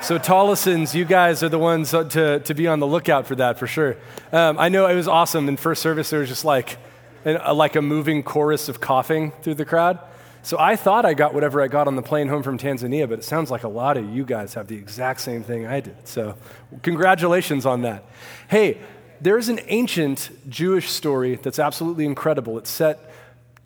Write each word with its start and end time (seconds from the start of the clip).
So, 0.00 0.18
Tollisons, 0.18 0.94
you 0.94 1.04
guys 1.04 1.42
are 1.42 1.48
the 1.48 1.58
ones 1.58 1.90
to, 1.90 2.40
to 2.44 2.54
be 2.54 2.66
on 2.66 2.78
the 2.78 2.86
lookout 2.86 3.26
for 3.26 3.34
that 3.34 3.58
for 3.58 3.66
sure. 3.66 3.96
Um, 4.32 4.58
I 4.58 4.68
know 4.68 4.86
it 4.86 4.94
was 4.94 5.08
awesome. 5.08 5.48
In 5.48 5.56
first 5.56 5.82
service, 5.82 6.08
there 6.08 6.20
was 6.20 6.28
just 6.28 6.44
like, 6.44 6.78
a, 7.26 7.52
like 7.52 7.76
a 7.76 7.82
moving 7.82 8.22
chorus 8.22 8.68
of 8.68 8.80
coughing 8.80 9.32
through 9.42 9.54
the 9.54 9.64
crowd. 9.66 9.98
So 10.42 10.56
I 10.58 10.76
thought 10.76 11.04
I 11.04 11.14
got 11.14 11.34
whatever 11.34 11.60
I 11.60 11.68
got 11.68 11.88
on 11.88 11.96
the 11.96 12.02
plane 12.02 12.28
home 12.28 12.42
from 12.42 12.58
Tanzania, 12.58 13.08
but 13.08 13.18
it 13.18 13.24
sounds 13.24 13.50
like 13.50 13.64
a 13.64 13.68
lot 13.68 13.96
of 13.96 14.08
you 14.08 14.24
guys 14.24 14.54
have 14.54 14.68
the 14.68 14.76
exact 14.76 15.20
same 15.20 15.42
thing 15.42 15.66
I 15.66 15.80
did. 15.80 15.96
So, 16.06 16.36
congratulations 16.82 17.66
on 17.66 17.82
that. 17.82 18.04
Hey, 18.48 18.78
there's 19.20 19.48
an 19.48 19.60
ancient 19.66 20.30
Jewish 20.48 20.88
story 20.88 21.34
that's 21.34 21.58
absolutely 21.58 22.06
incredible. 22.06 22.56
It's 22.56 22.70
set 22.70 23.12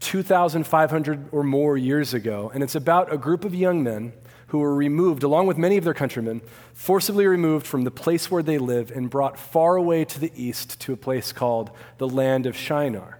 2,500 0.00 1.28
or 1.30 1.44
more 1.44 1.76
years 1.76 2.14
ago, 2.14 2.50
and 2.52 2.64
it's 2.64 2.74
about 2.74 3.12
a 3.12 3.18
group 3.18 3.44
of 3.44 3.54
young 3.54 3.84
men 3.84 4.14
who 4.52 4.58
were 4.58 4.74
removed, 4.74 5.22
along 5.22 5.46
with 5.46 5.56
many 5.56 5.78
of 5.78 5.84
their 5.84 5.94
countrymen, 5.94 6.42
forcibly 6.74 7.26
removed 7.26 7.66
from 7.66 7.84
the 7.84 7.90
place 7.90 8.30
where 8.30 8.42
they 8.42 8.58
live 8.58 8.90
and 8.90 9.08
brought 9.08 9.38
far 9.38 9.76
away 9.76 10.04
to 10.04 10.20
the 10.20 10.30
east 10.36 10.78
to 10.78 10.92
a 10.92 10.96
place 10.96 11.32
called 11.32 11.70
the 11.96 12.06
land 12.06 12.44
of 12.44 12.54
Shinar. 12.54 13.18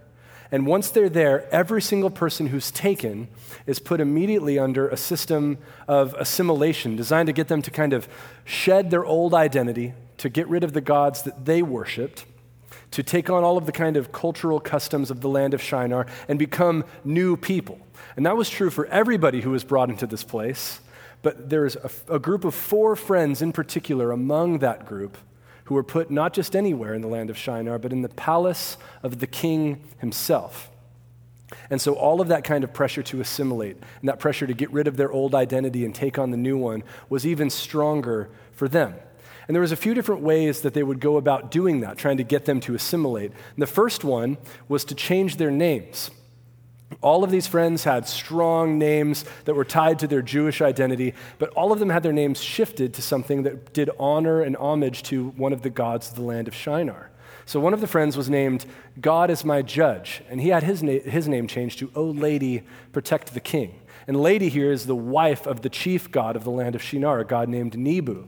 And 0.51 0.67
once 0.67 0.91
they're 0.91 1.09
there, 1.09 1.51
every 1.51 1.81
single 1.81 2.11
person 2.11 2.45
who's 2.45 2.69
taken 2.69 3.29
is 3.65 3.79
put 3.79 3.99
immediately 3.99 4.59
under 4.59 4.87
a 4.87 4.95
system 4.95 5.57
of 5.87 6.13
assimilation 6.19 6.95
designed 6.95 7.25
to 7.25 7.33
get 7.33 7.47
them 7.47 7.63
to 7.63 7.71
kind 7.71 7.93
of 7.93 8.07
shed 8.45 8.91
their 8.91 9.03
old 9.03 9.33
identity, 9.33 9.95
to 10.17 10.29
get 10.29 10.47
rid 10.47 10.63
of 10.63 10.73
the 10.73 10.81
gods 10.81 11.23
that 11.23 11.45
they 11.45 11.63
worshiped, 11.63 12.25
to 12.91 13.01
take 13.01 13.31
on 13.31 13.43
all 13.43 13.57
of 13.57 13.65
the 13.65 13.71
kind 13.71 13.97
of 13.97 14.11
cultural 14.11 14.59
customs 14.59 15.09
of 15.09 15.21
the 15.21 15.29
land 15.29 15.55
of 15.55 15.63
Shinar 15.63 16.05
and 16.27 16.37
become 16.37 16.85
new 17.03 17.35
people. 17.35 17.79
And 18.15 18.23
that 18.27 18.37
was 18.37 18.51
true 18.51 18.69
for 18.69 18.85
everybody 18.85 19.41
who 19.41 19.49
was 19.49 19.63
brought 19.63 19.89
into 19.89 20.05
this 20.05 20.23
place. 20.23 20.79
But 21.23 21.49
there's 21.49 21.75
a, 21.77 21.89
a 22.09 22.19
group 22.19 22.45
of 22.45 22.53
four 22.53 22.95
friends 22.95 23.41
in 23.41 23.51
particular 23.51 24.11
among 24.11 24.59
that 24.59 24.85
group 24.85 25.17
who 25.65 25.73
were 25.73 25.83
put 25.83 26.11
not 26.11 26.33
just 26.33 26.55
anywhere 26.55 26.93
in 26.93 27.01
the 27.01 27.07
land 27.07 27.31
of 27.31 27.37
Shinar, 27.37 27.79
but 27.79 27.91
in 27.91 28.03
the 28.03 28.09
palace 28.09 28.77
of 29.01 29.19
the 29.19 29.27
king 29.27 29.81
himself. 29.97 30.69
And 31.69 31.81
so, 31.81 31.93
all 31.93 32.19
of 32.19 32.27
that 32.27 32.43
kind 32.43 32.63
of 32.63 32.73
pressure 32.73 33.03
to 33.03 33.21
assimilate 33.21 33.77
and 34.01 34.09
that 34.09 34.19
pressure 34.19 34.45
to 34.45 34.53
get 34.53 34.71
rid 34.71 34.87
of 34.87 34.97
their 34.97 35.11
old 35.11 35.33
identity 35.33 35.85
and 35.85 35.95
take 35.95 36.19
on 36.19 36.31
the 36.31 36.37
new 36.37 36.57
one 36.57 36.83
was 37.09 37.25
even 37.25 37.49
stronger 37.49 38.29
for 38.51 38.67
them. 38.67 38.95
And 39.47 39.55
there 39.55 39.61
was 39.61 39.71
a 39.71 39.77
few 39.77 39.93
different 39.93 40.21
ways 40.21 40.61
that 40.61 40.73
they 40.73 40.83
would 40.83 40.99
go 40.99 41.17
about 41.17 41.51
doing 41.51 41.81
that, 41.81 41.97
trying 41.97 42.17
to 42.17 42.23
get 42.23 42.45
them 42.45 42.59
to 42.61 42.75
assimilate. 42.75 43.31
And 43.31 43.61
the 43.61 43.67
first 43.67 44.03
one 44.03 44.37
was 44.67 44.83
to 44.85 44.95
change 44.95 45.37
their 45.37 45.51
names. 45.51 46.11
All 47.01 47.23
of 47.23 47.31
these 47.31 47.47
friends 47.47 47.83
had 47.83 48.07
strong 48.07 48.77
names 48.77 49.25
that 49.45 49.55
were 49.55 49.65
tied 49.65 49.99
to 49.99 50.07
their 50.07 50.21
Jewish 50.21 50.61
identity, 50.61 51.13
but 51.39 51.49
all 51.49 51.71
of 51.71 51.79
them 51.79 51.89
had 51.89 52.03
their 52.03 52.13
names 52.13 52.41
shifted 52.41 52.93
to 52.93 53.01
something 53.01 53.43
that 53.43 53.73
did 53.73 53.89
honor 53.99 54.41
and 54.41 54.55
homage 54.57 55.03
to 55.03 55.29
one 55.29 55.53
of 55.53 55.61
the 55.61 55.69
gods 55.69 56.09
of 56.09 56.15
the 56.15 56.21
land 56.21 56.47
of 56.47 56.55
Shinar. 56.55 57.09
So 57.45 57.59
one 57.59 57.73
of 57.73 57.81
the 57.81 57.87
friends 57.87 58.15
was 58.15 58.29
named 58.29 58.65
God 58.99 59.29
is 59.29 59.43
my 59.43 59.61
judge, 59.61 60.23
and 60.29 60.39
he 60.39 60.49
had 60.49 60.63
his, 60.63 60.81
na- 60.81 60.99
his 60.99 61.27
name 61.27 61.47
changed 61.47 61.79
to 61.79 61.91
O 61.95 62.03
Lady, 62.03 62.63
protect 62.91 63.33
the 63.33 63.39
king. 63.39 63.81
And 64.07 64.19
Lady 64.19 64.49
here 64.49 64.71
is 64.71 64.85
the 64.85 64.95
wife 64.95 65.45
of 65.45 65.61
the 65.61 65.69
chief 65.69 66.11
god 66.11 66.35
of 66.35 66.43
the 66.43 66.51
land 66.51 66.75
of 66.75 66.81
Shinar, 66.81 67.19
a 67.19 67.25
god 67.25 67.49
named 67.49 67.77
Nebu. 67.77 68.27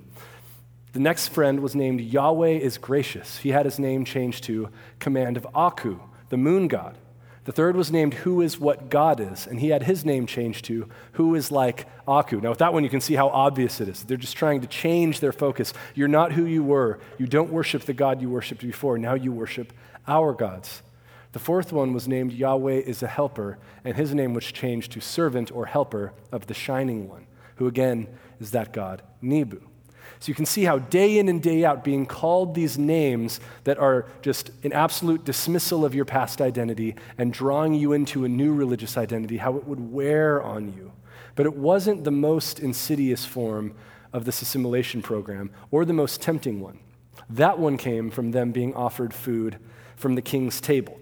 The 0.93 0.99
next 0.99 1.29
friend 1.29 1.59
was 1.59 1.75
named 1.75 1.99
Yahweh 1.99 2.51
is 2.51 2.77
gracious. 2.77 3.39
He 3.39 3.49
had 3.49 3.65
his 3.65 3.79
name 3.79 4.05
changed 4.05 4.45
to 4.45 4.69
Command 4.99 5.35
of 5.35 5.45
Aku, 5.53 5.99
the 6.29 6.37
moon 6.37 6.67
god. 6.67 6.97
The 7.45 7.51
third 7.51 7.75
was 7.75 7.91
named 7.91 8.15
Who 8.15 8.41
is 8.41 8.59
What 8.59 8.89
God 8.89 9.19
Is, 9.19 9.45
and 9.45 9.59
he 9.59 9.69
had 9.69 9.83
his 9.83 10.03
name 10.03 10.25
changed 10.25 10.65
to 10.65 10.89
Who 11.13 11.35
is 11.35 11.51
Like 11.51 11.85
Aku. 12.07 12.41
Now, 12.41 12.49
with 12.49 12.57
that 12.57 12.73
one, 12.73 12.83
you 12.83 12.89
can 12.89 13.01
see 13.01 13.13
how 13.13 13.27
obvious 13.29 13.79
it 13.79 13.87
is. 13.87 14.03
They're 14.03 14.17
just 14.17 14.35
trying 14.35 14.61
to 14.61 14.67
change 14.67 15.19
their 15.19 15.31
focus. 15.31 15.71
You're 15.93 16.07
not 16.07 16.31
who 16.31 16.45
you 16.45 16.63
were. 16.63 16.99
You 17.19 17.27
don't 17.27 17.51
worship 17.51 17.83
the 17.83 17.93
God 17.93 18.19
you 18.19 18.31
worshiped 18.31 18.61
before. 18.61 18.97
Now 18.97 19.13
you 19.13 19.31
worship 19.31 19.73
our 20.07 20.33
gods. 20.33 20.81
The 21.33 21.39
fourth 21.39 21.71
one 21.71 21.93
was 21.93 22.07
named 22.07 22.33
Yahweh 22.33 22.79
is 22.79 23.03
a 23.03 23.07
helper, 23.07 23.59
and 23.83 23.95
his 23.95 24.15
name 24.15 24.33
was 24.33 24.45
changed 24.45 24.91
to 24.93 24.99
servant 24.99 25.51
or 25.51 25.67
helper 25.67 26.13
of 26.31 26.47
the 26.47 26.53
shining 26.55 27.07
one, 27.07 27.27
who 27.57 27.67
again 27.67 28.07
is 28.39 28.51
that 28.51 28.73
God, 28.73 29.03
Nebu. 29.21 29.61
So 30.19 30.29
you 30.29 30.35
can 30.35 30.45
see 30.45 30.63
how 30.63 30.79
day 30.79 31.17
in 31.19 31.29
and 31.29 31.41
day 31.41 31.65
out, 31.65 31.83
being 31.83 32.05
called 32.05 32.55
these 32.55 32.77
names 32.77 33.39
that 33.65 33.77
are 33.77 34.05
just 34.21 34.51
an 34.63 34.73
absolute 34.73 35.25
dismissal 35.25 35.85
of 35.85 35.93
your 35.93 36.05
past 36.05 36.41
identity 36.41 36.95
and 37.17 37.33
drawing 37.33 37.73
you 37.73 37.93
into 37.93 38.25
a 38.25 38.29
new 38.29 38.53
religious 38.53 38.97
identity, 38.97 39.37
how 39.37 39.57
it 39.57 39.65
would 39.65 39.91
wear 39.91 40.41
on 40.41 40.73
you. 40.73 40.91
But 41.35 41.45
it 41.45 41.55
wasn't 41.55 42.03
the 42.03 42.11
most 42.11 42.59
insidious 42.59 43.25
form 43.25 43.75
of 44.13 44.25
this 44.25 44.41
assimilation 44.41 45.01
program 45.01 45.51
or 45.71 45.83
the 45.83 45.93
most 45.93 46.21
tempting 46.21 46.61
one. 46.61 46.79
That 47.29 47.59
one 47.59 47.77
came 47.77 48.09
from 48.09 48.31
them 48.31 48.51
being 48.51 48.73
offered 48.73 49.13
food 49.13 49.57
from 49.95 50.15
the 50.15 50.21
king's 50.21 50.61
table. 50.61 50.97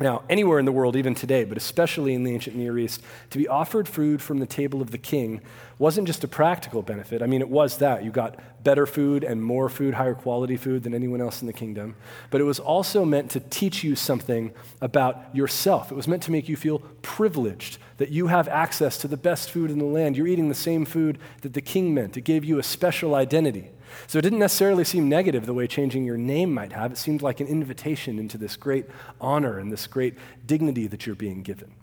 Now, 0.00 0.22
anywhere 0.30 0.58
in 0.58 0.64
the 0.64 0.72
world, 0.72 0.96
even 0.96 1.14
today, 1.14 1.44
but 1.44 1.58
especially 1.58 2.14
in 2.14 2.24
the 2.24 2.32
ancient 2.32 2.56
Near 2.56 2.78
East, 2.78 3.02
to 3.28 3.36
be 3.36 3.46
offered 3.46 3.86
food 3.86 4.22
from 4.22 4.38
the 4.38 4.46
table 4.46 4.80
of 4.80 4.92
the 4.92 4.98
king 4.98 5.42
wasn't 5.78 6.06
just 6.06 6.24
a 6.24 6.28
practical 6.28 6.80
benefit. 6.80 7.20
I 7.20 7.26
mean, 7.26 7.42
it 7.42 7.50
was 7.50 7.76
that. 7.78 8.02
You 8.02 8.10
got 8.10 8.36
better 8.64 8.86
food 8.86 9.24
and 9.24 9.42
more 9.42 9.68
food, 9.68 9.94
higher 9.94 10.14
quality 10.14 10.56
food 10.56 10.84
than 10.84 10.94
anyone 10.94 11.20
else 11.20 11.42
in 11.42 11.46
the 11.46 11.52
kingdom. 11.52 11.96
But 12.30 12.40
it 12.40 12.44
was 12.44 12.58
also 12.58 13.04
meant 13.04 13.30
to 13.32 13.40
teach 13.40 13.84
you 13.84 13.94
something 13.94 14.52
about 14.80 15.34
yourself. 15.36 15.92
It 15.92 15.96
was 15.96 16.08
meant 16.08 16.22
to 16.24 16.30
make 16.30 16.48
you 16.48 16.56
feel 16.56 16.78
privileged 17.02 17.76
that 17.98 18.08
you 18.08 18.28
have 18.28 18.48
access 18.48 18.96
to 18.98 19.08
the 19.08 19.18
best 19.18 19.50
food 19.50 19.70
in 19.70 19.78
the 19.78 19.84
land. 19.84 20.16
You're 20.16 20.26
eating 20.26 20.48
the 20.48 20.54
same 20.54 20.86
food 20.86 21.18
that 21.42 21.52
the 21.52 21.60
king 21.60 21.92
meant. 21.92 22.16
It 22.16 22.22
gave 22.22 22.42
you 22.42 22.58
a 22.58 22.62
special 22.62 23.14
identity. 23.14 23.68
So 24.06 24.18
it 24.18 24.22
didn't 24.22 24.38
necessarily 24.38 24.84
seem 24.84 25.08
negative 25.08 25.46
the 25.46 25.54
way 25.54 25.66
changing 25.66 26.04
your 26.04 26.16
name 26.16 26.52
might 26.52 26.72
have. 26.72 26.92
It 26.92 26.98
seemed 26.98 27.22
like 27.22 27.40
an 27.40 27.46
invitation 27.46 28.18
into 28.18 28.38
this 28.38 28.56
great 28.56 28.86
honor 29.20 29.58
and 29.58 29.72
this 29.72 29.86
great 29.86 30.14
dignity 30.46 30.86
that 30.86 31.06
you're 31.06 31.16
being 31.16 31.42
given. 31.42 31.74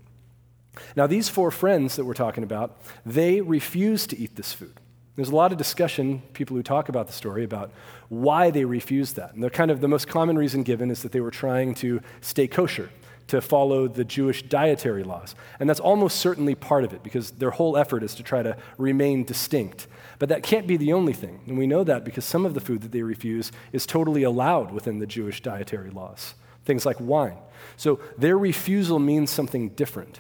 Now, 0.96 1.08
these 1.08 1.28
four 1.30 1.52
friends 1.52 1.96
that 1.96 2.06
we're 2.06 2.14
talking 2.14 2.44
about, 2.44 2.78
they 3.06 3.42
refused 3.42 4.12
to 4.12 4.20
eat 4.20 4.36
this 4.36 4.54
food. 4.54 4.80
There's 5.16 5.30
a 5.30 5.36
lot 5.36 5.52
of 5.52 5.58
discussion, 5.58 6.22
people 6.34 6.56
who 6.56 6.62
talk 6.62 6.90
about 6.90 7.08
the 7.08 7.14
story, 7.14 7.44
about 7.44 7.72
why 8.10 8.52
they 8.52 8.66
refused 8.66 9.16
that. 9.16 9.34
And 9.34 9.44
the 9.44 9.50
kind 9.50 9.72
of 9.72 9.82
the 9.82 9.88
most 9.88 10.08
common 10.08 10.38
reason 10.38 10.62
given 10.62 10.92
is 10.92 11.02
that 11.02 11.12
they 11.12 11.22
were 11.22 11.32
trying 11.32 11.74
to 11.76 12.02
stay 12.22 12.48
kosher, 12.48 12.92
to 13.26 13.42
follow 13.42 13.88
the 13.88 14.06
Jewish 14.06 14.44
dietary 14.44 15.04
laws. 15.04 15.34
And 15.60 15.68
that's 15.68 15.80
almost 15.80 16.20
certainly 16.20 16.54
part 16.54 16.84
of 16.84 16.94
it, 16.94 17.02
because 17.02 17.32
their 17.32 17.50
whole 17.50 17.76
effort 17.76 18.04
is 18.04 18.14
to 18.16 18.24
try 18.24 18.44
to 18.44 18.56
remain 18.78 19.24
distinct. 19.24 19.88
But 20.20 20.30
that 20.30 20.44
can't 20.44 20.68
be 20.68 20.78
the 20.78 20.94
only 20.94 21.14
thing. 21.14 21.42
And 21.48 21.58
we 21.58 21.68
know 21.68 21.84
that 21.84 22.04
because 22.04 22.26
some 22.26 22.46
of 22.46 22.54
the 22.54 22.62
food 22.62 22.82
that 22.82 22.92
they 22.92 23.04
refuse 23.04 23.52
is 23.72 23.86
totally 23.86 24.24
allowed 24.24 24.72
within 24.72 25.00
the 25.00 25.06
Jewish 25.06 25.42
dietary 25.42 25.92
laws, 25.92 26.34
things 26.66 26.86
like 26.86 27.00
wine. 27.00 27.38
So 27.76 28.00
their 28.18 28.38
refusal 28.38 29.00
means 29.00 29.30
something 29.30 29.70
different. 29.70 30.20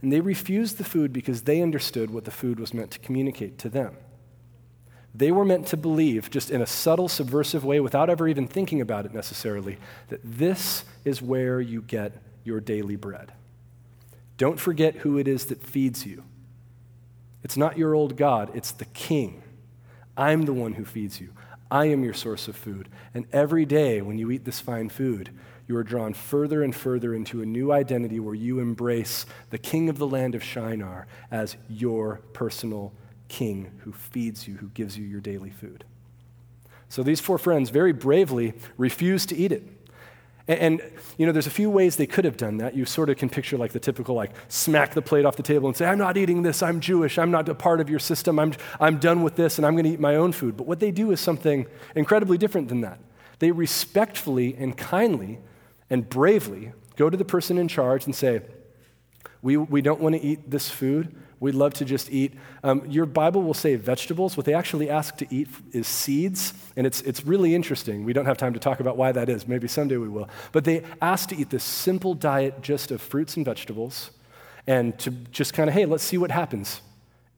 And 0.00 0.12
they 0.12 0.20
refused 0.20 0.78
the 0.78 0.84
food 0.84 1.12
because 1.12 1.42
they 1.42 1.62
understood 1.62 2.10
what 2.10 2.24
the 2.24 2.32
food 2.32 2.58
was 2.58 2.74
meant 2.74 2.90
to 2.90 2.98
communicate 2.98 3.58
to 3.58 3.68
them. 3.68 3.96
They 5.14 5.30
were 5.30 5.44
meant 5.44 5.66
to 5.68 5.76
believe, 5.76 6.30
just 6.30 6.50
in 6.50 6.62
a 6.62 6.66
subtle, 6.66 7.08
subversive 7.08 7.64
way, 7.64 7.80
without 7.80 8.10
ever 8.10 8.26
even 8.26 8.48
thinking 8.48 8.80
about 8.80 9.04
it 9.04 9.14
necessarily, 9.14 9.78
that 10.08 10.20
this 10.24 10.84
is 11.04 11.20
where 11.20 11.60
you 11.60 11.82
get 11.82 12.14
your 12.44 12.60
daily 12.60 12.96
bread. 12.96 13.32
Don't 14.38 14.58
forget 14.58 14.96
who 14.96 15.18
it 15.18 15.28
is 15.28 15.46
that 15.46 15.62
feeds 15.62 16.06
you. 16.06 16.24
It's 17.42 17.56
not 17.56 17.78
your 17.78 17.94
old 17.94 18.16
God, 18.16 18.50
it's 18.54 18.72
the 18.72 18.84
king. 18.86 19.42
I'm 20.16 20.42
the 20.42 20.52
one 20.52 20.74
who 20.74 20.84
feeds 20.84 21.20
you. 21.20 21.30
I 21.70 21.86
am 21.86 22.04
your 22.04 22.14
source 22.14 22.48
of 22.48 22.56
food. 22.56 22.88
And 23.14 23.26
every 23.32 23.64
day 23.64 24.02
when 24.02 24.18
you 24.18 24.30
eat 24.30 24.44
this 24.44 24.60
fine 24.60 24.90
food, 24.90 25.30
you 25.66 25.76
are 25.76 25.82
drawn 25.82 26.12
further 26.12 26.62
and 26.62 26.74
further 26.74 27.14
into 27.14 27.40
a 27.40 27.46
new 27.46 27.72
identity 27.72 28.20
where 28.20 28.34
you 28.34 28.58
embrace 28.58 29.24
the 29.50 29.58
king 29.58 29.88
of 29.88 29.96
the 29.96 30.06
land 30.06 30.34
of 30.34 30.44
Shinar 30.44 31.06
as 31.30 31.56
your 31.70 32.20
personal 32.34 32.92
king 33.28 33.72
who 33.78 33.92
feeds 33.92 34.46
you, 34.46 34.56
who 34.56 34.68
gives 34.68 34.98
you 34.98 35.04
your 35.06 35.20
daily 35.20 35.50
food. 35.50 35.84
So 36.90 37.02
these 37.02 37.20
four 37.20 37.38
friends 37.38 37.70
very 37.70 37.92
bravely 37.92 38.52
refuse 38.76 39.24
to 39.26 39.36
eat 39.36 39.50
it. 39.50 39.66
And, 40.48 40.58
and, 40.58 40.92
you 41.18 41.26
know, 41.26 41.32
there's 41.32 41.46
a 41.46 41.50
few 41.50 41.70
ways 41.70 41.96
they 41.96 42.06
could 42.06 42.24
have 42.24 42.36
done 42.36 42.56
that. 42.58 42.74
You 42.74 42.84
sort 42.84 43.10
of 43.10 43.16
can 43.16 43.28
picture 43.28 43.56
like 43.56 43.72
the 43.72 43.80
typical, 43.80 44.14
like, 44.14 44.32
smack 44.48 44.94
the 44.94 45.02
plate 45.02 45.24
off 45.24 45.36
the 45.36 45.42
table 45.42 45.68
and 45.68 45.76
say, 45.76 45.86
I'm 45.86 45.98
not 45.98 46.16
eating 46.16 46.42
this, 46.42 46.62
I'm 46.62 46.80
Jewish, 46.80 47.18
I'm 47.18 47.30
not 47.30 47.48
a 47.48 47.54
part 47.54 47.80
of 47.80 47.88
your 47.88 47.98
system, 47.98 48.38
I'm, 48.38 48.54
I'm 48.80 48.98
done 48.98 49.22
with 49.22 49.36
this, 49.36 49.58
and 49.58 49.66
I'm 49.66 49.74
going 49.74 49.84
to 49.84 49.90
eat 49.90 50.00
my 50.00 50.16
own 50.16 50.32
food. 50.32 50.56
But 50.56 50.66
what 50.66 50.80
they 50.80 50.90
do 50.90 51.12
is 51.12 51.20
something 51.20 51.66
incredibly 51.94 52.38
different 52.38 52.68
than 52.68 52.80
that. 52.80 52.98
They 53.38 53.50
respectfully 53.50 54.56
and 54.56 54.76
kindly 54.76 55.38
and 55.90 56.08
bravely 56.08 56.72
go 56.96 57.10
to 57.10 57.16
the 57.16 57.24
person 57.24 57.58
in 57.58 57.68
charge 57.68 58.06
and 58.06 58.14
say, 58.14 58.42
We, 59.42 59.56
we 59.56 59.82
don't 59.82 60.00
want 60.00 60.14
to 60.14 60.22
eat 60.22 60.50
this 60.50 60.68
food. 60.68 61.14
We'd 61.42 61.56
love 61.56 61.74
to 61.74 61.84
just 61.84 62.08
eat. 62.10 62.34
Um, 62.62 62.86
your 62.88 63.04
Bible 63.04 63.42
will 63.42 63.52
say 63.52 63.74
vegetables. 63.74 64.36
What 64.36 64.46
they 64.46 64.54
actually 64.54 64.88
ask 64.88 65.16
to 65.16 65.26
eat 65.28 65.48
is 65.72 65.88
seeds, 65.88 66.54
and 66.76 66.86
it's, 66.86 67.00
it's 67.02 67.26
really 67.26 67.52
interesting. 67.56 68.04
We 68.04 68.12
don't 68.12 68.26
have 68.26 68.38
time 68.38 68.54
to 68.54 68.60
talk 68.60 68.78
about 68.78 68.96
why 68.96 69.10
that 69.10 69.28
is. 69.28 69.48
Maybe 69.48 69.66
someday 69.66 69.96
we 69.96 70.08
will. 70.08 70.28
But 70.52 70.62
they 70.62 70.84
ask 71.00 71.28
to 71.30 71.36
eat 71.36 71.50
this 71.50 71.64
simple 71.64 72.14
diet 72.14 72.62
just 72.62 72.92
of 72.92 73.00
fruits 73.02 73.36
and 73.36 73.44
vegetables, 73.44 74.12
and 74.68 74.96
to 75.00 75.10
just 75.10 75.52
kind 75.52 75.68
of, 75.68 75.74
hey, 75.74 75.84
let's 75.84 76.04
see 76.04 76.16
what 76.16 76.30
happens. 76.30 76.80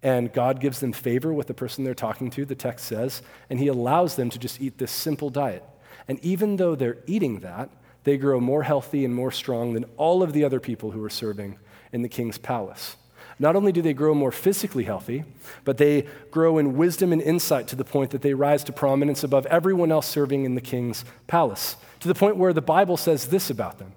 and 0.05 0.31
God 0.35 0.61
gives 0.61 0.81
them 0.81 0.93
favor 0.93 1.33
with 1.33 1.47
the 1.47 1.55
person 1.55 1.83
they're 1.83 1.95
talking 1.95 2.31
to, 2.33 2.45
the 2.45 2.55
text 2.55 2.85
says, 2.85 3.23
and 3.49 3.59
He 3.59 3.69
allows 3.69 4.17
them 4.17 4.29
to 4.31 4.39
just 4.39 4.61
eat 4.61 4.77
this 4.77 4.93
simple 4.93 5.31
diet. 5.31 5.65
And 6.06 6.23
even 6.23 6.56
though 6.59 6.75
they're 6.75 6.99
eating 7.06 7.41
that, 7.41 7.71
they 8.05 8.19
grow 8.19 8.39
more 8.39 8.65
healthy 8.65 9.06
and 9.06 9.15
more 9.15 9.33
strong 9.33 9.73
than 9.73 9.85
all 9.97 10.23
of 10.23 10.35
the 10.35 10.45
other 10.45 10.61
people 10.61 10.91
who 10.91 11.03
are 11.03 11.11
serving 11.11 11.59
in 11.91 12.03
the 12.03 12.09
king's 12.11 12.37
palace. 12.37 12.97
Not 13.38 13.56
only 13.56 13.72
do 13.72 13.82
they 13.82 13.94
grow 13.94 14.14
more 14.14 14.32
physically 14.32 14.84
healthy, 14.84 15.25
but 15.64 15.78
they 15.78 16.06
grow 16.31 16.58
in 16.58 16.76
wisdom 16.76 17.12
and 17.12 17.20
insight 17.20 17.69
to 17.69 17.76
the 17.76 17.84
point 17.84 18.10
that 18.10 18.22
they 18.22 18.34
rise 18.34 18.64
to 18.64 18.72
prominence 18.72 19.25
above 19.25 19.46
everyone 19.46 19.90
else 19.90 20.06
serving 20.06 20.44
in 20.44 20.54
the 20.54 20.60
king's 20.60 21.04
palace, 21.26 21.76
to 22.00 22.08
the 22.08 22.14
point 22.14 22.36
where 22.36 22.52
the 22.52 22.62
Bible 22.62 22.96
says 22.96 23.28
this 23.28 23.50
about 23.50 23.78
them. 23.78 23.92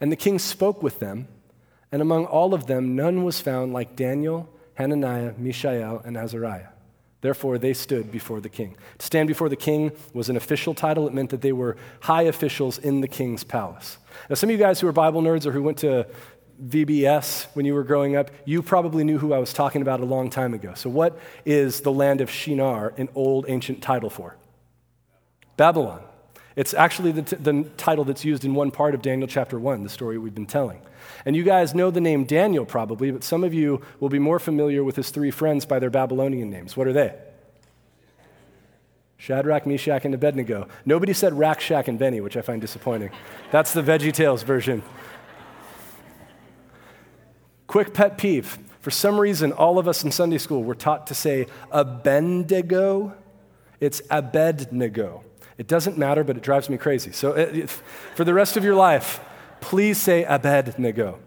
And 0.00 0.10
the 0.10 0.16
king 0.16 0.38
spoke 0.38 0.82
with 0.82 0.98
them, 0.98 1.28
and 1.90 2.02
among 2.02 2.26
all 2.26 2.54
of 2.54 2.66
them, 2.66 2.96
none 2.96 3.24
was 3.24 3.40
found 3.40 3.72
like 3.72 3.96
Daniel, 3.96 4.48
Hananiah, 4.74 5.34
Mishael, 5.38 6.02
and 6.04 6.16
Azariah. 6.16 6.68
Therefore, 7.20 7.58
they 7.58 7.74
stood 7.74 8.12
before 8.12 8.40
the 8.40 8.48
king. 8.48 8.76
To 8.98 9.06
stand 9.06 9.26
before 9.26 9.48
the 9.48 9.56
king 9.56 9.90
was 10.14 10.28
an 10.28 10.36
official 10.36 10.72
title. 10.72 11.08
It 11.08 11.14
meant 11.14 11.30
that 11.30 11.40
they 11.42 11.52
were 11.52 11.76
high 12.00 12.22
officials 12.22 12.78
in 12.78 13.00
the 13.00 13.08
king's 13.08 13.42
palace. 13.42 13.98
Now, 14.28 14.36
some 14.36 14.50
of 14.50 14.52
you 14.52 14.58
guys 14.58 14.78
who 14.78 14.86
are 14.86 14.92
Bible 14.92 15.20
nerds 15.20 15.44
or 15.44 15.50
who 15.50 15.62
went 15.62 15.78
to 15.78 16.06
VBS 16.62 17.46
when 17.54 17.66
you 17.66 17.74
were 17.74 17.84
growing 17.84 18.16
up, 18.16 18.30
you 18.44 18.62
probably 18.62 19.04
knew 19.04 19.18
who 19.18 19.32
I 19.32 19.38
was 19.38 19.52
talking 19.52 19.82
about 19.82 20.00
a 20.00 20.04
long 20.04 20.30
time 20.30 20.54
ago. 20.54 20.74
So, 20.74 20.90
what 20.90 21.18
is 21.44 21.80
the 21.82 21.92
land 21.92 22.20
of 22.20 22.30
Shinar 22.30 22.94
an 22.96 23.08
old 23.14 23.46
ancient 23.48 23.82
title 23.82 24.10
for? 24.10 24.36
Babylon. 25.56 26.02
It's 26.56 26.74
actually 26.74 27.12
the, 27.12 27.22
t- 27.22 27.36
the 27.36 27.62
title 27.76 28.04
that's 28.04 28.24
used 28.24 28.44
in 28.44 28.52
one 28.52 28.72
part 28.72 28.92
of 28.94 29.00
Daniel 29.00 29.28
chapter 29.28 29.60
1, 29.60 29.84
the 29.84 29.88
story 29.88 30.18
we've 30.18 30.34
been 30.34 30.46
telling. 30.46 30.80
And 31.24 31.36
you 31.36 31.44
guys 31.44 31.72
know 31.72 31.92
the 31.92 32.00
name 32.00 32.24
Daniel 32.24 32.64
probably, 32.64 33.12
but 33.12 33.22
some 33.22 33.44
of 33.44 33.54
you 33.54 33.80
will 34.00 34.08
be 34.08 34.18
more 34.18 34.40
familiar 34.40 34.82
with 34.82 34.96
his 34.96 35.10
three 35.10 35.30
friends 35.30 35.64
by 35.64 35.78
their 35.78 35.90
Babylonian 35.90 36.50
names. 36.50 36.76
What 36.76 36.88
are 36.88 36.92
they? 36.92 37.14
Shadrach, 39.18 39.66
Meshach, 39.66 40.04
and 40.04 40.14
Abednego. 40.14 40.68
Nobody 40.84 41.12
said 41.12 41.36
Rack, 41.36 41.60
Shack, 41.60 41.88
and 41.88 41.98
Benny, 41.98 42.20
which 42.20 42.36
I 42.36 42.40
find 42.40 42.60
disappointing. 42.60 43.10
That's 43.50 43.72
the 43.72 43.82
Veggie 43.82 44.12
Tales 44.12 44.42
version. 44.42 44.82
Quick 47.68 47.94
pet 47.94 48.18
peeve. 48.18 48.58
For 48.80 48.90
some 48.90 49.20
reason, 49.20 49.52
all 49.52 49.78
of 49.78 49.86
us 49.86 50.02
in 50.02 50.10
Sunday 50.10 50.38
school 50.38 50.64
were 50.64 50.74
taught 50.74 51.06
to 51.08 51.14
say 51.14 51.46
Abednego. 51.70 53.14
It's 53.78 54.02
Abednego. 54.10 55.22
It 55.58 55.68
doesn't 55.68 55.98
matter, 55.98 56.24
but 56.24 56.36
it 56.36 56.42
drives 56.42 56.70
me 56.70 56.78
crazy. 56.78 57.12
So 57.12 57.32
uh, 57.32 57.50
if, 57.52 57.82
for 58.14 58.24
the 58.24 58.32
rest 58.32 58.56
of 58.56 58.64
your 58.64 58.74
life, 58.74 59.20
please 59.60 59.98
say 59.98 60.24
Abednego. 60.24 61.18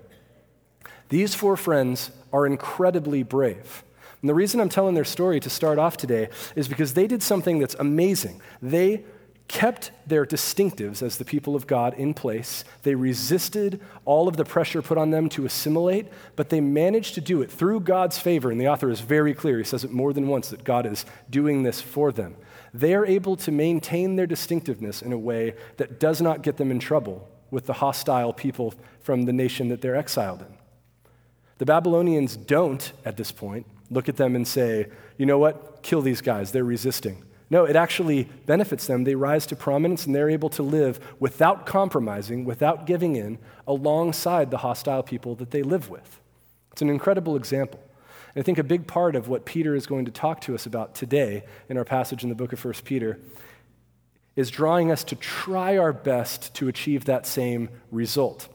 These 1.10 1.36
four 1.36 1.56
friends 1.58 2.10
are 2.34 2.48
incredibly 2.48 3.22
brave. 3.22 3.84
And 4.22 4.30
the 4.30 4.34
reason 4.34 4.60
I'm 4.60 4.70
telling 4.70 4.96
their 4.96 5.04
story 5.04 5.40
to 5.42 5.50
start 5.50 5.78
off 5.78 5.98
today 5.98 6.30
is 6.56 6.68
because 6.68 6.94
they 6.94 7.06
did 7.06 7.22
something 7.22 7.60
that's 7.60 7.76
amazing. 7.76 8.42
They 8.62 9.04
kept 9.51 9.92
their 10.07 10.25
distinctives 10.25 11.03
as 11.03 11.18
the 11.18 11.25
people 11.25 11.56
of 11.56 11.68
God 11.68 11.94
in 11.95 12.13
place. 12.13 12.63
They 12.83 12.95
resisted 12.95 13.81
all 14.06 14.27
of 14.27 14.38
the 14.38 14.45
pressure 14.45 14.81
put 14.81 14.98
on 14.98 15.12
them 15.12 15.27
to 15.30 15.45
assimilate, 15.45 16.07
but 16.36 16.50
they 16.50 16.62
managed 16.62 17.15
to 17.15 17.21
do 17.21 17.42
it 17.42 17.51
through 17.51 17.81
God's 17.81 18.18
favor. 18.18 18.50
And 18.50 18.59
the 18.59 18.69
author 18.69 18.89
is 18.89 19.01
very 19.01 19.33
clear. 19.33 19.57
He 19.57 19.63
says 19.63 19.83
it 19.83 19.92
more 19.92 20.13
than 20.13 20.27
once 20.27 20.50
that 20.50 20.63
God 20.63 20.86
is 20.86 21.06
doing 21.30 21.63
this 21.63 21.81
for 21.81 22.12
them 22.12 22.36
they 22.74 22.94
are 22.94 23.06
able 23.06 23.36
to 23.36 23.51
maintain 23.51 24.15
their 24.15 24.27
distinctiveness 24.27 25.01
in 25.01 25.12
a 25.12 25.18
way 25.18 25.56
that 25.77 26.00
does 26.00 26.21
not 26.21 26.42
get 26.42 26.57
them 26.57 26.71
in 26.71 26.80
trouble 26.80 27.27
with 27.50 27.65
the 27.65 27.74
hostile 27.74 28.31
people 28.31 28.74
from 29.01 29.24
the 29.25 29.33
nation 29.33 29.68
that 29.69 29.81
they're 29.81 29.95
exiled 29.95 30.42
in. 30.42 30.57
The 31.57 31.65
Babylonians 31.65 32.38
don't, 32.38 32.92
at 33.03 33.18
this 33.18 33.31
point, 33.31 33.65
look 33.89 34.07
at 34.07 34.15
them 34.15 34.36
and 34.36 34.48
say, 34.48 34.88
you 35.18 35.25
know 35.25 35.38
what, 35.38 35.83
kill 35.83 36.01
these 36.01 36.21
guys, 36.21 36.51
they're 36.51 36.63
resisting. 36.63 37.24
No, 37.51 37.65
it 37.65 37.75
actually 37.75 38.30
benefits 38.45 38.88
them. 38.88 39.03
They 39.03 39.13
rise 39.13 39.45
to 39.48 39.57
prominence 39.57 40.06
and 40.06 40.15
they're 40.15 40.30
able 40.30 40.50
to 40.51 40.63
live 40.63 41.01
without 41.19 41.65
compromising, 41.65 42.45
without 42.45 42.88
giving 42.88 43.18
in, 43.18 43.39
alongside 43.68 44.50
the 44.50 44.59
hostile 44.59 45.03
people 45.03 45.36
that 45.36 45.51
they 45.51 45.62
live 45.62 45.89
with. 45.89 46.21
It's 46.71 46.81
an 46.81 46.89
incredible 46.89 47.36
example. 47.36 47.81
And 48.33 48.42
I 48.42 48.45
think 48.45 48.57
a 48.57 48.63
big 48.63 48.88
part 48.88 49.18
of 49.18 49.27
what 49.27 49.44
Peter 49.44 49.75
is 49.75 49.86
going 49.86 50.06
to 50.06 50.12
talk 50.12 50.39
to 50.42 50.56
us 50.56 50.65
about 50.65 50.95
today 50.95 51.44
in 51.68 51.77
our 51.77 51.83
passage 51.83 52.24
in 52.24 52.30
the 52.30 52.36
book 52.36 52.53
of 52.53 52.63
1 52.63 52.74
Peter 52.86 53.19
is 54.38 54.50
drawing 54.50 54.89
us 54.89 55.03
to 55.03 55.15
try 55.18 55.77
our 55.77 55.92
best 55.92 56.56
to 56.56 56.69
achieve 56.69 57.03
that 57.03 57.27
same 57.27 57.68
result. 57.92 58.48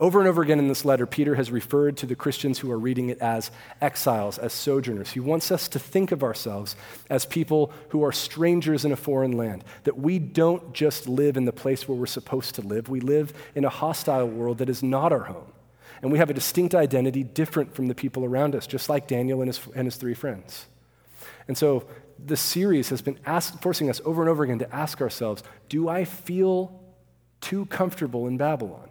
Over 0.00 0.18
and 0.18 0.28
over 0.28 0.40
again 0.40 0.58
in 0.58 0.68
this 0.68 0.86
letter, 0.86 1.06
Peter 1.06 1.34
has 1.34 1.50
referred 1.50 1.98
to 1.98 2.06
the 2.06 2.16
Christians 2.16 2.58
who 2.58 2.70
are 2.70 2.78
reading 2.78 3.10
it 3.10 3.18
as 3.18 3.50
exiles, 3.82 4.38
as 4.38 4.54
sojourners. 4.54 5.10
He 5.10 5.20
wants 5.20 5.52
us 5.52 5.68
to 5.68 5.78
think 5.78 6.10
of 6.10 6.22
ourselves 6.22 6.74
as 7.10 7.26
people 7.26 7.70
who 7.90 8.02
are 8.02 8.12
strangers 8.12 8.86
in 8.86 8.92
a 8.92 8.96
foreign 8.96 9.32
land, 9.32 9.62
that 9.84 9.98
we 9.98 10.18
don't 10.18 10.72
just 10.72 11.06
live 11.06 11.36
in 11.36 11.44
the 11.44 11.52
place 11.52 11.86
where 11.86 11.98
we're 11.98 12.06
supposed 12.06 12.54
to 12.54 12.62
live, 12.62 12.88
we 12.88 13.00
live 13.00 13.34
in 13.54 13.66
a 13.66 13.68
hostile 13.68 14.26
world 14.26 14.58
that 14.58 14.70
is 14.70 14.82
not 14.82 15.12
our 15.12 15.24
home 15.24 15.52
and 16.02 16.10
we 16.10 16.18
have 16.18 16.30
a 16.30 16.34
distinct 16.34 16.74
identity 16.74 17.22
different 17.22 17.74
from 17.74 17.86
the 17.86 17.94
people 17.94 18.24
around 18.24 18.54
us, 18.54 18.66
just 18.66 18.88
like 18.88 19.06
Daniel 19.06 19.40
and 19.40 19.48
his, 19.48 19.60
and 19.74 19.86
his 19.86 19.96
three 19.96 20.14
friends. 20.14 20.66
And 21.46 21.56
so 21.56 21.86
this 22.18 22.40
series 22.40 22.88
has 22.90 23.02
been 23.02 23.18
ask, 23.26 23.60
forcing 23.60 23.90
us 23.90 24.00
over 24.04 24.22
and 24.22 24.28
over 24.28 24.44
again 24.44 24.58
to 24.60 24.74
ask 24.74 25.00
ourselves 25.00 25.42
do 25.68 25.88
I 25.88 26.04
feel 26.04 26.80
too 27.40 27.66
comfortable 27.66 28.26
in 28.26 28.36
Babylon? 28.36 28.89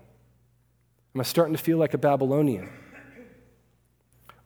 Am 1.15 1.21
I 1.21 1.23
starting 1.23 1.55
to 1.55 1.61
feel 1.61 1.77
like 1.77 1.93
a 1.93 1.97
Babylonian? 1.97 2.69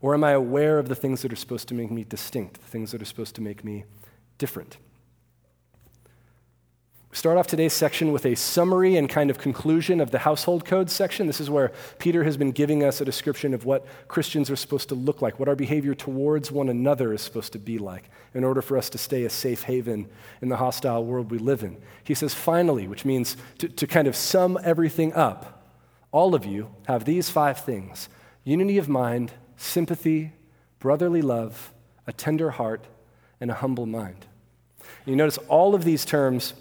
Or 0.01 0.13
am 0.13 0.23
I 0.23 0.31
aware 0.31 0.79
of 0.79 0.89
the 0.89 0.95
things 0.95 1.21
that 1.21 1.31
are 1.31 1.37
supposed 1.37 1.67
to 1.69 1.73
make 1.73 1.89
me 1.89 2.03
distinct, 2.03 2.61
the 2.61 2.67
things 2.67 2.91
that 2.91 3.01
are 3.01 3.05
supposed 3.05 3.35
to 3.35 3.41
make 3.41 3.63
me 3.63 3.85
different? 4.37 4.77
start 7.13 7.37
off 7.37 7.45
today's 7.45 7.73
section 7.73 8.11
with 8.11 8.25
a 8.25 8.33
summary 8.33 8.97
and 8.97 9.07
kind 9.07 9.29
of 9.29 9.37
conclusion 9.37 10.01
of 10.01 10.09
the 10.09 10.19
household 10.19 10.65
code 10.65 10.89
section. 10.89 11.27
This 11.27 11.39
is 11.39 11.49
where 11.49 11.71
Peter 11.99 12.23
has 12.23 12.37
been 12.37 12.51
giving 12.51 12.83
us 12.83 13.01
a 13.01 13.05
description 13.05 13.53
of 13.53 13.65
what 13.65 13.85
Christians 14.07 14.49
are 14.49 14.55
supposed 14.55 14.89
to 14.89 14.95
look 14.95 15.21
like, 15.21 15.39
what 15.39 15.47
our 15.47 15.55
behavior 15.55 15.93
towards 15.93 16.51
one 16.51 16.69
another 16.69 17.13
is 17.13 17.21
supposed 17.21 17.53
to 17.53 17.59
be 17.59 17.77
like, 17.77 18.09
in 18.33 18.43
order 18.43 18.61
for 18.61 18.77
us 18.77 18.89
to 18.89 18.97
stay 18.97 19.25
a 19.25 19.29
safe 19.29 19.63
haven 19.63 20.09
in 20.41 20.49
the 20.49 20.57
hostile 20.57 21.05
world 21.05 21.29
we 21.29 21.37
live 21.37 21.63
in. 21.63 21.77
He 22.03 22.15
says, 22.15 22.33
finally, 22.33 22.87
which 22.87 23.05
means 23.05 23.37
to, 23.59 23.69
to 23.69 23.85
kind 23.85 24.07
of 24.07 24.15
sum 24.15 24.57
everything 24.63 25.13
up, 25.13 25.62
all 26.13 26.33
of 26.35 26.45
you 26.45 26.69
have 26.87 27.03
these 27.03 27.29
five 27.29 27.59
things 27.59 28.07
unity 28.45 28.77
of 28.77 28.87
mind, 28.87 29.31
sympathy, 29.57 30.31
brotherly 30.79 31.21
love, 31.21 31.73
a 32.07 32.13
tender 32.13 32.51
heart, 32.51 32.85
and 33.39 33.49
a 33.49 33.55
humble 33.55 33.85
mind. 33.85 34.25
You 35.05 35.15
notice 35.15 35.37
all 35.49 35.75
of 35.75 35.83
these 35.83 36.05
terms 36.05 36.53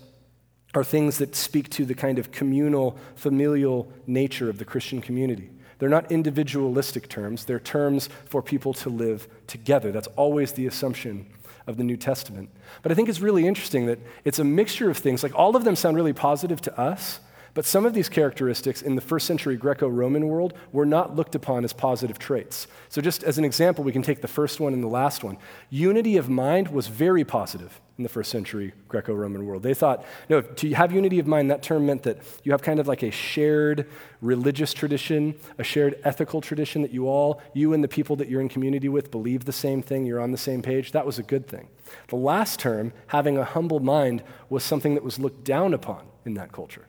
are 0.75 0.85
things 0.85 1.19
that 1.19 1.37
speak 1.37 1.69
to 1.71 1.85
the 1.85 1.95
kind 1.95 2.19
of 2.19 2.33
communal, 2.33 2.97
familial 3.15 3.93
nature 4.07 4.49
of 4.49 4.59
the 4.59 4.65
Christian 4.65 5.01
community. 5.01 5.51
They're 5.79 5.89
not 5.89 6.11
individualistic 6.13 7.09
terms, 7.09 7.45
they're 7.45 7.61
terms 7.61 8.09
for 8.27 8.43
people 8.43 8.73
to 8.75 8.89
live 8.89 9.27
together. 9.49 9.91
That's 9.91 10.07
always 10.17 10.53
the 10.53 10.67
assumption 10.67 11.27
of 11.67 11.77
the 11.77 11.85
New 11.85 11.97
Testament. 11.97 12.49
But 12.83 12.93
I 12.93 12.95
think 12.95 13.09
it's 13.09 13.21
really 13.21 13.47
interesting 13.47 13.87
that 13.87 13.99
it's 14.25 14.39
a 14.39 14.45
mixture 14.45 14.89
of 14.89 14.99
things. 14.99 15.23
Like 15.23 15.35
all 15.35 15.57
of 15.57 15.65
them 15.65 15.77
sound 15.77 15.97
really 15.97 16.13
positive 16.13 16.61
to 16.63 16.81
us, 16.81 17.21
but 17.55 17.67
some 17.67 17.85
of 17.85 17.93
these 17.93 18.09
characteristics 18.09 18.81
in 18.81 18.95
the 18.95 19.03
first 19.03 19.27
century 19.27 19.57
Greco 19.57 19.87
Roman 19.87 20.29
world 20.29 20.55
were 20.73 20.87
not 20.87 21.15
looked 21.15 21.35
upon 21.35 21.65
as 21.65 21.73
positive 21.73 22.19
traits. 22.19 22.67
So, 22.89 23.03
just 23.03 23.23
as 23.23 23.37
an 23.37 23.45
example, 23.45 23.85
we 23.85 23.93
can 23.93 24.03
take 24.03 24.23
the 24.23 24.29
first 24.29 24.59
one 24.59 24.73
and 24.73 24.83
the 24.83 24.89
last 24.89 25.23
one. 25.23 25.37
Unity 25.69 26.17
of 26.17 26.31
mind 26.31 26.69
was 26.69 26.87
very 26.87 27.25
positive 27.25 27.81
in 27.99 28.05
the 28.05 28.09
first 28.09 28.31
century 28.31 28.73
Greco 28.89 29.15
Roman 29.15 29.45
world. 29.45 29.63
They 29.63 29.75
thought, 29.75 30.05
no, 30.31 30.41
to 30.41 30.75
have 30.75 30.93
unity 30.93 31.19
of 31.19 31.27
mind, 31.27 31.51
that 31.51 31.63
term 31.63 31.85
meant 31.87 32.05
that 32.05 32.19
you 32.43 32.53
have 32.53 32.63
kind 32.63 32.81
of 32.81 32.89
like 32.89 33.03
a 33.03 33.11
shared 33.11 33.87
religious 34.23 34.73
tradition, 34.73 35.35
a 35.59 35.65
shared 35.65 36.01
ethical 36.05 36.41
tradition 36.41 36.81
that 36.83 36.91
you 36.91 37.07
all, 37.07 37.43
you 37.53 37.75
and 37.75 37.85
the 37.85 37.89
people 37.89 38.17
that 38.17 38.29
you're 38.29 38.41
in 38.41 38.49
community 38.49 38.89
with, 38.89 39.11
believe 39.11 39.45
the 39.45 39.53
same 39.53 39.83
thing, 39.83 40.07
you're 40.07 40.21
on 40.21 40.33
the 40.33 40.39
same 40.39 40.63
page. 40.63 40.93
That 40.93 41.05
was 41.05 41.19
a 41.19 41.23
good 41.23 41.47
thing. 41.47 41.69
The 42.09 42.17
last 42.17 42.59
term, 42.59 42.95
having 43.09 43.37
a 43.37 43.45
humble 43.45 43.81
mind, 43.81 44.23
was 44.49 44.65
something 44.65 44.95
that 44.95 45.05
was 45.05 45.19
looked 45.19 45.45
down 45.45 45.75
upon 45.75 46.07
in 46.25 46.35
that 46.35 46.51
culture. 46.51 46.87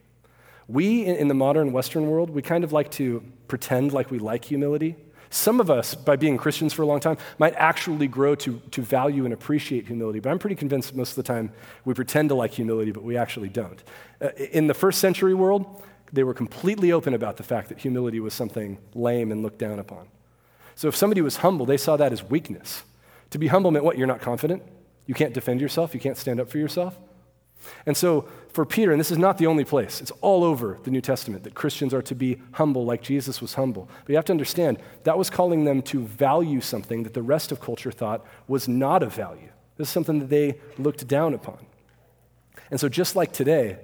We, 0.67 1.05
in 1.05 1.27
the 1.27 1.33
modern 1.33 1.73
Western 1.73 2.09
world, 2.09 2.29
we 2.29 2.41
kind 2.41 2.63
of 2.63 2.71
like 2.71 2.91
to 2.91 3.23
pretend 3.47 3.93
like 3.93 4.09
we 4.11 4.19
like 4.19 4.45
humility. 4.45 4.95
Some 5.29 5.59
of 5.59 5.71
us, 5.71 5.95
by 5.95 6.15
being 6.15 6.37
Christians 6.37 6.73
for 6.73 6.83
a 6.83 6.85
long 6.85 6.99
time, 6.99 7.17
might 7.39 7.55
actually 7.55 8.07
grow 8.07 8.35
to, 8.35 8.61
to 8.71 8.81
value 8.81 9.25
and 9.25 9.33
appreciate 9.33 9.87
humility, 9.87 10.19
but 10.19 10.29
I'm 10.29 10.37
pretty 10.37 10.55
convinced 10.55 10.95
most 10.95 11.11
of 11.11 11.15
the 11.15 11.23
time 11.23 11.51
we 11.85 11.93
pretend 11.95 12.29
to 12.29 12.35
like 12.35 12.51
humility, 12.51 12.91
but 12.91 13.03
we 13.03 13.17
actually 13.17 13.49
don't. 13.49 13.83
Uh, 14.21 14.29
in 14.51 14.67
the 14.67 14.75
first 14.75 14.99
century 14.99 15.33
world, 15.33 15.83
they 16.13 16.23
were 16.23 16.35
completely 16.35 16.91
open 16.91 17.15
about 17.15 17.37
the 17.37 17.43
fact 17.43 17.69
that 17.69 17.79
humility 17.79 18.19
was 18.19 18.35
something 18.35 18.77
lame 18.93 19.31
and 19.31 19.41
looked 19.41 19.57
down 19.57 19.79
upon. 19.79 20.07
So 20.75 20.87
if 20.87 20.95
somebody 20.95 21.21
was 21.21 21.37
humble, 21.37 21.65
they 21.65 21.77
saw 21.77 21.97
that 21.97 22.13
as 22.13 22.23
weakness. 22.23 22.83
To 23.31 23.39
be 23.39 23.47
humble 23.47 23.71
meant 23.71 23.83
what? 23.83 23.97
You're 23.97 24.07
not 24.07 24.21
confident? 24.21 24.61
You 25.07 25.15
can't 25.15 25.33
defend 25.33 25.61
yourself? 25.61 25.95
You 25.95 25.99
can't 25.99 26.17
stand 26.17 26.39
up 26.39 26.49
for 26.49 26.59
yourself? 26.59 26.97
And 27.85 27.95
so, 27.95 28.27
for 28.49 28.65
Peter, 28.65 28.91
and 28.91 28.99
this 28.99 29.11
is 29.11 29.17
not 29.17 29.37
the 29.37 29.47
only 29.47 29.63
place, 29.63 29.99
it's 29.99 30.11
all 30.21 30.43
over 30.43 30.77
the 30.83 30.91
New 30.91 31.01
Testament 31.01 31.43
that 31.43 31.55
Christians 31.55 31.93
are 31.93 32.01
to 32.03 32.13
be 32.13 32.37
humble 32.53 32.85
like 32.85 33.01
Jesus 33.01 33.41
was 33.41 33.55
humble. 33.55 33.89
But 34.05 34.09
you 34.09 34.15
have 34.15 34.25
to 34.25 34.33
understand, 34.33 34.79
that 35.03 35.17
was 35.17 35.29
calling 35.29 35.65
them 35.65 35.81
to 35.83 36.01
value 36.01 36.61
something 36.61 37.03
that 37.03 37.13
the 37.13 37.23
rest 37.23 37.51
of 37.51 37.59
culture 37.59 37.91
thought 37.91 38.25
was 38.47 38.67
not 38.67 39.01
of 39.01 39.13
value. 39.13 39.49
This 39.77 39.87
is 39.87 39.93
something 39.93 40.19
that 40.19 40.29
they 40.29 40.59
looked 40.77 41.07
down 41.07 41.33
upon. 41.33 41.65
And 42.69 42.79
so, 42.79 42.89
just 42.89 43.15
like 43.15 43.31
today, 43.31 43.79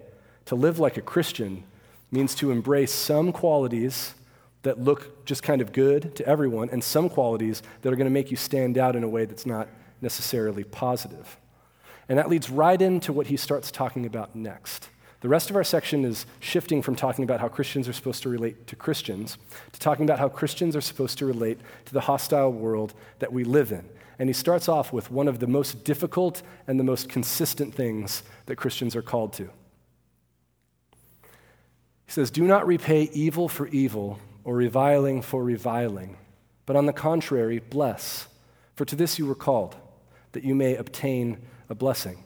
to 0.45 0.55
live 0.55 0.79
like 0.79 0.97
a 0.97 1.01
Christian 1.01 1.63
means 2.11 2.35
to 2.35 2.51
embrace 2.51 2.91
some 2.91 3.31
qualities 3.31 4.15
that 4.63 4.79
look 4.79 5.25
just 5.25 5.41
kind 5.41 5.61
of 5.61 5.71
good 5.71 6.15
to 6.15 6.25
everyone 6.27 6.69
and 6.69 6.83
some 6.83 7.09
qualities 7.09 7.63
that 7.81 7.93
are 7.93 7.95
going 7.95 8.05
to 8.05 8.11
make 8.11 8.29
you 8.29 8.37
stand 8.37 8.77
out 8.77 8.95
in 8.95 9.03
a 9.03 9.09
way 9.09 9.25
that's 9.25 9.45
not 9.45 9.67
necessarily 10.01 10.63
positive. 10.63 11.37
And 12.09 12.17
that 12.17 12.27
leads 12.27 12.49
right 12.49 12.81
into 12.81 13.13
what 13.13 13.27
he 13.27 13.37
starts 13.37 13.71
talking 13.71 14.05
about 14.05 14.35
next. 14.35 14.89
The 15.21 15.29
rest 15.29 15.49
of 15.49 15.55
our 15.55 15.63
section 15.63 16.05
is 16.05 16.25
shifting 16.39 16.81
from 16.81 16.95
talking 16.95 17.23
about 17.23 17.39
how 17.39 17.49
Christians 17.49 17.87
are 17.87 17.93
supposed 17.93 18.23
to 18.23 18.29
relate 18.29 18.67
to 18.67 18.75
Christians 18.75 19.37
to 19.73 19.79
talking 19.79 20.05
about 20.05 20.17
how 20.17 20.29
Christians 20.29 20.75
are 20.75 20.81
supposed 20.81 21.17
to 21.19 21.25
relate 21.25 21.59
to 21.85 21.93
the 21.93 22.01
hostile 22.01 22.51
world 22.51 22.93
that 23.19 23.31
we 23.31 23.43
live 23.43 23.71
in. 23.71 23.87
And 24.17 24.27
he 24.27 24.33
starts 24.33 24.67
off 24.67 24.91
with 24.91 25.11
one 25.11 25.27
of 25.27 25.39
the 25.39 25.47
most 25.47 25.83
difficult 25.83 26.41
and 26.67 26.79
the 26.79 26.83
most 26.83 27.09
consistent 27.09 27.75
things 27.75 28.23
that 28.47 28.55
Christians 28.55 28.95
are 28.95 29.01
called 29.01 29.33
to. 29.33 29.49
He 32.05 32.13
says, 32.13 32.31
Do 32.31 32.45
not 32.45 32.65
repay 32.65 33.03
evil 33.13 33.47
for 33.47 33.67
evil 33.67 34.19
or 34.43 34.55
reviling 34.55 35.21
for 35.21 35.43
reviling, 35.43 36.17
but 36.65 36.75
on 36.75 36.85
the 36.85 36.93
contrary, 36.93 37.59
bless. 37.59 38.27
For 38.75 38.85
to 38.85 38.95
this 38.95 39.19
you 39.19 39.25
were 39.25 39.35
called, 39.35 39.75
that 40.31 40.43
you 40.43 40.55
may 40.55 40.75
obtain 40.75 41.37
a 41.69 41.75
blessing. 41.75 42.23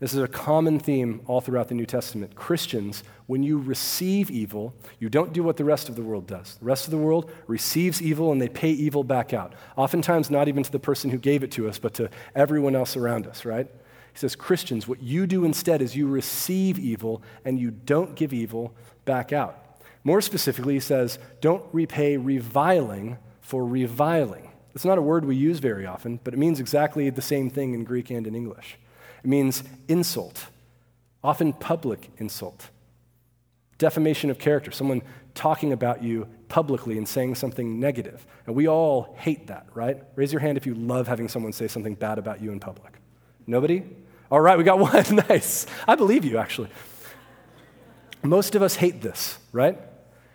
This 0.00 0.14
is 0.14 0.20
a 0.20 0.28
common 0.28 0.78
theme 0.78 1.22
all 1.26 1.40
throughout 1.40 1.68
the 1.68 1.74
New 1.74 1.86
Testament. 1.86 2.36
Christians, 2.36 3.02
when 3.26 3.42
you 3.42 3.58
receive 3.58 4.30
evil, 4.30 4.72
you 5.00 5.08
don't 5.08 5.32
do 5.32 5.42
what 5.42 5.56
the 5.56 5.64
rest 5.64 5.88
of 5.88 5.96
the 5.96 6.02
world 6.02 6.26
does. 6.28 6.54
The 6.60 6.66
rest 6.66 6.84
of 6.84 6.92
the 6.92 6.98
world 6.98 7.32
receives 7.48 8.00
evil 8.00 8.30
and 8.30 8.40
they 8.40 8.48
pay 8.48 8.70
evil 8.70 9.02
back 9.02 9.32
out. 9.32 9.54
Oftentimes, 9.76 10.30
not 10.30 10.46
even 10.46 10.62
to 10.62 10.70
the 10.70 10.78
person 10.78 11.10
who 11.10 11.18
gave 11.18 11.42
it 11.42 11.50
to 11.52 11.68
us, 11.68 11.80
but 11.80 11.94
to 11.94 12.10
everyone 12.36 12.76
else 12.76 12.96
around 12.96 13.26
us, 13.26 13.44
right? 13.44 13.66
He 14.12 14.18
says, 14.18 14.36
Christians, 14.36 14.86
what 14.86 15.02
you 15.02 15.26
do 15.26 15.44
instead 15.44 15.82
is 15.82 15.96
you 15.96 16.06
receive 16.06 16.78
evil 16.78 17.20
and 17.44 17.58
you 17.58 17.72
don't 17.72 18.14
give 18.14 18.32
evil 18.32 18.72
back 19.04 19.32
out. 19.32 19.82
More 20.04 20.20
specifically, 20.20 20.74
he 20.74 20.80
says, 20.80 21.18
don't 21.40 21.64
repay 21.72 22.16
reviling 22.16 23.18
for 23.40 23.66
reviling. 23.66 24.47
It's 24.78 24.84
not 24.84 24.96
a 24.96 25.02
word 25.02 25.24
we 25.24 25.34
use 25.34 25.58
very 25.58 25.86
often, 25.86 26.20
but 26.22 26.32
it 26.32 26.36
means 26.36 26.60
exactly 26.60 27.10
the 27.10 27.20
same 27.20 27.50
thing 27.50 27.74
in 27.74 27.82
Greek 27.82 28.10
and 28.10 28.28
in 28.28 28.36
English. 28.36 28.78
It 29.24 29.26
means 29.28 29.64
insult, 29.88 30.46
often 31.24 31.52
public 31.52 32.12
insult, 32.18 32.70
defamation 33.78 34.30
of 34.30 34.38
character, 34.38 34.70
someone 34.70 35.02
talking 35.34 35.72
about 35.72 36.04
you 36.04 36.28
publicly 36.46 36.96
and 36.96 37.08
saying 37.08 37.34
something 37.34 37.80
negative. 37.80 38.24
And 38.46 38.54
we 38.54 38.68
all 38.68 39.16
hate 39.18 39.48
that, 39.48 39.66
right? 39.74 40.00
Raise 40.14 40.32
your 40.32 40.38
hand 40.38 40.56
if 40.56 40.64
you 40.64 40.76
love 40.76 41.08
having 41.08 41.26
someone 41.26 41.52
say 41.52 41.66
something 41.66 41.96
bad 41.96 42.20
about 42.20 42.40
you 42.40 42.52
in 42.52 42.60
public. 42.60 43.00
Nobody? 43.48 43.82
All 44.30 44.40
right, 44.40 44.56
we 44.56 44.62
got 44.62 44.78
one. 44.78 45.24
nice. 45.28 45.66
I 45.88 45.96
believe 45.96 46.24
you, 46.24 46.38
actually. 46.38 46.70
Most 48.22 48.54
of 48.54 48.62
us 48.62 48.76
hate 48.76 49.02
this, 49.02 49.40
right? 49.50 49.76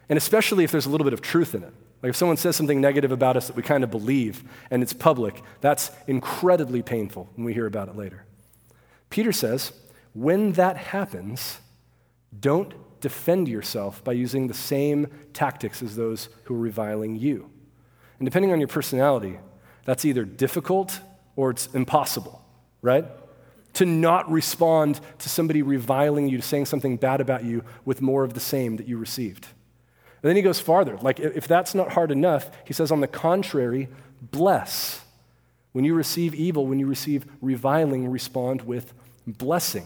And 0.09 0.17
especially 0.17 0.65
if 0.65 0.71
there's 0.71 0.85
a 0.85 0.89
little 0.89 1.05
bit 1.05 1.13
of 1.13 1.21
truth 1.21 1.55
in 1.55 1.63
it. 1.63 1.73
Like 2.03 2.09
if 2.09 2.15
someone 2.17 2.35
says 2.35 2.57
something 2.57 2.81
negative 2.81 3.13
about 3.13 3.37
us 3.37 3.47
that 3.47 3.55
we 3.55 3.63
kind 3.63 3.81
of 3.81 3.89
believe 3.89 4.43
and 4.69 4.83
it's 4.83 4.91
public, 4.91 5.41
that's 5.61 5.89
incredibly 6.05 6.81
painful 6.81 7.29
when 7.35 7.45
we 7.45 7.53
hear 7.53 7.65
about 7.65 7.87
it 7.87 7.95
later. 7.95 8.25
Peter 9.09 9.31
says, 9.31 9.71
when 10.13 10.51
that 10.51 10.75
happens, 10.75 11.59
don't 12.37 12.73
defend 12.99 13.47
yourself 13.47 14.03
by 14.03 14.11
using 14.11 14.47
the 14.47 14.53
same 14.53 15.07
tactics 15.31 15.81
as 15.81 15.95
those 15.95 16.27
who 16.43 16.55
are 16.55 16.59
reviling 16.59 17.15
you. 17.15 17.49
And 18.19 18.25
depending 18.25 18.51
on 18.51 18.59
your 18.59 18.67
personality, 18.67 19.39
that's 19.85 20.03
either 20.03 20.25
difficult 20.25 20.99
or 21.37 21.51
it's 21.51 21.67
impossible, 21.73 22.43
right? 22.81 23.05
To 23.75 23.85
not 23.85 24.29
respond 24.29 24.99
to 25.19 25.29
somebody 25.29 25.61
reviling 25.61 26.27
you, 26.27 26.37
to 26.37 26.43
saying 26.43 26.65
something 26.65 26.97
bad 26.97 27.21
about 27.21 27.45
you 27.45 27.63
with 27.85 28.01
more 28.01 28.25
of 28.25 28.33
the 28.33 28.39
same 28.41 28.75
that 28.75 28.87
you 28.87 28.97
received. 28.97 29.47
And 30.23 30.29
then 30.29 30.37
he 30.37 30.41
goes 30.41 30.61
farther. 30.61 30.97
Like, 31.01 31.19
if 31.19 31.47
that's 31.47 31.75
not 31.75 31.91
hard 31.91 32.09
enough, 32.09 32.49
he 32.65 32.73
says, 32.73 32.91
on 32.91 33.01
the 33.01 33.07
contrary, 33.07 33.89
bless. 34.21 35.01
When 35.73 35.83
you 35.83 35.93
receive 35.93 36.33
evil, 36.33 36.65
when 36.65 36.79
you 36.79 36.87
receive 36.87 37.25
reviling, 37.41 38.09
respond 38.09 38.61
with 38.61 38.93
blessing. 39.27 39.85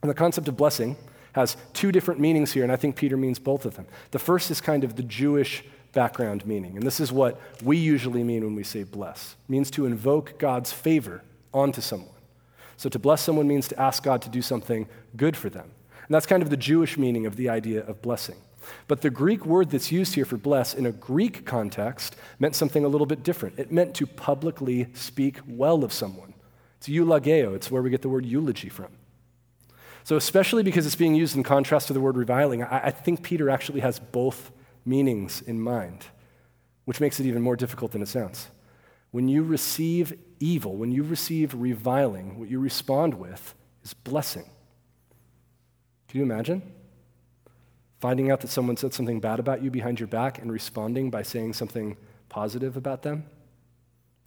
And 0.00 0.08
the 0.08 0.14
concept 0.14 0.46
of 0.46 0.56
blessing 0.56 0.96
has 1.32 1.56
two 1.72 1.90
different 1.90 2.20
meanings 2.20 2.52
here, 2.52 2.62
and 2.62 2.70
I 2.70 2.76
think 2.76 2.94
Peter 2.94 3.16
means 3.16 3.40
both 3.40 3.64
of 3.64 3.74
them. 3.74 3.86
The 4.12 4.18
first 4.20 4.50
is 4.50 4.60
kind 4.60 4.84
of 4.84 4.94
the 4.94 5.02
Jewish 5.02 5.64
background 5.92 6.46
meaning, 6.46 6.76
and 6.76 6.86
this 6.86 7.00
is 7.00 7.10
what 7.10 7.40
we 7.62 7.76
usually 7.76 8.22
mean 8.22 8.44
when 8.44 8.54
we 8.54 8.62
say 8.62 8.84
bless. 8.84 9.34
It 9.48 9.50
means 9.50 9.70
to 9.72 9.86
invoke 9.86 10.38
God's 10.38 10.72
favor 10.72 11.22
onto 11.52 11.80
someone. 11.80 12.14
So 12.76 12.88
to 12.88 12.98
bless 12.98 13.22
someone 13.22 13.48
means 13.48 13.66
to 13.68 13.80
ask 13.80 14.04
God 14.04 14.22
to 14.22 14.28
do 14.28 14.40
something 14.40 14.86
good 15.16 15.36
for 15.36 15.50
them. 15.50 15.70
And 16.06 16.14
that's 16.14 16.26
kind 16.26 16.42
of 16.42 16.50
the 16.50 16.56
Jewish 16.56 16.96
meaning 16.96 17.26
of 17.26 17.34
the 17.34 17.48
idea 17.48 17.84
of 17.84 18.00
blessing. 18.02 18.36
But 18.86 19.02
the 19.02 19.10
Greek 19.10 19.44
word 19.46 19.70
that's 19.70 19.92
used 19.92 20.14
here 20.14 20.24
for 20.24 20.36
bless 20.36 20.74
in 20.74 20.86
a 20.86 20.92
Greek 20.92 21.44
context 21.44 22.16
meant 22.38 22.54
something 22.54 22.84
a 22.84 22.88
little 22.88 23.06
bit 23.06 23.22
different. 23.22 23.58
It 23.58 23.72
meant 23.72 23.94
to 23.96 24.06
publicly 24.06 24.88
speak 24.94 25.38
well 25.46 25.84
of 25.84 25.92
someone. 25.92 26.34
It's 26.78 26.88
eulogeo, 26.88 27.54
it's 27.54 27.70
where 27.70 27.82
we 27.82 27.90
get 27.90 28.02
the 28.02 28.08
word 28.08 28.24
eulogy 28.24 28.68
from. 28.68 28.88
So, 30.04 30.16
especially 30.16 30.62
because 30.62 30.86
it's 30.86 30.96
being 30.96 31.14
used 31.14 31.36
in 31.36 31.42
contrast 31.42 31.88
to 31.88 31.92
the 31.92 32.00
word 32.00 32.16
reviling, 32.16 32.62
I, 32.62 32.86
I 32.86 32.90
think 32.90 33.22
Peter 33.22 33.50
actually 33.50 33.80
has 33.80 33.98
both 33.98 34.50
meanings 34.86 35.42
in 35.42 35.60
mind, 35.60 36.06
which 36.86 37.00
makes 37.00 37.20
it 37.20 37.26
even 37.26 37.42
more 37.42 37.56
difficult 37.56 37.92
than 37.92 38.00
it 38.00 38.08
sounds. 38.08 38.48
When 39.10 39.28
you 39.28 39.42
receive 39.42 40.18
evil, 40.40 40.76
when 40.76 40.92
you 40.92 41.02
receive 41.02 41.54
reviling, 41.54 42.38
what 42.38 42.48
you 42.48 42.58
respond 42.58 43.14
with 43.14 43.54
is 43.84 43.92
blessing. 43.92 44.48
Can 46.08 46.18
you 46.18 46.24
imagine? 46.24 46.62
Finding 48.00 48.30
out 48.30 48.40
that 48.40 48.48
someone 48.48 48.76
said 48.76 48.94
something 48.94 49.18
bad 49.18 49.40
about 49.40 49.62
you 49.62 49.70
behind 49.70 49.98
your 49.98 50.06
back 50.06 50.40
and 50.40 50.52
responding 50.52 51.10
by 51.10 51.22
saying 51.22 51.52
something 51.52 51.96
positive 52.28 52.76
about 52.76 53.02
them 53.02 53.24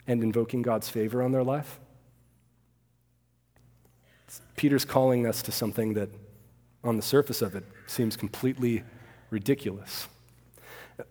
and 0.07 0.21
invoking 0.23 0.61
God's 0.61 0.89
favor 0.89 1.21
on 1.21 1.31
their 1.31 1.43
life? 1.43 1.79
Peter's 4.55 4.85
calling 4.85 5.25
us 5.25 5.41
to 5.41 5.51
something 5.51 5.93
that, 5.93 6.09
on 6.83 6.95
the 6.95 7.01
surface 7.01 7.41
of 7.41 7.55
it, 7.55 7.63
seems 7.87 8.15
completely 8.15 8.83
ridiculous. 9.29 10.07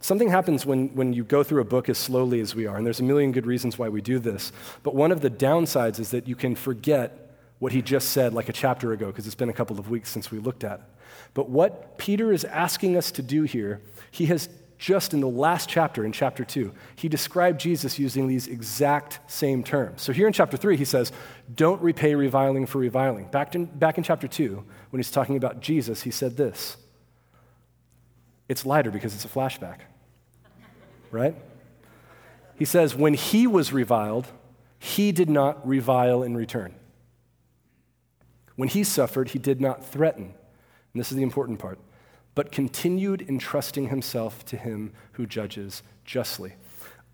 Something 0.01 0.29
happens 0.29 0.65
when, 0.65 0.95
when 0.95 1.13
you 1.13 1.25
go 1.25 1.43
through 1.43 1.63
a 1.63 1.65
book 1.65 1.89
as 1.89 1.99
slowly 1.99 2.41
as 2.41 2.55
we 2.55 2.67
are, 2.67 2.77
and 2.77 2.87
there's 2.87 3.01
a 3.01 3.05
million 3.05 3.33
good 3.33 3.47
reasons 3.47 3.79
why 3.79 3.89
we 3.89 4.01
do 4.01 4.19
this. 4.19 4.53
But 4.83 4.95
one 4.95 5.11
of 5.11 5.21
the 5.21 5.31
downsides 5.31 5.99
is 5.99 6.11
that 6.11 6.29
you 6.29 6.37
can 6.37 6.55
forget 6.55 7.37
what 7.59 7.73
he 7.73 7.83
just 7.83 8.11
said 8.11 8.33
like 8.33 8.49
a 8.49 8.53
chapter 8.53 8.93
ago, 8.93 9.07
because 9.07 9.27
it's 9.27 9.35
been 9.35 9.49
a 9.49 9.55
couple 9.55 9.79
of 9.79 9.91
weeks 9.91 10.11
since 10.11 10.31
we 10.31 10.39
looked 10.39 10.63
at 10.63 10.81
it. 10.81 10.87
But 11.35 11.49
what 11.49 11.99
Peter 11.99 12.33
is 12.33 12.45
asking 12.45 12.97
us 12.97 13.11
to 13.13 13.23
do 13.23 13.45
here, 13.45 13.81
he 14.11 14.27
has 14.27 14.49
just 14.81 15.13
in 15.13 15.21
the 15.21 15.29
last 15.29 15.69
chapter, 15.69 16.07
in 16.07 16.11
chapter 16.11 16.43
2, 16.43 16.73
he 16.97 17.07
described 17.07 17.61
Jesus 17.61 17.99
using 17.99 18.27
these 18.27 18.49
exact 18.49 19.21
same 19.31 19.63
terms. 19.63 20.01
So 20.01 20.11
here 20.11 20.27
in 20.27 20.33
chapter 20.33 20.57
3, 20.57 20.79
he 20.79 20.87
says, 20.87 21.13
Don't 21.55 21.81
repay 21.83 22.15
reviling 22.15 22.65
for 22.65 22.79
reviling. 22.79 23.27
Back 23.27 23.55
in, 23.55 23.67
back 23.67 23.99
in 23.99 24.05
chapter 24.05 24.27
2, 24.27 24.65
when 24.89 24.99
he's 24.99 25.11
talking 25.11 25.37
about 25.37 25.61
Jesus, 25.61 26.03
he 26.03 26.11
said 26.11 26.39
this 26.39 26.79
It's 28.49 28.65
lighter 28.65 28.91
because 28.91 29.15
it's 29.15 29.27
a 29.27 29.29
flashback, 29.29 29.81
right? 31.11 31.37
He 32.57 32.65
says, 32.65 32.95
When 32.95 33.13
he 33.13 33.47
was 33.47 33.75
reviled, 33.75 34.29
he 34.79 35.13
did 35.13 35.29
not 35.29 35.67
revile 35.69 36.23
in 36.23 36.35
return. 36.35 36.75
When 38.57 38.71
he 38.71 38.83
suffered, 38.83 39.29
he 39.31 39.39
did 39.39 39.61
not 39.61 39.85
threaten 39.85 40.33
and 40.93 41.01
this 41.01 41.11
is 41.11 41.17
the 41.17 41.23
important 41.23 41.59
part, 41.59 41.79
but 42.35 42.53
continued 42.53 43.25
entrusting 43.29 43.89
himself 43.89 44.45
to 44.47 44.57
him 44.57 44.93
who 45.13 45.27
judges 45.27 45.83
justly. 46.05 46.55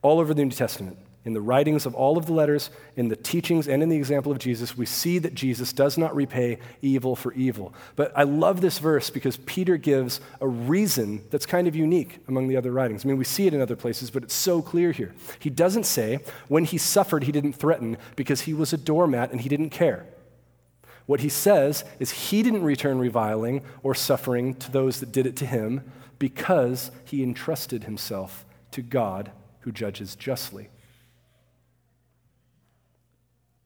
All 0.02 0.20
over 0.20 0.34
the 0.34 0.44
New 0.44 0.50
Testament, 0.50 0.98
in 1.26 1.32
the 1.32 1.40
writings 1.40 1.86
of 1.86 1.94
all 1.96 2.16
of 2.16 2.26
the 2.26 2.32
letters, 2.32 2.70
in 2.94 3.08
the 3.08 3.16
teachings, 3.16 3.66
and 3.66 3.82
in 3.82 3.88
the 3.88 3.96
example 3.96 4.30
of 4.30 4.38
Jesus, 4.38 4.78
we 4.78 4.86
see 4.86 5.18
that 5.18 5.34
Jesus 5.34 5.72
does 5.72 5.98
not 5.98 6.14
repay 6.14 6.58
evil 6.82 7.16
for 7.16 7.32
evil. 7.32 7.74
But 7.96 8.12
I 8.14 8.22
love 8.22 8.60
this 8.60 8.78
verse 8.78 9.10
because 9.10 9.36
Peter 9.38 9.76
gives 9.76 10.20
a 10.40 10.46
reason 10.46 11.24
that's 11.30 11.44
kind 11.44 11.66
of 11.66 11.74
unique 11.74 12.20
among 12.28 12.46
the 12.46 12.56
other 12.56 12.70
writings. 12.70 13.04
I 13.04 13.08
mean, 13.08 13.16
we 13.16 13.24
see 13.24 13.48
it 13.48 13.54
in 13.54 13.60
other 13.60 13.74
places, 13.74 14.08
but 14.08 14.22
it's 14.22 14.34
so 14.34 14.62
clear 14.62 14.92
here. 14.92 15.16
He 15.40 15.50
doesn't 15.50 15.84
say, 15.84 16.20
when 16.46 16.64
he 16.64 16.78
suffered, 16.78 17.24
he 17.24 17.32
didn't 17.32 17.54
threaten 17.54 17.96
because 18.14 18.42
he 18.42 18.54
was 18.54 18.72
a 18.72 18.78
doormat 18.78 19.32
and 19.32 19.40
he 19.40 19.48
didn't 19.48 19.70
care. 19.70 20.06
What 21.06 21.20
he 21.20 21.28
says 21.28 21.84
is 21.98 22.10
he 22.10 22.42
didn't 22.42 22.64
return 22.64 22.98
reviling 22.98 23.62
or 23.82 23.94
suffering 23.94 24.54
to 24.54 24.70
those 24.70 25.00
that 25.00 25.12
did 25.12 25.26
it 25.26 25.36
to 25.36 25.46
him 25.46 25.82
because 26.18 26.90
he 27.04 27.22
entrusted 27.22 27.84
himself 27.84 28.44
to 28.72 28.82
God 28.82 29.30
who 29.60 29.72
judges 29.72 30.16
justly. 30.16 30.68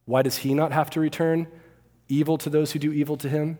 Why 0.05 0.23
does 0.23 0.39
he 0.39 0.55
not 0.55 0.73
have 0.73 0.91
to 0.91 1.01
return 1.01 1.47
evil 2.11 2.37
to 2.39 2.51
those 2.51 2.73
who 2.73 2.79
do 2.79 2.93
evil 2.93 3.17
to 3.19 3.29
him, 3.29 3.57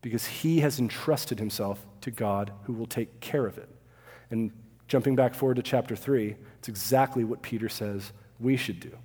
because 0.00 0.26
he 0.26 0.60
has 0.60 0.80
entrusted 0.80 1.38
himself 1.38 1.84
to 2.00 2.10
God 2.10 2.50
who 2.64 2.72
will 2.72 2.86
take 2.86 3.20
care 3.20 3.46
of 3.46 3.58
it. 3.58 3.68
And 4.30 4.50
jumping 4.88 5.14
back 5.14 5.34
forward 5.34 5.56
to 5.56 5.62
chapter 5.62 5.94
3, 5.94 6.34
it's 6.58 6.68
exactly 6.68 7.22
what 7.22 7.42
Peter 7.42 7.68
says 7.68 8.12
we 8.40 8.56
should 8.56 8.80
do. 8.80 8.96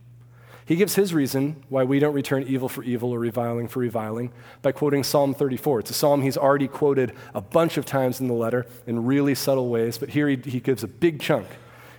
He 0.67 0.75
gives 0.75 0.95
his 0.95 1.13
reason 1.13 1.63
why 1.69 1.85
we 1.85 1.97
don't 1.97 2.13
return 2.13 2.43
evil 2.43 2.67
for 2.67 2.83
evil 2.83 3.11
or 3.11 3.19
reviling 3.19 3.69
for 3.69 3.79
reviling 3.79 4.33
by 4.61 4.73
quoting 4.73 5.01
Psalm 5.01 5.33
34. 5.33 5.79
It's 5.79 5.91
a 5.91 5.93
psalm 5.93 6.21
he's 6.21 6.35
already 6.35 6.67
quoted 6.67 7.13
a 7.33 7.39
bunch 7.39 7.77
of 7.77 7.85
times 7.85 8.19
in 8.19 8.27
the 8.27 8.33
letter 8.33 8.65
in 8.85 9.05
really 9.05 9.33
subtle 9.33 9.69
ways, 9.69 9.97
but 9.97 10.09
here 10.09 10.27
he, 10.27 10.35
he 10.35 10.59
gives 10.59 10.83
a 10.83 10.87
big 10.89 11.21
chunk. 11.21 11.47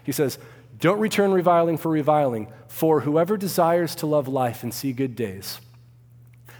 He 0.04 0.12
says, 0.12 0.38
Don't 0.78 1.00
return 1.00 1.32
reviling 1.32 1.78
for 1.78 1.90
reviling, 1.90 2.52
for 2.66 3.00
whoever 3.00 3.38
desires 3.38 3.94
to 3.96 4.06
love 4.06 4.28
life 4.28 4.62
and 4.62 4.74
see 4.74 4.92
good 4.92 5.16
days, 5.16 5.62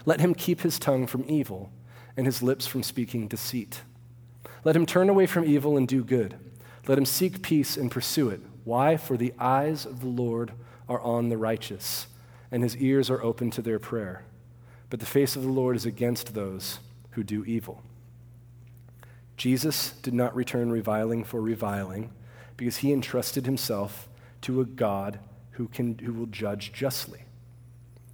let 0.03 0.19
him 0.19 0.33
keep 0.33 0.61
his 0.61 0.79
tongue 0.79 1.05
from 1.05 1.25
evil 1.27 1.71
and 2.17 2.25
his 2.25 2.41
lips 2.41 2.65
from 2.65 2.81
speaking 2.81 3.27
deceit. 3.27 3.83
Let 4.63 4.75
him 4.75 4.87
turn 4.87 5.09
away 5.09 5.27
from 5.27 5.45
evil 5.45 5.77
and 5.77 5.87
do 5.87 6.03
good. 6.03 6.39
Let 6.87 6.97
him 6.97 7.05
seek 7.05 7.43
peace 7.43 7.77
and 7.77 7.91
pursue 7.91 8.29
it. 8.29 8.41
Why? 8.63 8.97
For 8.97 9.15
the 9.15 9.31
eyes 9.37 9.85
of 9.85 9.99
the 9.99 10.07
Lord 10.07 10.53
are 10.89 11.01
on 11.01 11.29
the 11.29 11.37
righteous, 11.37 12.07
and 12.51 12.63
his 12.63 12.75
ears 12.77 13.09
are 13.09 13.23
open 13.23 13.51
to 13.51 13.61
their 13.61 13.79
prayer. 13.79 14.23
But 14.89 14.99
the 14.99 15.05
face 15.05 15.35
of 15.35 15.43
the 15.43 15.49
Lord 15.49 15.75
is 15.75 15.85
against 15.85 16.33
those 16.33 16.79
who 17.11 17.23
do 17.23 17.45
evil. 17.45 17.83
Jesus 19.37 19.91
did 20.01 20.13
not 20.13 20.35
return 20.35 20.71
reviling 20.71 21.23
for 21.23 21.39
reviling 21.39 22.11
because 22.57 22.77
he 22.77 22.91
entrusted 22.91 23.45
himself 23.45 24.09
to 24.41 24.59
a 24.59 24.65
God 24.65 25.19
who, 25.51 25.67
can, 25.67 25.97
who 25.99 26.11
will 26.11 26.25
judge 26.25 26.73
justly. 26.73 27.23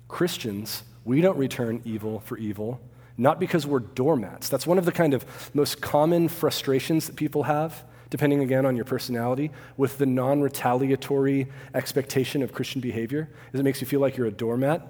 Christians, 0.08 0.84
we 1.04 1.22
don't 1.22 1.38
return 1.38 1.82
evil 1.84 2.20
for 2.20 2.38
evil, 2.38 2.80
not 3.18 3.40
because 3.40 3.66
we're 3.66 3.80
doormats. 3.80 4.50
That's 4.50 4.68
one 4.68 4.78
of 4.78 4.86
the 4.86 4.92
kind 4.92 5.14
of 5.14 5.26
most 5.54 5.82
common 5.82 6.28
frustrations 6.28 7.08
that 7.08 7.16
people 7.16 7.44
have 7.44 7.84
depending 8.10 8.42
again 8.42 8.66
on 8.66 8.76
your 8.76 8.86
personality, 8.86 9.52
with 9.78 9.98
the 9.98 10.06
non 10.06 10.42
retaliatory 10.42 11.48
expectation 11.74 12.42
of 12.42 12.54
Christian 12.54 12.82
behavior, 12.82 13.30
is 13.54 13.60
it 13.60 13.64
makes 13.64 13.82
you 13.82 13.88
feel 13.88 14.00
like 14.00 14.18
you're 14.18 14.28
a 14.28 14.32
doormat. 14.32 14.82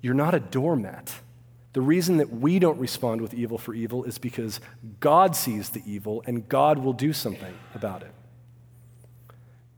You're 0.00 0.14
not 0.14 0.34
a 0.34 0.40
doormat. 0.40 1.12
The 1.72 1.80
reason 1.80 2.16
that 2.16 2.30
we 2.30 2.58
don't 2.58 2.78
respond 2.78 3.20
with 3.20 3.34
evil 3.34 3.58
for 3.58 3.74
evil 3.74 4.04
is 4.04 4.18
because 4.18 4.60
God 5.00 5.36
sees 5.36 5.70
the 5.70 5.82
evil 5.86 6.22
and 6.26 6.48
God 6.48 6.78
will 6.78 6.92
do 6.92 7.12
something 7.12 7.54
about 7.74 8.02
it. 8.02 8.10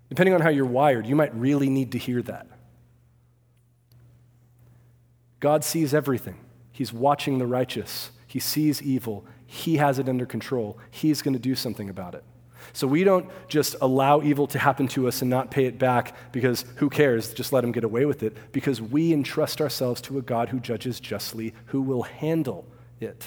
Depending 0.09 0.35
on 0.35 0.40
how 0.40 0.50
you're 0.50 0.66
wired, 0.66 1.06
you 1.06 1.16
might 1.16 1.35
really 1.35 1.68
need 1.68 1.92
to 1.92 1.99
hear 1.99 2.23
that. 2.23 2.47
God 5.40 5.64
sees 5.64 5.94
everything. 5.94 6.37
He's 6.70 6.92
watching 6.92 7.38
the 7.38 7.47
righteous. 7.47 8.11
He 8.26 8.38
sees 8.38 8.82
evil. 8.82 9.25
He 9.52 9.78
has 9.78 9.99
it 9.99 10.09
under 10.09 10.26
control. 10.26 10.78
He's 10.92 11.23
going 11.23 11.33
to 11.33 11.40
do 11.40 11.57
something 11.57 11.90
about 11.90 12.14
it. 12.14 12.23
So 12.73 12.87
we 12.87 13.02
don't 13.02 13.28
just 13.49 13.75
allow 13.80 14.23
evil 14.23 14.47
to 14.47 14.61
happen 14.61 14.87
to 14.88 15.09
us 15.09 15.23
and 15.23 15.28
not 15.28 15.50
pay 15.50 15.64
it 15.64 15.76
back 15.76 16.14
because 16.30 16.64
who 16.76 16.88
cares? 16.88 17.35
Just 17.35 17.52
let 17.52 17.64
him 17.64 17.73
get 17.73 17.83
away 17.83 18.04
with 18.04 18.23
it. 18.23 18.37
Because 18.52 18.80
we 18.80 19.12
entrust 19.12 19.61
ourselves 19.61 20.00
to 20.02 20.19
a 20.19 20.23
God 20.23 20.50
who 20.50 20.61
judges 20.61 21.00
justly, 21.00 21.52
who 21.66 21.83
will 21.83 22.02
handle 22.02 22.64
it. 23.00 23.26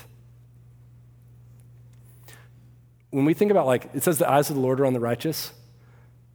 When 3.09 3.25
we 3.25 3.33
think 3.33 3.51
about, 3.51 3.65
like, 3.65 3.89
it 3.93 4.01
says 4.01 4.17
the 4.17 4.31
eyes 4.31 4.49
of 4.49 4.55
the 4.55 4.61
Lord 4.61 4.79
are 4.79 4.85
on 4.85 4.93
the 4.93 5.01
righteous, 5.01 5.51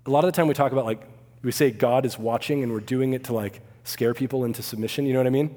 a 0.04 0.10
lot 0.10 0.22
of 0.22 0.28
the 0.28 0.36
time 0.36 0.48
we 0.48 0.54
talk 0.54 0.72
about, 0.72 0.84
like, 0.84 1.00
we 1.42 1.50
say 1.50 1.70
God 1.70 2.04
is 2.04 2.18
watching 2.18 2.62
and 2.62 2.72
we're 2.72 2.80
doing 2.80 3.14
it 3.14 3.24
to, 3.24 3.32
like, 3.32 3.62
scare 3.84 4.12
people 4.12 4.44
into 4.44 4.62
submission. 4.62 5.06
You 5.06 5.14
know 5.14 5.20
what 5.20 5.26
I 5.26 5.30
mean? 5.30 5.56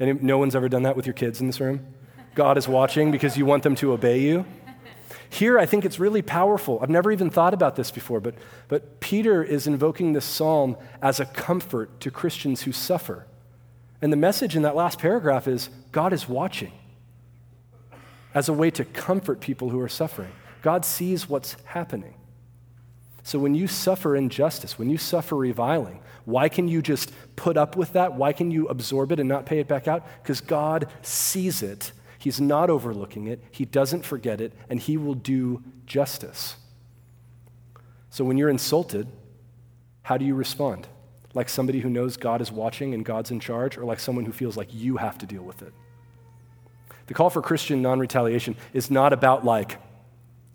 And 0.00 0.22
no 0.22 0.38
one's 0.38 0.56
ever 0.56 0.70
done 0.70 0.84
that 0.84 0.96
with 0.96 1.04
your 1.04 1.12
kids 1.12 1.42
in 1.42 1.46
this 1.46 1.60
room? 1.60 1.86
God 2.36 2.58
is 2.58 2.68
watching 2.68 3.10
because 3.10 3.36
you 3.36 3.46
want 3.46 3.64
them 3.64 3.74
to 3.76 3.92
obey 3.92 4.20
you. 4.20 4.44
Here, 5.28 5.58
I 5.58 5.66
think 5.66 5.84
it's 5.84 5.98
really 5.98 6.22
powerful. 6.22 6.78
I've 6.80 6.90
never 6.90 7.10
even 7.10 7.30
thought 7.30 7.54
about 7.54 7.74
this 7.74 7.90
before, 7.90 8.20
but, 8.20 8.34
but 8.68 9.00
Peter 9.00 9.42
is 9.42 9.66
invoking 9.66 10.12
this 10.12 10.24
psalm 10.24 10.76
as 11.02 11.18
a 11.18 11.24
comfort 11.24 11.98
to 12.00 12.10
Christians 12.10 12.62
who 12.62 12.72
suffer. 12.72 13.26
And 14.00 14.12
the 14.12 14.16
message 14.16 14.54
in 14.54 14.62
that 14.62 14.76
last 14.76 14.98
paragraph 14.98 15.48
is 15.48 15.70
God 15.90 16.12
is 16.12 16.28
watching 16.28 16.72
as 18.34 18.48
a 18.48 18.52
way 18.52 18.70
to 18.70 18.84
comfort 18.84 19.40
people 19.40 19.70
who 19.70 19.80
are 19.80 19.88
suffering. 19.88 20.32
God 20.62 20.84
sees 20.84 21.28
what's 21.28 21.56
happening. 21.64 22.14
So 23.22 23.38
when 23.38 23.54
you 23.54 23.66
suffer 23.66 24.14
injustice, 24.14 24.78
when 24.78 24.90
you 24.90 24.98
suffer 24.98 25.34
reviling, 25.36 26.00
why 26.26 26.48
can 26.50 26.68
you 26.68 26.82
just 26.82 27.12
put 27.34 27.56
up 27.56 27.76
with 27.76 27.94
that? 27.94 28.14
Why 28.14 28.32
can 28.32 28.50
you 28.50 28.68
absorb 28.68 29.10
it 29.10 29.18
and 29.18 29.28
not 29.28 29.46
pay 29.46 29.58
it 29.58 29.66
back 29.66 29.88
out? 29.88 30.06
Because 30.22 30.40
God 30.42 30.88
sees 31.02 31.62
it 31.62 31.92
He's 32.26 32.40
not 32.40 32.70
overlooking 32.70 33.28
it, 33.28 33.40
He 33.52 33.64
doesn't 33.64 34.04
forget 34.04 34.40
it, 34.40 34.52
and 34.68 34.80
He 34.80 34.96
will 34.96 35.14
do 35.14 35.62
justice. 35.86 36.56
So 38.10 38.24
when 38.24 38.36
you're 38.36 38.48
insulted, 38.48 39.06
how 40.02 40.16
do 40.16 40.24
you 40.24 40.34
respond? 40.34 40.88
Like 41.34 41.48
somebody 41.48 41.78
who 41.78 41.88
knows 41.88 42.16
God 42.16 42.40
is 42.40 42.50
watching 42.50 42.94
and 42.94 43.04
God's 43.04 43.30
in 43.30 43.38
charge, 43.38 43.78
or 43.78 43.84
like 43.84 44.00
someone 44.00 44.24
who 44.24 44.32
feels 44.32 44.56
like 44.56 44.74
you 44.74 44.96
have 44.96 45.16
to 45.18 45.26
deal 45.26 45.44
with 45.44 45.62
it? 45.62 45.72
The 47.06 47.14
call 47.14 47.30
for 47.30 47.40
Christian 47.40 47.80
non 47.80 48.00
retaliation 48.00 48.56
is 48.72 48.90
not 48.90 49.12
about 49.12 49.44
like 49.44 49.78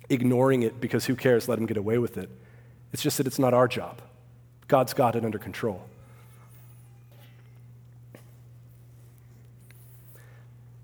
ignoring 0.09 0.63
it 0.63 0.81
because 0.81 1.05
who 1.05 1.15
cares, 1.15 1.47
let 1.47 1.57
him 1.57 1.67
get 1.67 1.77
away 1.77 1.97
with 1.99 2.17
it. 2.17 2.29
It's 2.91 3.01
just 3.01 3.17
that 3.17 3.27
it's 3.27 3.39
not 3.39 3.53
our 3.53 3.69
job. 3.69 4.01
God's 4.67 4.93
got 4.93 5.15
it 5.15 5.23
under 5.23 5.39
control. 5.39 5.81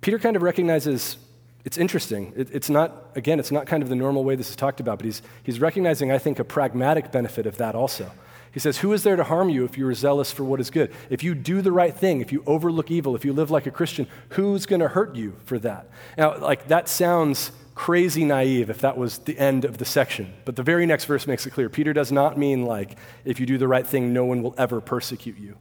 Peter 0.07 0.19
kind 0.19 0.37
of 0.37 0.41
recognizes 0.41 1.17
it's 1.65 1.77
interesting. 1.77 2.31
It, 2.33 2.49
it's 2.53 2.69
not, 2.69 3.07
again, 3.15 3.41
it's 3.41 3.51
not 3.51 3.67
kind 3.67 3.83
of 3.83 3.89
the 3.89 3.95
normal 3.95 4.23
way 4.23 4.37
this 4.37 4.49
is 4.49 4.55
talked 4.55 4.79
about, 4.79 4.99
but 4.99 5.05
he's, 5.05 5.21
he's 5.43 5.59
recognizing, 5.59 6.13
I 6.13 6.17
think, 6.17 6.39
a 6.39 6.45
pragmatic 6.45 7.11
benefit 7.11 7.45
of 7.45 7.57
that 7.57 7.75
also. 7.75 8.09
He 8.53 8.61
says, 8.61 8.77
Who 8.77 8.93
is 8.93 9.03
there 9.03 9.17
to 9.17 9.25
harm 9.25 9.49
you 9.49 9.65
if 9.65 9.77
you 9.77 9.85
are 9.85 9.93
zealous 9.93 10.31
for 10.31 10.45
what 10.45 10.61
is 10.61 10.69
good? 10.69 10.93
If 11.09 11.25
you 11.25 11.35
do 11.35 11.61
the 11.61 11.73
right 11.73 11.93
thing, 11.93 12.21
if 12.21 12.31
you 12.31 12.41
overlook 12.47 12.89
evil, 12.89 13.17
if 13.17 13.25
you 13.25 13.33
live 13.33 13.51
like 13.51 13.67
a 13.67 13.69
Christian, 13.69 14.07
who's 14.29 14.65
going 14.65 14.79
to 14.79 14.87
hurt 14.87 15.13
you 15.13 15.35
for 15.43 15.59
that? 15.59 15.89
Now, 16.17 16.37
like, 16.37 16.69
that 16.69 16.87
sounds 16.87 17.51
crazy 17.75 18.23
naive 18.23 18.69
if 18.69 18.79
that 18.79 18.97
was 18.97 19.17
the 19.17 19.37
end 19.37 19.65
of 19.65 19.77
the 19.77 19.83
section. 19.83 20.33
But 20.45 20.55
the 20.55 20.63
very 20.63 20.85
next 20.85 21.03
verse 21.03 21.27
makes 21.27 21.45
it 21.45 21.51
clear. 21.51 21.69
Peter 21.69 21.91
does 21.91 22.13
not 22.13 22.37
mean, 22.37 22.63
like, 22.63 22.97
if 23.25 23.41
you 23.41 23.45
do 23.45 23.57
the 23.57 23.67
right 23.67 23.85
thing, 23.85 24.13
no 24.13 24.23
one 24.23 24.41
will 24.41 24.55
ever 24.57 24.79
persecute 24.79 25.37
you. 25.37 25.57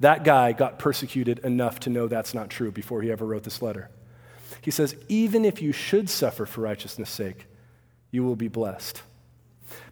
That 0.00 0.24
guy 0.24 0.52
got 0.52 0.78
persecuted 0.78 1.38
enough 1.40 1.80
to 1.80 1.90
know 1.90 2.08
that's 2.08 2.34
not 2.34 2.50
true 2.50 2.72
before 2.72 3.02
he 3.02 3.12
ever 3.12 3.26
wrote 3.26 3.44
this 3.44 3.62
letter. 3.62 3.90
He 4.62 4.70
says, 4.70 4.96
even 5.08 5.44
if 5.44 5.62
you 5.62 5.72
should 5.72 6.10
suffer 6.10 6.46
for 6.46 6.62
righteousness' 6.62 7.10
sake, 7.10 7.46
you 8.10 8.24
will 8.24 8.36
be 8.36 8.48
blessed. 8.48 9.02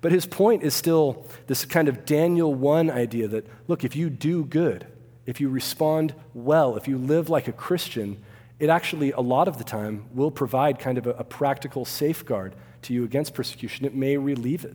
But 0.00 0.12
his 0.12 0.26
point 0.26 0.62
is 0.62 0.74
still 0.74 1.26
this 1.46 1.64
kind 1.64 1.88
of 1.88 2.04
Daniel 2.04 2.52
1 2.54 2.90
idea 2.90 3.28
that, 3.28 3.46
look, 3.68 3.84
if 3.84 3.94
you 3.94 4.10
do 4.10 4.44
good, 4.44 4.86
if 5.26 5.40
you 5.40 5.48
respond 5.48 6.14
well, 6.34 6.76
if 6.76 6.88
you 6.88 6.98
live 6.98 7.28
like 7.28 7.48
a 7.48 7.52
Christian, 7.52 8.22
it 8.58 8.70
actually, 8.70 9.12
a 9.12 9.20
lot 9.20 9.46
of 9.46 9.58
the 9.58 9.64
time, 9.64 10.06
will 10.12 10.30
provide 10.30 10.78
kind 10.78 10.98
of 10.98 11.06
a, 11.06 11.10
a 11.10 11.24
practical 11.24 11.84
safeguard 11.84 12.54
to 12.82 12.92
you 12.92 13.04
against 13.04 13.34
persecution. 13.34 13.84
It 13.84 13.94
may 13.94 14.16
relieve 14.16 14.64
it. 14.64 14.74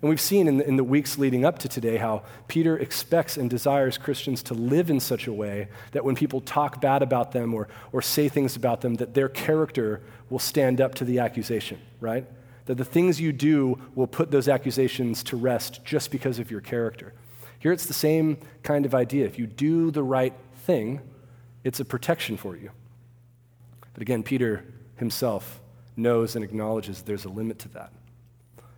And 0.00 0.08
we've 0.08 0.20
seen 0.20 0.48
in 0.48 0.56
the, 0.56 0.66
in 0.66 0.76
the 0.76 0.84
weeks 0.84 1.18
leading 1.18 1.44
up 1.44 1.58
to 1.58 1.68
today 1.68 1.98
how 1.98 2.22
Peter 2.48 2.78
expects 2.78 3.36
and 3.36 3.50
desires 3.50 3.98
Christians 3.98 4.42
to 4.44 4.54
live 4.54 4.88
in 4.88 4.98
such 4.98 5.26
a 5.26 5.32
way 5.32 5.68
that 5.92 6.04
when 6.04 6.14
people 6.14 6.40
talk 6.40 6.80
bad 6.80 7.02
about 7.02 7.32
them 7.32 7.52
or, 7.52 7.68
or 7.92 8.00
say 8.00 8.28
things 8.28 8.56
about 8.56 8.80
them, 8.80 8.94
that 8.94 9.12
their 9.12 9.28
character 9.28 10.00
will 10.30 10.38
stand 10.38 10.80
up 10.80 10.94
to 10.94 11.04
the 11.04 11.18
accusation, 11.18 11.78
right? 12.00 12.26
That 12.64 12.76
the 12.76 12.84
things 12.84 13.20
you 13.20 13.32
do 13.32 13.78
will 13.94 14.06
put 14.06 14.30
those 14.30 14.48
accusations 14.48 15.22
to 15.24 15.36
rest 15.36 15.84
just 15.84 16.10
because 16.10 16.38
of 16.38 16.50
your 16.50 16.62
character. 16.62 17.12
Here 17.58 17.72
it's 17.72 17.86
the 17.86 17.92
same 17.92 18.38
kind 18.62 18.86
of 18.86 18.94
idea. 18.94 19.26
If 19.26 19.38
you 19.38 19.46
do 19.46 19.90
the 19.90 20.02
right 20.02 20.32
thing, 20.64 21.00
it's 21.62 21.78
a 21.78 21.84
protection 21.84 22.38
for 22.38 22.56
you. 22.56 22.70
But 23.92 24.00
again, 24.00 24.22
Peter 24.22 24.64
himself 24.96 25.60
knows 25.94 26.36
and 26.36 26.44
acknowledges 26.44 27.02
there's 27.02 27.26
a 27.26 27.28
limit 27.28 27.58
to 27.58 27.68
that. 27.68 27.92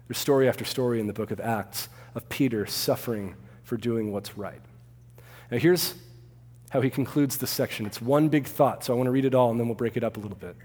There's 0.09 0.19
story 0.19 0.49
after 0.49 0.65
story 0.65 1.01
in 1.01 1.07
the 1.07 1.12
book 1.12 1.31
of 1.31 1.41
Acts 1.41 1.88
of 2.15 2.29
Peter 2.29 2.67
suffering 2.67 3.37
for 3.62 3.77
doing 3.77 4.12
what's 4.12 4.37
right. 4.37 4.61
Now, 5.51 5.59
here's 5.59 5.95
how 6.71 6.81
he 6.81 6.91
concludes 6.91 7.37
this 7.37 7.51
section. 7.51 7.87
It's 7.87 8.01
one 8.01 8.29
big 8.29 8.47
thought, 8.47 8.85
so 8.85 8.93
I 8.93 8.97
want 8.97 9.07
to 9.07 9.11
read 9.11 9.25
it 9.25 9.35
all 9.35 9.51
and 9.51 9.61
then 9.61 9.69
we'll 9.69 9.77
break 9.77 9.97
it 9.97 10.05
up 10.05 10.17
a 10.17 10.21
little 10.21 10.37
bit. 10.37 10.57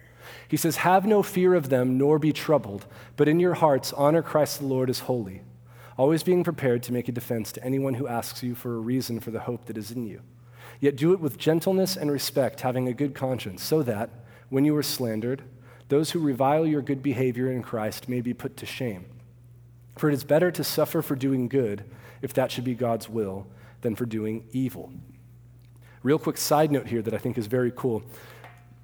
He 0.47 0.57
says, 0.57 0.77
Have 0.77 1.05
no 1.05 1.23
fear 1.23 1.53
of 1.53 1.69
them, 1.69 1.97
nor 1.97 2.19
be 2.19 2.33
troubled, 2.33 2.85
but 3.15 3.27
in 3.27 3.39
your 3.39 3.55
hearts 3.55 3.93
honor 3.93 4.21
Christ 4.21 4.59
the 4.59 4.65
Lord 4.65 4.89
as 4.89 4.99
holy, 4.99 5.41
always 5.97 6.23
being 6.23 6.43
prepared 6.43 6.83
to 6.83 6.93
make 6.93 7.07
a 7.07 7.13
defense 7.13 7.51
to 7.53 7.63
anyone 7.63 7.95
who 7.95 8.07
asks 8.07 8.43
you 8.43 8.55
for 8.55 8.75
a 8.75 8.79
reason 8.79 9.19
for 9.19 9.31
the 9.31 9.41
hope 9.41 9.65
that 9.65 9.77
is 9.77 9.91
in 9.91 10.05
you. 10.05 10.21
Yet 10.79 10.95
do 10.95 11.11
it 11.13 11.19
with 11.19 11.37
gentleness 11.37 11.95
and 11.97 12.11
respect, 12.11 12.61
having 12.61 12.87
a 12.87 12.93
good 12.93 13.15
conscience, 13.15 13.63
so 13.63 13.83
that, 13.83 14.09
when 14.49 14.63
you 14.63 14.75
are 14.75 14.83
slandered, 14.83 15.43
those 15.89 16.11
who 16.11 16.19
revile 16.19 16.65
your 16.65 16.81
good 16.81 17.01
behavior 17.01 17.51
in 17.51 17.63
Christ 17.63 18.09
may 18.09 18.21
be 18.21 18.33
put 18.33 18.57
to 18.57 18.65
shame. 18.65 19.05
For 19.97 20.09
it 20.09 20.13
is 20.13 20.23
better 20.23 20.51
to 20.51 20.63
suffer 20.63 21.01
for 21.01 21.15
doing 21.15 21.47
good, 21.47 21.83
if 22.21 22.33
that 22.33 22.51
should 22.51 22.63
be 22.63 22.75
God's 22.75 23.09
will, 23.09 23.47
than 23.81 23.95
for 23.95 24.05
doing 24.05 24.45
evil. 24.51 24.91
Real 26.03 26.19
quick 26.19 26.37
side 26.37 26.71
note 26.71 26.87
here 26.87 27.01
that 27.01 27.13
I 27.13 27.17
think 27.17 27.37
is 27.37 27.47
very 27.47 27.71
cool. 27.75 28.03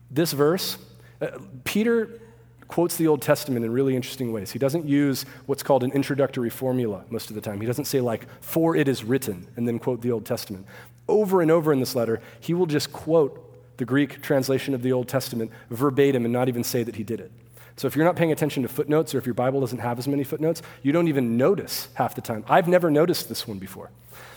This 0.09 0.33
verse, 0.33 0.77
uh, 1.21 1.39
Peter 1.63 2.19
quotes 2.67 2.97
the 2.97 3.07
Old 3.07 3.21
Testament 3.21 3.63
in 3.65 3.71
really 3.71 3.95
interesting 3.95 4.33
ways. 4.33 4.51
He 4.51 4.59
doesn't 4.59 4.85
use 4.85 5.25
what's 5.45 5.61
called 5.61 5.83
an 5.83 5.91
introductory 5.91 6.49
formula 6.49 7.05
most 7.09 7.29
of 7.29 7.35
the 7.35 7.41
time. 7.41 7.61
He 7.61 7.67
doesn't 7.67 7.85
say, 7.85 8.01
like, 8.01 8.27
for 8.41 8.75
it 8.75 8.87
is 8.87 9.03
written, 9.03 9.47
and 9.55 9.67
then 9.67 9.77
quote 9.79 10.01
the 10.01 10.11
Old 10.11 10.25
Testament. 10.25 10.65
Over 11.07 11.41
and 11.41 11.51
over 11.51 11.71
in 11.71 11.79
this 11.79 11.95
letter, 11.95 12.21
he 12.39 12.53
will 12.53 12.65
just 12.65 12.91
quote 12.91 13.77
the 13.77 13.85
Greek 13.85 14.21
translation 14.21 14.73
of 14.73 14.81
the 14.81 14.91
Old 14.91 15.07
Testament 15.07 15.51
verbatim 15.69 16.25
and 16.25 16.33
not 16.33 16.47
even 16.47 16.63
say 16.63 16.83
that 16.83 16.95
he 16.95 17.03
did 17.03 17.19
it. 17.19 17.31
So 17.75 17.87
if 17.87 17.95
you're 17.95 18.05
not 18.05 18.15
paying 18.15 18.31
attention 18.31 18.63
to 18.63 18.69
footnotes 18.69 19.15
or 19.15 19.17
if 19.17 19.25
your 19.25 19.33
Bible 19.33 19.59
doesn't 19.59 19.79
have 19.79 19.97
as 19.97 20.07
many 20.07 20.23
footnotes, 20.23 20.61
you 20.83 20.91
don't 20.91 21.07
even 21.07 21.37
notice 21.37 21.89
half 21.95 22.15
the 22.15 22.21
time. 22.21 22.45
I've 22.47 22.67
never 22.67 22.91
noticed 22.91 23.29
this 23.29 23.47
one 23.47 23.57
before. 23.57 23.91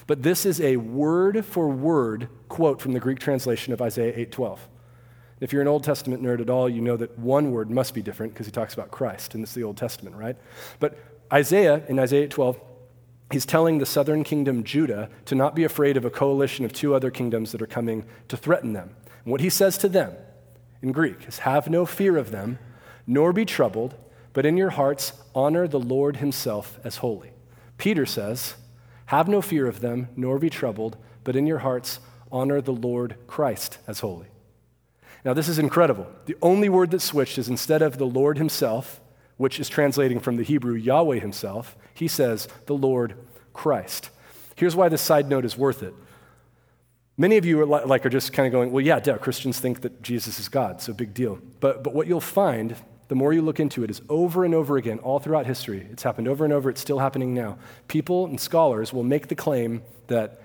But 0.07 0.23
this 0.23 0.47
is 0.47 0.61
a 0.61 0.77
word 0.77 1.45
for 1.45 1.69
word 1.69 2.29
quote 2.49 2.81
from 2.81 2.93
the 2.93 3.01
Greek 3.01 3.19
translation 3.19 3.73
of 3.73 3.83
Isaiah 3.83 4.15
8:12. 4.17 4.69
If 5.39 5.53
you're 5.53 5.63
an 5.63 5.69
Old 5.69 5.85
Testament 5.85 6.23
nerd 6.23 6.41
at 6.41 6.49
all, 6.49 6.69
you 6.69 6.81
know 6.81 6.97
that 6.97 7.19
one 7.19 7.51
word 7.51 7.71
must 7.71 7.93
be 7.93 8.01
different 8.01 8.33
because 8.33 8.47
he 8.47 8.53
talks 8.53 8.73
about 8.73 8.91
Christ, 8.91 9.35
and 9.35 9.43
it's 9.43 9.53
the 9.53 9.65
Old 9.65 9.77
Testament, 9.77 10.17
right? 10.17 10.37
But 10.79 10.97
Isaiah, 11.31 11.83
in 11.89 11.99
Isaiah 11.99 12.29
12, 12.29 12.59
he's 13.31 13.45
telling 13.45 13.79
the 13.79 13.85
southern 13.85 14.25
kingdom, 14.25 14.65
Judah, 14.65 15.11
to 15.27 15.35
not 15.35 15.55
be 15.55 15.65
afraid 15.65 15.99
of 15.99 16.07
a 16.07 16.11
coalition 16.11 16.65
of 16.65 16.73
two 16.73 16.95
other 16.95 17.11
kingdoms 17.11 17.53
that 17.53 17.61
are 17.61 17.67
coming 17.67 18.07
to 18.29 18.37
threaten 18.37 18.73
them. 18.73 18.97
And 19.25 19.33
what 19.33 19.43
he 19.43 19.51
says 19.51 19.77
to 19.79 19.89
them 19.89 20.15
in 20.81 20.93
Greek 20.93 21.29
is, 21.29 21.41
Have 21.41 21.69
no 21.69 21.85
fear 21.85 22.17
of 22.17 22.31
them, 22.31 22.59
nor 23.07 23.33
be 23.33 23.45
troubled, 23.45 23.95
but 24.33 24.47
in 24.47 24.57
your 24.57 24.71
hearts 24.71 25.13
honor 25.35 25.67
the 25.69 25.81
Lord 25.81 26.17
himself 26.17 26.79
as 26.85 26.97
holy. 26.97 27.31
Peter 27.79 28.07
says, 28.07 28.57
Have 29.07 29.29
no 29.29 29.41
fear 29.41 29.67
of 29.67 29.81
them, 29.81 30.09
nor 30.17 30.39
be 30.39 30.51
troubled, 30.51 30.97
but 31.25 31.37
in 31.37 31.47
your 31.47 31.59
hearts 31.59 32.01
honor 32.33 32.61
the 32.61 32.73
Lord 32.73 33.17
Christ 33.27 33.79
as 33.87 34.01
holy. 34.01 34.27
Now, 35.25 35.35
this 35.35 35.49
is 35.49 35.59
incredible. 35.59 36.07
The 36.27 36.37
only 36.41 36.69
word 36.69 36.91
that 36.93 37.01
switched 37.01 37.39
is 37.39 37.49
instead 37.49 37.83
of 37.83 37.99
the 37.99 38.07
Lord 38.07 38.39
himself, 38.39 39.01
which 39.37 39.59
is 39.59 39.69
translating 39.69 40.21
from 40.21 40.37
the 40.37 40.45
Hebrew 40.45 40.75
Yahweh 40.75 41.19
himself, 41.19 41.77
he 41.95 42.09
says 42.09 42.49
the 42.67 42.77
Lord 42.77 43.15
Christ. 43.53 44.11
Here's 44.55 44.77
why 44.77 44.89
this 44.89 45.03
side 45.03 45.29
note 45.29 45.45
is 45.45 45.59
worth 45.59 45.83
it. 45.83 45.95
Many 47.19 47.39
of 47.39 47.47
you 47.47 47.61
are 47.61 47.67
like 47.67 48.05
are 48.05 48.11
just 48.11 48.33
kind 48.33 48.47
of 48.47 48.53
going, 48.53 48.71
well, 48.71 48.85
yeah, 48.85 49.01
duh, 49.01 49.17
Christians 49.17 49.59
think 49.59 49.81
that 49.81 50.03
Jesus 50.03 50.39
is 50.39 50.49
God, 50.49 50.83
so 50.83 50.93
big 50.93 51.15
deal. 51.15 51.39
But, 51.61 51.83
but 51.83 51.95
what 51.95 52.07
you'll 52.07 52.21
find, 52.21 52.77
the 53.09 53.15
more 53.15 53.33
you 53.33 53.43
look 53.43 53.61
into 53.61 53.85
it, 53.85 53.91
is 53.91 54.03
over 54.09 54.45
and 54.45 54.55
over 54.55 54.77
again, 54.77 54.99
all 54.99 55.19
throughout 55.19 55.47
history, 55.47 55.87
it's 55.91 56.03
happened 56.03 56.29
over 56.29 56.45
and 56.45 56.53
over, 56.53 56.69
it's 56.71 56.81
still 56.81 56.99
happening 56.99 57.35
now. 57.35 57.59
People 57.89 58.27
and 58.27 58.41
scholars 58.41 58.93
will 58.93 59.05
make 59.05 59.29
the 59.29 59.35
claim 59.35 59.83
that 60.09 60.43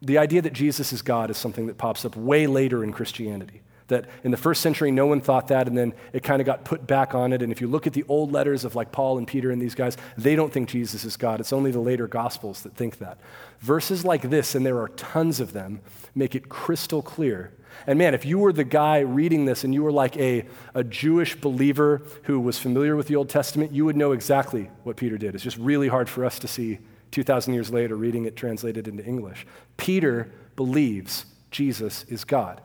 the 0.00 0.18
idea 0.18 0.42
that 0.42 0.52
Jesus 0.52 0.92
is 0.92 1.02
God 1.02 1.30
is 1.30 1.36
something 1.36 1.66
that 1.66 1.76
pops 1.76 2.04
up 2.04 2.16
way 2.16 2.46
later 2.46 2.84
in 2.84 2.92
Christianity. 2.92 3.62
That 3.88 4.04
in 4.22 4.30
the 4.30 4.36
first 4.36 4.60
century 4.60 4.90
no 4.90 5.06
one 5.06 5.22
thought 5.22 5.48
that 5.48 5.66
and 5.66 5.76
then 5.76 5.94
it 6.12 6.22
kind 6.22 6.42
of 6.42 6.46
got 6.46 6.64
put 6.64 6.86
back 6.86 7.14
on 7.14 7.32
it. 7.32 7.40
And 7.40 7.50
if 7.50 7.60
you 7.60 7.66
look 7.66 7.86
at 7.86 7.94
the 7.94 8.04
old 8.06 8.32
letters 8.32 8.64
of 8.64 8.74
like 8.74 8.92
paul 8.92 9.16
and 9.16 9.26
peter 9.26 9.50
and 9.50 9.62
these 9.62 9.74
guys 9.74 9.96
they 10.18 10.36
don't 10.36 10.52
think 10.52 10.68
jesus 10.68 11.04
is 11.04 11.16
god. 11.16 11.40
It's 11.40 11.54
only 11.54 11.70
the 11.70 11.80
later 11.80 12.06
gospels 12.06 12.62
that 12.62 12.74
think 12.74 12.98
that. 12.98 13.18
Verses 13.60 14.04
like 14.04 14.28
this 14.28 14.54
and 14.54 14.64
there 14.64 14.78
are 14.78 14.88
tons 14.88 15.40
of 15.40 15.54
them 15.54 15.80
make 16.14 16.34
it 16.34 16.50
crystal 16.50 17.00
clear 17.00 17.54
and 17.86 17.98
man 17.98 18.14
if 18.14 18.24
you 18.24 18.38
were 18.38 18.52
the 18.52 18.64
guy 18.64 19.00
reading 19.00 19.44
this 19.44 19.64
and 19.64 19.74
you 19.74 19.82
were 19.82 19.92
like 19.92 20.16
a, 20.16 20.44
a 20.74 20.84
jewish 20.84 21.34
believer 21.36 22.02
who 22.24 22.40
was 22.40 22.58
familiar 22.58 22.96
with 22.96 23.08
the 23.08 23.16
old 23.16 23.28
testament 23.28 23.72
you 23.72 23.84
would 23.84 23.96
know 23.96 24.12
exactly 24.12 24.70
what 24.84 24.96
peter 24.96 25.18
did. 25.18 25.34
It's 25.34 25.44
just 25.44 25.58
really 25.58 25.88
hard 25.88 26.08
for 26.08 26.24
us 26.24 26.38
to 26.40 26.48
see 26.48 26.78
2000 27.10 27.54
years 27.54 27.70
later 27.70 27.96
reading 27.96 28.24
it 28.24 28.36
translated 28.36 28.88
into 28.88 29.04
english. 29.04 29.46
Peter 29.76 30.30
believes 30.56 31.24
jesus 31.50 32.04
is 32.04 32.24
god. 32.24 32.60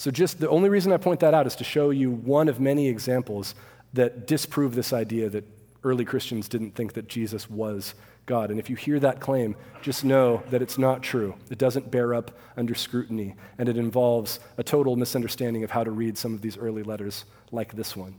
So, 0.00 0.10
just 0.10 0.40
the 0.40 0.48
only 0.48 0.70
reason 0.70 0.92
I 0.92 0.96
point 0.96 1.20
that 1.20 1.34
out 1.34 1.46
is 1.46 1.54
to 1.56 1.64
show 1.64 1.90
you 1.90 2.10
one 2.10 2.48
of 2.48 2.58
many 2.58 2.88
examples 2.88 3.54
that 3.92 4.26
disprove 4.26 4.74
this 4.74 4.94
idea 4.94 5.28
that 5.28 5.44
early 5.84 6.06
Christians 6.06 6.48
didn't 6.48 6.74
think 6.74 6.94
that 6.94 7.06
Jesus 7.06 7.50
was 7.50 7.94
God. 8.30 8.52
And 8.52 8.60
if 8.60 8.70
you 8.70 8.76
hear 8.76 9.00
that 9.00 9.18
claim, 9.18 9.56
just 9.82 10.04
know 10.04 10.44
that 10.50 10.62
it's 10.62 10.78
not 10.78 11.02
true. 11.02 11.34
It 11.50 11.58
doesn't 11.58 11.90
bear 11.90 12.14
up 12.14 12.30
under 12.56 12.76
scrutiny, 12.76 13.34
and 13.58 13.68
it 13.68 13.76
involves 13.76 14.38
a 14.56 14.62
total 14.62 14.94
misunderstanding 14.94 15.64
of 15.64 15.72
how 15.72 15.82
to 15.82 15.90
read 15.90 16.16
some 16.16 16.32
of 16.32 16.40
these 16.40 16.56
early 16.56 16.84
letters 16.84 17.24
like 17.50 17.74
this 17.74 17.96
one. 17.96 18.14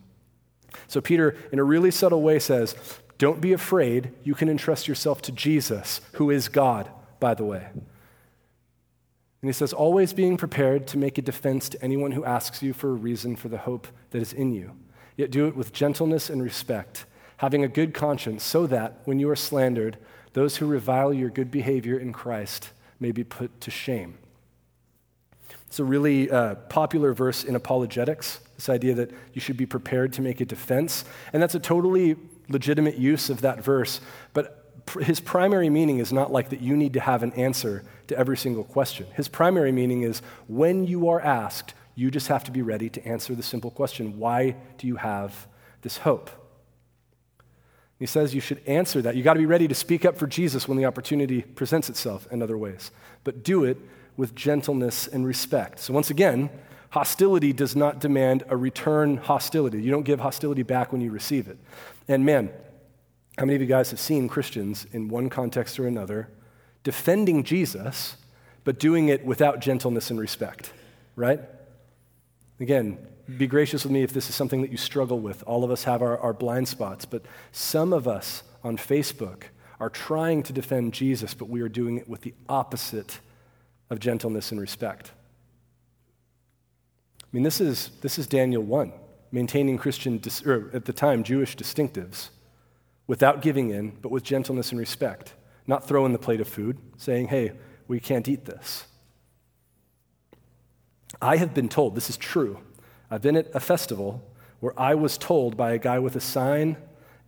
So, 0.89 0.99
Peter, 0.99 1.37
in 1.53 1.59
a 1.59 1.63
really 1.63 1.91
subtle 1.91 2.21
way, 2.21 2.39
says, 2.39 2.75
Don't 3.19 3.39
be 3.39 3.53
afraid. 3.53 4.11
You 4.25 4.35
can 4.35 4.49
entrust 4.49 4.85
yourself 4.85 5.21
to 5.21 5.31
Jesus, 5.31 6.01
who 6.15 6.29
is 6.29 6.49
God, 6.49 6.89
by 7.21 7.33
the 7.33 7.45
way. 7.45 7.67
And 9.41 9.49
he 9.49 9.53
says, 9.53 9.71
always 9.71 10.11
being 10.11 10.35
prepared 10.35 10.87
to 10.87 10.97
make 10.97 11.17
a 11.17 11.21
defense 11.21 11.69
to 11.69 11.81
anyone 11.81 12.11
who 12.11 12.25
asks 12.25 12.61
you 12.61 12.73
for 12.73 12.89
a 12.89 12.93
reason 12.93 13.37
for 13.37 13.47
the 13.47 13.59
hope 13.59 13.87
that 14.09 14.21
is 14.21 14.33
in 14.33 14.51
you. 14.51 14.73
Yet 15.15 15.31
do 15.31 15.47
it 15.47 15.55
with 15.55 15.73
gentleness 15.73 16.29
and 16.29 16.43
respect, 16.43 17.05
having 17.41 17.63
a 17.63 17.67
good 17.67 17.91
conscience, 17.91 18.43
so 18.43 18.67
that, 18.67 18.99
when 19.05 19.17
you 19.17 19.27
are 19.27 19.35
slandered, 19.35 19.97
those 20.33 20.57
who 20.57 20.67
revile 20.67 21.11
your 21.11 21.31
good 21.31 21.49
behavior 21.49 21.97
in 21.97 22.13
Christ 22.13 22.69
may 22.99 23.11
be 23.11 23.23
put 23.23 23.59
to 23.61 23.71
shame. 23.71 24.15
It's 25.65 25.79
a 25.79 25.83
really 25.83 26.29
uh, 26.29 26.53
popular 26.53 27.13
verse 27.13 27.43
in 27.43 27.55
apologetics, 27.55 28.41
this 28.57 28.69
idea 28.69 28.93
that 28.93 29.09
you 29.33 29.41
should 29.41 29.57
be 29.57 29.65
prepared 29.65 30.13
to 30.13 30.21
make 30.21 30.39
a 30.39 30.45
defense. 30.45 31.03
And 31.33 31.41
that's 31.41 31.55
a 31.55 31.59
totally 31.59 32.15
legitimate 32.47 32.99
use 32.99 33.31
of 33.31 33.41
that 33.41 33.63
verse. 33.63 34.01
But 34.35 34.71
his 35.01 35.19
primary 35.19 35.71
meaning 35.71 35.97
is 35.97 36.13
not 36.13 36.31
like 36.31 36.49
that 36.49 36.61
you 36.61 36.77
need 36.77 36.93
to 36.93 36.99
have 36.99 37.23
an 37.23 37.33
answer 37.33 37.83
to 38.09 38.15
every 38.15 38.37
single 38.37 38.65
question. 38.65 39.07
His 39.15 39.27
primary 39.27 39.71
meaning 39.71 40.03
is 40.03 40.21
when 40.47 40.85
you 40.85 41.09
are 41.09 41.19
asked, 41.19 41.73
you 41.95 42.11
just 42.11 42.27
have 42.27 42.43
to 42.43 42.51
be 42.51 42.61
ready 42.61 42.87
to 42.91 43.03
answer 43.03 43.33
the 43.33 43.41
simple 43.41 43.71
question 43.71 44.19
why 44.19 44.57
do 44.77 44.85
you 44.85 44.97
have 44.97 45.47
this 45.81 45.97
hope? 45.97 46.29
He 48.01 48.07
says 48.07 48.33
you 48.33 48.41
should 48.41 48.63
answer 48.65 48.99
that. 49.03 49.15
You 49.15 49.21
got 49.21 49.35
to 49.35 49.39
be 49.39 49.45
ready 49.45 49.67
to 49.67 49.75
speak 49.75 50.05
up 50.05 50.17
for 50.17 50.25
Jesus 50.25 50.67
when 50.67 50.75
the 50.75 50.85
opportunity 50.85 51.43
presents 51.43 51.87
itself 51.87 52.27
in 52.31 52.41
other 52.41 52.57
ways, 52.57 52.89
but 53.23 53.43
do 53.43 53.63
it 53.63 53.77
with 54.17 54.33
gentleness 54.33 55.05
and 55.05 55.23
respect. 55.23 55.77
So, 55.77 55.93
once 55.93 56.09
again, 56.09 56.49
hostility 56.89 57.53
does 57.53 57.75
not 57.75 57.99
demand 57.99 58.43
a 58.49 58.57
return 58.57 59.17
hostility. 59.17 59.83
You 59.83 59.91
don't 59.91 60.01
give 60.01 60.19
hostility 60.19 60.63
back 60.63 60.91
when 60.91 61.01
you 61.01 61.11
receive 61.11 61.47
it. 61.47 61.59
And 62.07 62.25
man, 62.25 62.49
how 63.37 63.45
many 63.45 63.53
of 63.53 63.61
you 63.61 63.67
guys 63.67 63.91
have 63.91 63.99
seen 63.99 64.27
Christians 64.27 64.87
in 64.91 65.07
one 65.07 65.29
context 65.29 65.79
or 65.79 65.85
another 65.85 66.27
defending 66.83 67.43
Jesus, 67.43 68.17
but 68.63 68.79
doing 68.79 69.09
it 69.09 69.23
without 69.23 69.59
gentleness 69.59 70.09
and 70.09 70.19
respect, 70.19 70.73
right? 71.15 71.39
Again, 72.59 72.97
be 73.37 73.47
gracious 73.47 73.83
with 73.83 73.91
me 73.91 74.03
if 74.03 74.13
this 74.13 74.29
is 74.29 74.35
something 74.35 74.61
that 74.61 74.71
you 74.71 74.77
struggle 74.77 75.19
with. 75.19 75.43
All 75.43 75.63
of 75.63 75.71
us 75.71 75.83
have 75.83 76.01
our, 76.01 76.17
our 76.17 76.33
blind 76.33 76.67
spots, 76.67 77.05
but 77.05 77.23
some 77.51 77.93
of 77.93 78.07
us 78.07 78.43
on 78.63 78.77
Facebook 78.77 79.43
are 79.79 79.89
trying 79.89 80.43
to 80.43 80.53
defend 80.53 80.93
Jesus, 80.93 81.33
but 81.33 81.49
we 81.49 81.61
are 81.61 81.69
doing 81.69 81.97
it 81.97 82.07
with 82.07 82.21
the 82.21 82.33
opposite 82.47 83.19
of 83.89 83.99
gentleness 83.99 84.51
and 84.51 84.61
respect. 84.61 85.11
I 87.21 87.27
mean, 87.31 87.43
this 87.43 87.61
is, 87.61 87.91
this 88.01 88.19
is 88.19 88.27
Daniel 88.27 88.61
1, 88.61 88.91
maintaining 89.31 89.77
Christian, 89.77 90.21
or 90.45 90.69
at 90.73 90.85
the 90.85 90.93
time, 90.93 91.23
Jewish 91.23 91.55
distinctives 91.55 92.29
without 93.07 93.41
giving 93.41 93.71
in, 93.71 93.91
but 94.01 94.11
with 94.11 94.23
gentleness 94.23 94.71
and 94.71 94.79
respect. 94.79 95.33
Not 95.67 95.87
throwing 95.87 96.13
the 96.13 96.19
plate 96.19 96.41
of 96.41 96.47
food, 96.47 96.77
saying, 96.97 97.27
hey, 97.27 97.53
we 97.87 97.99
can't 97.99 98.27
eat 98.27 98.45
this. 98.45 98.85
I 101.21 101.37
have 101.37 101.53
been 101.53 101.69
told, 101.69 101.95
this 101.95 102.09
is 102.09 102.17
true. 102.17 102.59
I've 103.11 103.21
been 103.21 103.35
at 103.35 103.53
a 103.53 103.59
festival 103.59 104.23
where 104.61 104.79
I 104.79 104.95
was 104.95 105.17
told 105.17 105.57
by 105.57 105.73
a 105.73 105.77
guy 105.77 105.99
with 105.99 106.15
a 106.15 106.21
sign 106.21 106.77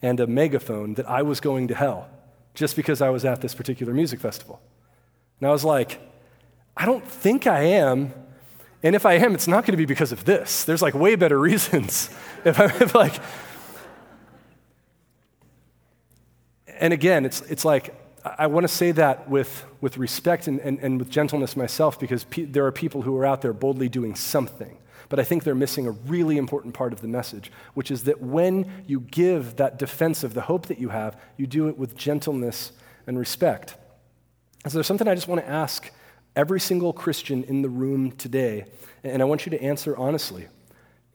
and 0.01 0.17
a 0.21 0.27
megaphone 0.27 0.93
that 0.93 1.09
I 1.09 1.21
was 1.23 1.41
going 1.41 1.67
to 1.67 1.75
hell 1.75 2.09
just 2.53 2.77
because 2.77 3.01
I 3.01 3.09
was 3.09 3.25
at 3.25 3.41
this 3.41 3.53
particular 3.53 3.93
music 3.93 4.21
festival. 4.21 4.61
And 5.39 5.49
I 5.49 5.51
was 5.51 5.65
like, 5.65 5.99
I 6.77 6.85
don't 6.85 7.05
think 7.05 7.47
I 7.47 7.63
am. 7.63 8.13
And 8.81 8.95
if 8.95 9.05
I 9.05 9.13
am, 9.15 9.33
it's 9.33 9.47
not 9.47 9.65
going 9.65 9.73
to 9.73 9.77
be 9.77 9.85
because 9.85 10.13
of 10.13 10.23
this. 10.23 10.63
There's 10.63 10.81
like 10.81 10.93
way 10.93 11.15
better 11.15 11.37
reasons. 11.51 12.09
if 12.45 12.59
I'm 12.59 12.69
if 12.81 12.95
like, 12.95 13.15
and 16.67 16.93
again, 16.93 17.25
it's, 17.25 17.41
it's 17.41 17.65
like, 17.65 17.93
I 18.23 18.47
want 18.47 18.63
to 18.63 18.69
say 18.69 18.93
that 18.93 19.29
with, 19.29 19.65
with 19.81 19.97
respect 19.97 20.47
and, 20.47 20.61
and, 20.61 20.79
and 20.79 20.97
with 20.97 21.09
gentleness 21.09 21.57
myself 21.57 21.99
because 21.99 22.23
pe- 22.23 22.45
there 22.45 22.65
are 22.65 22.71
people 22.71 23.01
who 23.01 23.17
are 23.17 23.25
out 23.25 23.41
there 23.41 23.51
boldly 23.51 23.89
doing 23.89 24.15
something. 24.15 24.77
But 25.13 25.19
I 25.19 25.23
think 25.23 25.43
they're 25.43 25.53
missing 25.53 25.85
a 25.85 25.91
really 25.91 26.37
important 26.37 26.73
part 26.73 26.91
of 26.91 27.01
the 27.01 27.07
message, 27.07 27.51
which 27.75 27.91
is 27.91 28.05
that 28.05 28.19
when 28.19 28.83
you 28.87 29.01
give 29.01 29.57
that 29.57 29.77
defense 29.77 30.23
of 30.23 30.33
the 30.33 30.41
hope 30.41 30.65
that 30.65 30.79
you 30.79 30.89
have, 30.89 31.15
you 31.37 31.45
do 31.45 31.67
it 31.67 31.77
with 31.77 31.95
gentleness 31.95 32.71
and 33.05 33.19
respect. 33.19 33.75
So 34.63 34.71
there's 34.71 34.87
something 34.87 35.07
I 35.07 35.13
just 35.13 35.27
want 35.27 35.41
to 35.41 35.47
ask 35.47 35.91
every 36.35 36.59
single 36.59 36.93
Christian 36.93 37.43
in 37.43 37.61
the 37.61 37.69
room 37.69 38.13
today, 38.13 38.65
and 39.03 39.21
I 39.21 39.25
want 39.25 39.45
you 39.45 39.51
to 39.51 39.61
answer 39.61 39.95
honestly. 39.95 40.47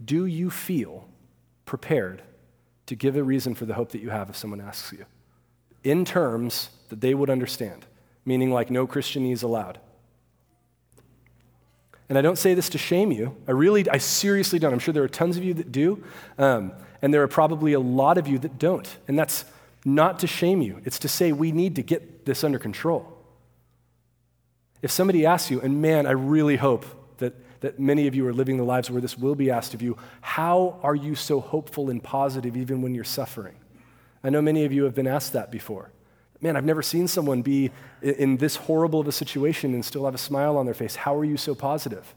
Do 0.05 0.27
you 0.27 0.49
feel 0.49 1.09
prepared 1.65 2.23
to 2.87 2.95
give 2.95 3.17
a 3.17 3.25
reason 3.25 3.57
for 3.57 3.67
the 3.67 3.75
hope 3.75 3.91
that 3.91 4.01
you 4.01 4.11
have 4.11 4.31
if 4.31 4.37
someone 4.37 4.61
asks 4.61 4.93
you? 4.93 5.07
in 5.85 6.05
terms 6.05 6.71
that 6.89 7.01
they 7.01 7.15
would 7.15 7.31
understand, 7.31 7.87
meaning 8.25 8.51
like 8.51 8.71
no 8.71 8.87
Christianese 8.87 9.43
allowed. 9.43 9.81
And 12.09 12.17
I 12.17 12.23
don't 12.23 12.39
say 12.39 12.55
this 12.55 12.71
to 12.71 12.79
shame 12.79 13.13
you. 13.13 13.37
I 13.47 13.53
really, 13.53 13.89
I 13.89 13.99
seriously 13.99 14.59
don't. 14.59 14.73
I'm 14.73 14.79
sure 14.79 14.95
there 14.95 15.03
are 15.03 15.09
tons 15.09 15.37
of 15.37 15.45
you 15.45 15.55
that 15.55 15.71
do. 15.71 16.03
Um, 16.39 16.73
and 17.03 17.13
there 17.13 17.23
are 17.23 17.29
probably 17.29 17.75
a 17.75 17.81
lot 17.81 18.19
of 18.19 18.27
you 18.27 18.39
that 18.39 18.59
don't. 18.59 18.97
And 19.07 19.19
that's 19.19 19.45
not 19.85 20.19
to 20.21 20.27
shame 20.27 20.61
you, 20.61 20.81
it's 20.85 20.99
to 21.01 21.09
say 21.09 21.33
we 21.33 21.53
need 21.53 21.77
to 21.77 21.83
get 21.83 22.27
this 22.27 22.43
under 22.45 22.59
control. 22.59 23.15
If 24.83 24.91
somebody 24.91 25.27
asks 25.27 25.51
you, 25.51 25.61
and 25.61 25.81
man, 25.81 26.07
I 26.07 26.13
really 26.13 26.57
hope 26.57 26.85
that, 27.19 27.35
that 27.61 27.79
many 27.79 28.07
of 28.07 28.15
you 28.15 28.27
are 28.27 28.33
living 28.33 28.57
the 28.57 28.65
lives 28.65 28.91
where 28.91 29.01
this 29.01 29.17
will 29.17 29.35
be 29.35 29.51
asked 29.51 29.75
of 29.75 29.83
you, 29.83 29.97
how 30.21 30.79
are 30.83 30.95
you 30.95 31.15
so 31.15 31.41
hopeful 31.41 31.91
and 31.91 32.03
positive 32.03 32.57
even 32.57 32.83
when 32.83 32.95
you're 32.95 33.05
suffering? 33.05 33.57
I 34.23 34.31
know 34.31 34.43
many 34.43 34.65
of 34.65 34.73
you 34.73 34.85
have 34.85 34.95
been 34.95 35.07
asked 35.07 35.33
that 35.33 35.51
before. 35.51 35.91
Man, 36.41 36.57
I've 36.57 36.65
never 36.65 36.83
seen 36.83 37.09
someone 37.09 37.43
be 37.43 37.73
in 38.01 38.37
this 38.37 38.57
horrible 38.57 39.01
of 39.01 39.09
a 39.09 39.13
situation 39.13 39.75
and 39.75 39.85
still 39.85 40.05
have 40.05 40.15
a 40.15 40.19
smile 40.19 40.57
on 40.57 40.67
their 40.67 40.75
face. 40.75 40.95
How 40.95 41.17
are 41.17 41.25
you 41.25 41.37
so 41.37 41.55
positive? 41.55 42.15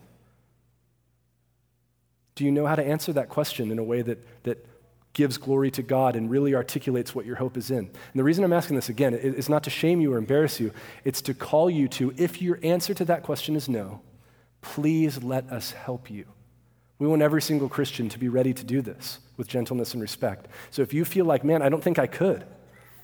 Do 2.35 2.45
you 2.45 2.51
know 2.51 2.65
how 2.65 2.75
to 2.75 2.83
answer 2.83 3.11
that 3.13 3.29
question 3.29 3.71
in 3.71 3.79
a 3.79 3.83
way 3.83 4.01
that, 4.03 4.43
that 4.43 4.65
gives 5.13 5.37
glory 5.37 5.71
to 5.71 5.81
God 5.81 6.15
and 6.15 6.29
really 6.29 6.55
articulates 6.55 7.13
what 7.13 7.25
your 7.25 7.35
hope 7.35 7.57
is 7.57 7.71
in? 7.71 7.79
And 7.79 8.15
the 8.15 8.23
reason 8.23 8.43
I'm 8.43 8.53
asking 8.53 8.75
this 8.75 8.89
again 8.89 9.13
is 9.13 9.49
not 9.49 9.63
to 9.63 9.69
shame 9.69 10.01
you 10.01 10.13
or 10.13 10.17
embarrass 10.17 10.59
you, 10.59 10.71
it's 11.03 11.21
to 11.23 11.33
call 11.33 11.69
you 11.69 11.87
to, 11.89 12.13
if 12.15 12.41
your 12.41 12.59
answer 12.61 12.93
to 12.93 13.05
that 13.05 13.23
question 13.23 13.55
is 13.55 13.67
no, 13.67 14.01
please 14.61 15.23
let 15.23 15.51
us 15.51 15.71
help 15.71 16.11
you. 16.11 16.25
We 16.99 17.07
want 17.07 17.23
every 17.23 17.41
single 17.41 17.67
Christian 17.67 18.09
to 18.09 18.19
be 18.19 18.29
ready 18.29 18.53
to 18.53 18.63
do 18.63 18.83
this 18.83 19.17
with 19.35 19.47
gentleness 19.47 19.93
and 19.93 20.01
respect. 20.01 20.47
So 20.69 20.83
if 20.83 20.93
you 20.93 21.03
feel 21.03 21.25
like, 21.25 21.43
man, 21.43 21.63
I 21.63 21.69
don't 21.69 21.83
think 21.83 21.97
I 21.97 22.05
could, 22.05 22.45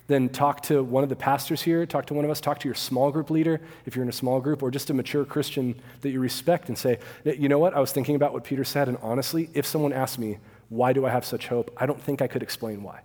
then 0.08 0.30
talk 0.30 0.62
to 0.64 0.82
one 0.84 1.04
of 1.04 1.10
the 1.10 1.16
pastors 1.16 1.62
here, 1.62 1.86
talk 1.86 2.06
to 2.08 2.14
one 2.14 2.26
of 2.26 2.32
us, 2.32 2.40
talk 2.40 2.60
to 2.60 2.68
your 2.68 2.76
small 2.76 3.12
group 3.12 3.30
leader 3.30 3.62
if 3.86 3.96
you're 3.96 4.04
in 4.04 4.10
a 4.10 4.14
small 4.14 4.40
group, 4.40 4.64
or 4.64 4.72
just 4.72 4.90
a 4.90 4.94
mature 4.94 5.26
Christian 5.26 5.80
that 6.02 6.10
you 6.10 6.20
respect 6.20 6.70
and 6.70 6.78
say, 6.78 7.00
you 7.26 7.50
know 7.50 7.60
what, 7.60 7.74
I 7.74 7.80
was 7.80 7.92
thinking 7.92 8.16
about 8.16 8.34
what 8.34 8.44
Peter 8.44 8.64
said, 8.64 8.88
and 8.88 8.98
honestly, 9.02 9.50
if 9.54 9.66
someone 9.66 9.94
asked 9.94 10.18
me, 10.18 10.38
why 10.70 10.94
do 10.94 11.06
I 11.06 11.10
have 11.10 11.26
such 11.26 11.48
hope? 11.48 11.76
I 11.78 11.86
don't 11.86 12.02
think 12.02 12.22
I 12.22 12.28
could 12.28 12.44
explain 12.44 12.84
why. 12.84 13.02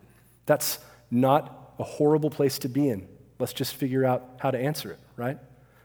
That's 0.46 0.78
not 1.10 1.74
a 1.78 1.84
horrible 1.84 2.30
place 2.30 2.58
to 2.60 2.68
be 2.68 2.88
in. 2.88 3.08
Let's 3.38 3.52
just 3.52 3.74
figure 3.74 4.04
out 4.04 4.24
how 4.38 4.50
to 4.50 4.58
answer 4.58 4.90
it, 4.92 4.98
right? 5.16 5.38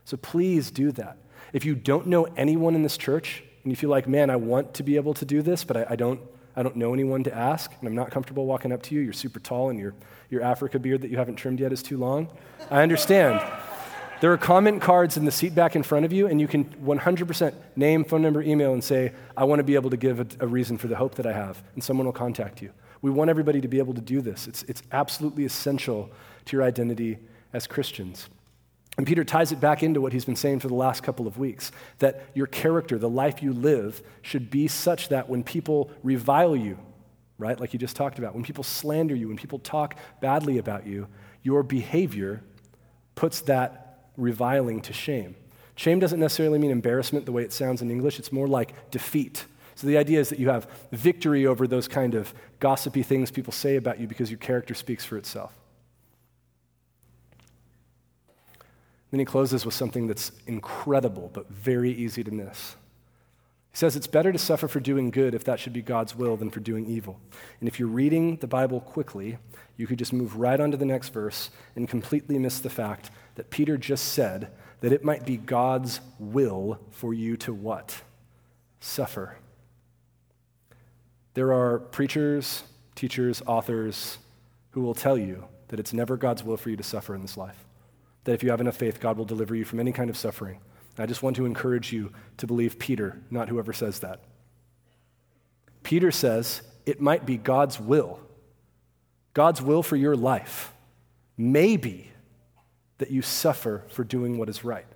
So 0.06 0.18
please 0.18 0.72
do 0.72 0.92
that. 0.94 1.18
If 1.54 1.66
you 1.66 1.76
don't 1.76 2.08
know 2.08 2.26
anyone 2.38 2.76
in 2.76 2.84
this 2.84 2.98
church 2.98 3.44
and 3.64 3.72
you 3.72 3.76
feel 3.76 3.90
like, 3.90 4.08
man, 4.08 4.30
I 4.30 4.36
want 4.36 4.76
to 4.76 4.84
be 4.84 4.96
able 4.96 5.14
to 5.16 5.26
do 5.26 5.42
this, 5.42 5.64
but 5.64 5.78
I, 5.78 5.86
I 5.90 5.96
don't, 5.96 6.20
I 6.58 6.64
don't 6.64 6.76
know 6.76 6.94
anyone 6.94 7.24
to 7.24 7.34
ask, 7.34 7.72
and 7.80 7.88
I'm 7.88 7.96
not 7.96 8.12
comfortable 8.12 8.46
walking 8.46 8.74
up 8.74 8.82
to 8.84 8.96
you, 8.96 9.02
you're 9.02 9.14
super 9.14 9.40
tall 9.40 9.70
and 9.70 9.80
you're 9.80 9.94
your 10.30 10.42
Africa 10.42 10.80
beard 10.80 11.02
that 11.02 11.12
you 11.12 11.18
haven't 11.18 11.36
trimmed 11.36 11.60
yet 11.60 11.72
is 11.72 11.82
too 11.82 11.98
long. 11.98 12.30
I 12.70 12.82
understand. 12.82 13.40
There 14.20 14.34
are 14.34 14.38
comment 14.38 14.82
cards 14.82 15.16
in 15.16 15.26
the 15.26 15.32
seat 15.32 15.54
back 15.54 15.76
in 15.76 15.84
front 15.84 16.04
of 16.04 16.12
you, 16.12 16.28
and 16.28 16.42
you 16.42 16.48
can 16.48 16.66
100% 16.66 17.54
name, 17.76 18.04
phone 18.04 18.24
number, 18.24 18.42
email, 18.42 18.74
and 18.74 18.84
say, 18.84 19.14
I 19.38 19.44
want 19.44 19.60
to 19.60 19.64
be 19.64 19.76
able 19.76 19.92
to 19.92 19.98
give 19.98 20.20
a, 20.20 20.28
a, 20.40 20.48
reason 20.48 20.78
for 20.78 20.88
the 20.88 20.96
hope 20.96 21.16
that 21.16 21.28
I 21.28 21.34
have, 21.34 21.62
and 21.76 21.84
someone 21.84 22.06
will 22.06 22.14
contact 22.14 22.62
you. 22.62 22.72
We 23.04 23.12
want 23.12 23.30
everybody 23.30 23.62
to 23.62 23.68
be 23.68 23.78
able 23.78 23.94
to 23.94 24.02
do 24.02 24.22
this. 24.22 24.48
It's, 24.48 24.64
it's 24.64 24.82
absolutely 24.92 25.46
essential 25.46 26.10
to 26.46 26.58
your 26.58 26.66
identity 26.66 27.20
as 27.54 27.68
Christians. 27.68 28.28
And 28.98 29.06
Peter 29.06 29.24
ties 29.24 29.52
it 29.52 29.60
back 29.60 29.84
into 29.84 30.02
what 30.02 30.12
he's 30.12 30.26
been 30.26 30.36
saying 30.36 30.60
for 30.60 30.68
the 30.68 30.74
last 30.74 31.04
couple 31.04 31.28
of 31.28 31.38
weeks 31.38 31.72
that 32.00 32.26
your 32.34 32.48
character, 32.48 32.98
the 32.98 33.10
life 33.10 33.44
you 33.44 33.54
live, 33.54 34.02
should 34.24 34.50
be 34.50 34.68
such 34.68 35.10
that 35.10 35.30
when 35.30 35.44
people 35.44 35.92
revile 36.02 36.56
you, 36.56 36.80
right? 37.38 37.60
Like 37.60 37.74
you 37.74 37.80
just 37.80 37.96
talked 37.96 38.18
about. 38.18 38.34
When 38.34 38.44
people 38.44 38.64
slander 38.64 39.16
you, 39.16 39.28
when 39.28 39.38
people 39.38 39.60
talk 39.60 39.98
badly 40.20 40.58
about 40.58 40.88
you, 40.88 41.08
your 41.44 41.62
behavior 41.62 42.42
puts 43.14 43.42
that 43.42 44.10
reviling 44.18 44.82
to 44.82 44.94
shame. 44.94 45.36
Shame 45.76 46.00
doesn't 46.00 46.20
necessarily 46.20 46.58
mean 46.58 46.72
embarrassment 46.72 47.28
the 47.28 47.32
way 47.32 47.44
it 47.44 47.54
sounds 47.54 47.84
in 47.84 47.92
English, 47.92 48.18
it's 48.18 48.32
more 48.32 48.48
like 48.48 48.90
defeat. 48.90 49.46
So 49.76 49.86
the 49.86 50.00
idea 50.00 50.20
is 50.20 50.30
that 50.30 50.40
you 50.40 50.50
have 50.50 50.68
victory 50.92 51.46
over 51.46 51.68
those 51.68 51.88
kind 51.88 52.16
of 52.16 52.34
gossipy 52.60 53.04
things 53.04 53.30
people 53.30 53.54
say 53.54 53.76
about 53.76 54.00
you 54.00 54.08
because 54.08 54.32
your 54.32 54.40
character 54.40 54.74
speaks 54.74 55.06
for 55.06 55.18
itself. 55.18 55.54
Then 59.18 59.26
he 59.26 59.32
closes 59.32 59.66
with 59.66 59.74
something 59.74 60.06
that's 60.06 60.32
incredible 60.46 61.32
but 61.34 61.50
very 61.50 61.90
easy 61.90 62.24
to 62.24 62.30
miss. 62.30 62.76
He 63.72 63.78
says 63.78 63.96
it's 63.96 64.06
better 64.06 64.32
to 64.32 64.38
suffer 64.38 64.68
for 64.68 64.80
doing 64.80 65.10
good 65.10 65.34
if 65.34 65.44
that 65.46 65.60
should 65.60 65.74
be 65.74 65.82
God's 65.82 66.16
will 66.16 66.38
than 66.38 66.52
for 66.52 66.60
doing 66.60 66.86
evil. 66.86 67.20
And 67.60 67.68
if 67.68 67.80
you're 67.80 67.90
reading 67.90 68.36
the 68.36 68.46
Bible 68.46 68.80
quickly, 68.80 69.40
you 69.76 69.88
could 69.88 69.98
just 69.98 70.14
move 70.14 70.38
right 70.38 70.60
on 70.60 70.70
to 70.70 70.78
the 70.78 70.86
next 70.86 71.10
verse 71.10 71.50
and 71.76 71.90
completely 71.90 72.38
miss 72.38 72.60
the 72.60 72.70
fact 72.70 73.10
that 73.34 73.50
Peter 73.50 73.76
just 73.76 74.06
said 74.06 74.52
that 74.82 74.94
it 74.94 75.04
might 75.04 75.26
be 75.26 75.36
God's 75.36 76.00
will 76.20 76.80
for 76.92 77.12
you 77.12 77.38
to 77.38 77.56
what? 77.56 78.04
Suffer. 78.82 79.38
There 81.34 81.52
are 81.54 81.80
preachers, 81.80 82.66
teachers, 82.94 83.42
authors 83.48 84.20
who 84.72 84.82
will 84.82 84.94
tell 84.94 85.18
you 85.18 85.46
that 85.70 85.80
it's 85.80 85.92
never 85.92 86.18
God's 86.18 86.44
will 86.44 86.58
for 86.58 86.70
you 86.70 86.78
to 86.78 86.84
suffer 86.84 87.16
in 87.16 87.24
this 87.24 87.36
life. 87.36 87.67
That 88.28 88.34
if 88.34 88.44
you 88.44 88.50
have 88.50 88.60
enough 88.60 88.76
faith, 88.76 89.00
God 89.00 89.18
will 89.18 89.24
deliver 89.24 89.56
you 89.56 89.64
from 89.64 89.80
any 89.80 89.94
kind 89.94 90.10
of 90.10 90.18
suffering. 90.18 90.60
I 90.98 91.06
just 91.06 91.24
want 91.24 91.38
to 91.38 91.46
encourage 91.46 91.94
you 91.94 92.12
to 92.38 92.46
believe 92.46 92.78
Peter, 92.78 93.22
not 93.32 93.48
whoever 93.48 93.72
says 93.72 94.00
that. 94.00 94.20
Peter 95.82 96.12
says 96.12 96.62
it 96.86 97.00
might 97.00 97.26
be 97.26 97.38
God's 97.38 97.80
will, 97.80 98.20
God's 99.34 99.62
will 99.62 99.82
for 99.82 99.96
your 99.96 100.18
life, 100.18 100.74
maybe 101.38 102.12
that 102.98 103.12
you 103.12 103.22
suffer 103.22 103.86
for 103.92 104.04
doing 104.04 104.38
what 104.38 104.50
is 104.50 104.66
right. 104.66 104.88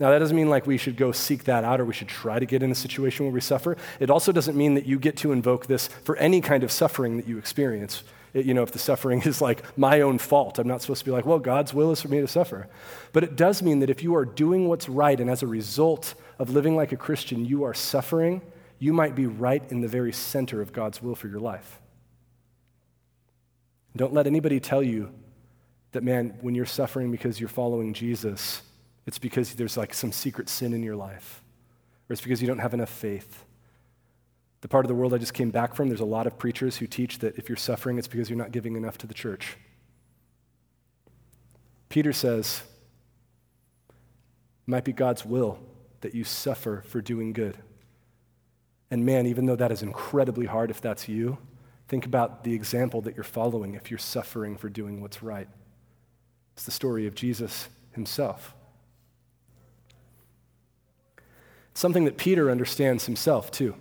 Now, 0.00 0.08
that 0.08 0.20
doesn't 0.20 0.34
mean 0.34 0.48
like 0.48 0.66
we 0.66 0.78
should 0.78 0.96
go 0.96 1.12
seek 1.12 1.44
that 1.44 1.64
out 1.64 1.78
or 1.78 1.84
we 1.84 1.92
should 1.92 2.08
try 2.08 2.38
to 2.38 2.46
get 2.46 2.62
in 2.62 2.70
a 2.70 2.74
situation 2.74 3.26
where 3.26 3.34
we 3.34 3.42
suffer. 3.42 3.76
It 4.00 4.08
also 4.08 4.32
doesn't 4.32 4.56
mean 4.56 4.72
that 4.76 4.86
you 4.86 4.98
get 4.98 5.18
to 5.18 5.32
invoke 5.32 5.66
this 5.66 5.88
for 5.88 6.16
any 6.16 6.40
kind 6.40 6.64
of 6.64 6.72
suffering 6.72 7.18
that 7.18 7.28
you 7.28 7.36
experience 7.36 8.02
you 8.34 8.54
know, 8.54 8.62
if 8.62 8.72
the 8.72 8.78
suffering 8.78 9.22
is 9.22 9.40
like 9.40 9.76
my 9.76 10.00
own 10.00 10.18
fault, 10.18 10.58
I'm 10.58 10.68
not 10.68 10.80
supposed 10.80 11.00
to 11.00 11.04
be 11.04 11.10
like, 11.10 11.26
well, 11.26 11.38
God's 11.38 11.74
will 11.74 11.90
is 11.90 12.00
for 12.00 12.08
me 12.08 12.20
to 12.20 12.26
suffer. 12.26 12.68
But 13.12 13.24
it 13.24 13.36
does 13.36 13.62
mean 13.62 13.80
that 13.80 13.90
if 13.90 14.02
you 14.02 14.14
are 14.16 14.24
doing 14.24 14.68
what's 14.68 14.88
right 14.88 15.18
and 15.18 15.28
as 15.28 15.42
a 15.42 15.46
result 15.46 16.14
of 16.38 16.50
living 16.50 16.74
like 16.74 16.92
a 16.92 16.96
Christian, 16.96 17.44
you 17.44 17.64
are 17.64 17.74
suffering, 17.74 18.40
you 18.78 18.92
might 18.92 19.14
be 19.14 19.26
right 19.26 19.62
in 19.70 19.80
the 19.80 19.88
very 19.88 20.12
center 20.12 20.62
of 20.62 20.72
God's 20.72 21.02
will 21.02 21.14
for 21.14 21.28
your 21.28 21.40
life. 21.40 21.80
Don't 23.94 24.14
let 24.14 24.26
anybody 24.26 24.58
tell 24.58 24.82
you 24.82 25.12
that, 25.92 26.02
man, 26.02 26.38
when 26.40 26.54
you're 26.54 26.64
suffering 26.64 27.10
because 27.10 27.38
you're 27.38 27.50
following 27.50 27.92
Jesus, 27.92 28.62
it's 29.06 29.18
because 29.18 29.54
there's 29.54 29.76
like 29.76 29.92
some 29.92 30.10
secret 30.10 30.48
sin 30.48 30.72
in 30.72 30.82
your 30.82 30.96
life, 30.96 31.42
or 32.08 32.14
it's 32.14 32.22
because 32.22 32.40
you 32.40 32.48
don't 32.48 32.60
have 32.60 32.72
enough 32.72 32.88
faith 32.88 33.44
the 34.62 34.68
part 34.68 34.84
of 34.84 34.88
the 34.88 34.94
world 34.94 35.12
I 35.12 35.18
just 35.18 35.34
came 35.34 35.50
back 35.50 35.74
from, 35.74 35.88
there's 35.88 36.00
a 36.00 36.04
lot 36.04 36.26
of 36.26 36.38
preachers 36.38 36.76
who 36.76 36.86
teach 36.86 37.18
that 37.18 37.36
if 37.36 37.48
you're 37.48 37.56
suffering, 37.56 37.98
it's 37.98 38.08
because 38.08 38.30
you're 38.30 38.38
not 38.38 38.52
giving 38.52 38.76
enough 38.76 38.96
to 38.98 39.08
the 39.08 39.14
church. 39.14 39.56
Peter 41.88 42.12
says, 42.12 42.62
it 43.90 44.70
might 44.70 44.84
be 44.84 44.92
God's 44.92 45.26
will 45.26 45.58
that 46.00 46.14
you 46.14 46.22
suffer 46.22 46.84
for 46.86 47.00
doing 47.00 47.32
good. 47.32 47.58
And 48.88 49.04
man, 49.04 49.26
even 49.26 49.46
though 49.46 49.56
that 49.56 49.72
is 49.72 49.82
incredibly 49.82 50.46
hard 50.46 50.70
if 50.70 50.80
that's 50.80 51.08
you, 51.08 51.38
think 51.88 52.06
about 52.06 52.44
the 52.44 52.54
example 52.54 53.00
that 53.02 53.16
you're 53.16 53.24
following 53.24 53.74
if 53.74 53.90
you're 53.90 53.98
suffering 53.98 54.56
for 54.56 54.68
doing 54.68 55.00
what's 55.00 55.24
right. 55.24 55.48
It's 56.54 56.64
the 56.64 56.70
story 56.70 57.08
of 57.08 57.16
Jesus 57.16 57.68
himself. 57.90 58.54
It's 61.72 61.80
something 61.80 62.04
that 62.04 62.16
Peter 62.16 62.48
understands 62.48 63.06
himself, 63.06 63.50
too. 63.50 63.74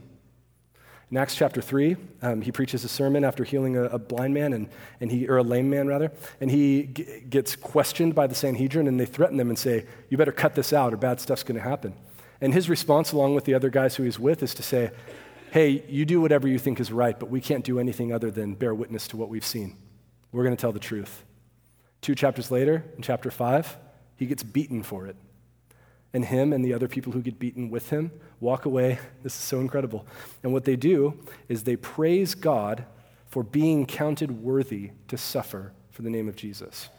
In 1.11 1.17
Acts 1.17 1.35
chapter 1.35 1.61
3, 1.61 1.97
um, 2.21 2.41
he 2.41 2.53
preaches 2.53 2.85
a 2.85 2.87
sermon 2.87 3.25
after 3.25 3.43
healing 3.43 3.75
a, 3.75 3.83
a, 3.83 3.99
blind 3.99 4.33
man, 4.33 4.53
and, 4.53 4.69
and 5.01 5.11
he, 5.11 5.27
or 5.27 5.37
a 5.37 5.43
lame 5.43 5.69
man, 5.69 5.85
rather, 5.85 6.09
and 6.39 6.49
he 6.49 6.83
g- 6.83 7.23
gets 7.29 7.57
questioned 7.57 8.15
by 8.15 8.27
the 8.27 8.35
Sanhedrin, 8.35 8.87
and 8.87 8.97
they 8.97 9.05
threaten 9.05 9.37
him 9.37 9.49
and 9.49 9.59
say, 9.59 9.85
You 10.09 10.17
better 10.17 10.31
cut 10.31 10.55
this 10.55 10.71
out, 10.71 10.93
or 10.93 10.97
bad 10.97 11.19
stuff's 11.19 11.43
going 11.43 11.57
to 11.57 11.69
happen. 11.69 11.95
And 12.39 12.53
his 12.53 12.69
response, 12.69 13.11
along 13.11 13.35
with 13.35 13.43
the 13.43 13.53
other 13.53 13.69
guys 13.69 13.97
who 13.97 14.03
he's 14.03 14.17
with, 14.17 14.41
is 14.41 14.53
to 14.55 14.63
say, 14.63 14.91
Hey, 15.51 15.83
you 15.89 16.05
do 16.05 16.21
whatever 16.21 16.47
you 16.47 16.57
think 16.57 16.79
is 16.79 16.93
right, 16.93 17.19
but 17.19 17.29
we 17.29 17.41
can't 17.41 17.65
do 17.65 17.77
anything 17.77 18.13
other 18.13 18.31
than 18.31 18.53
bear 18.53 18.73
witness 18.73 19.09
to 19.09 19.17
what 19.17 19.27
we've 19.27 19.45
seen. 19.45 19.75
We're 20.31 20.43
going 20.45 20.55
to 20.55 20.61
tell 20.61 20.71
the 20.71 20.79
truth. 20.79 21.25
Two 21.99 22.15
chapters 22.15 22.51
later, 22.51 22.85
in 22.95 23.01
chapter 23.01 23.29
5, 23.29 23.77
he 24.15 24.27
gets 24.27 24.43
beaten 24.43 24.81
for 24.81 25.07
it 25.07 25.17
and 26.13 26.25
him 26.25 26.51
and 26.51 26.63
the 26.63 26.73
other 26.73 26.87
people 26.87 27.13
who 27.13 27.21
get 27.21 27.39
beaten 27.39 27.69
with 27.69 27.89
him 27.89 28.11
walk 28.39 28.65
away. 28.65 28.99
This 29.23 29.33
is 29.33 29.39
so 29.39 29.59
incredible. 29.59 30.05
And 30.43 30.51
what 30.51 30.65
they 30.65 30.75
do 30.75 31.19
is 31.47 31.63
they 31.63 31.75
praise 31.75 32.33
God 32.33 32.85
for 33.27 33.43
being 33.43 33.85
counted 33.85 34.43
worthy 34.43 34.91
to 35.07 35.17
suffer 35.17 35.73
for 35.91 36.01
the 36.01 36.09
name 36.09 36.27
of 36.27 36.35
Jesus. 36.35 36.89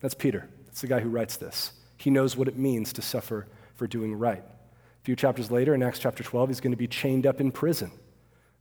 That's 0.00 0.14
Peter. 0.14 0.48
That's 0.66 0.80
the 0.80 0.86
guy 0.86 1.00
who 1.00 1.08
writes 1.08 1.36
this. 1.36 1.72
He 1.96 2.10
knows 2.10 2.36
what 2.36 2.48
it 2.48 2.56
means 2.56 2.92
to 2.94 3.02
suffer 3.02 3.46
for 3.74 3.86
doing 3.86 4.14
right. 4.14 4.42
A 4.42 5.04
few 5.04 5.16
chapters 5.16 5.50
later, 5.50 5.74
in 5.74 5.82
Acts 5.82 5.98
chapter 5.98 6.22
12, 6.22 6.48
he's 6.48 6.60
going 6.60 6.72
to 6.72 6.76
be 6.76 6.86
chained 6.86 7.26
up 7.26 7.40
in 7.40 7.50
prison. 7.50 7.90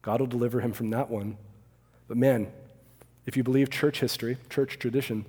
God 0.01 0.19
will 0.19 0.27
deliver 0.27 0.61
him 0.61 0.73
from 0.73 0.89
that 0.91 1.09
one. 1.09 1.37
But 2.07 2.17
man, 2.17 2.51
if 3.25 3.35
you 3.35 3.43
believe 3.43 3.69
church 3.69 3.99
history, 3.99 4.37
church 4.49 4.77
tradition, 4.77 5.25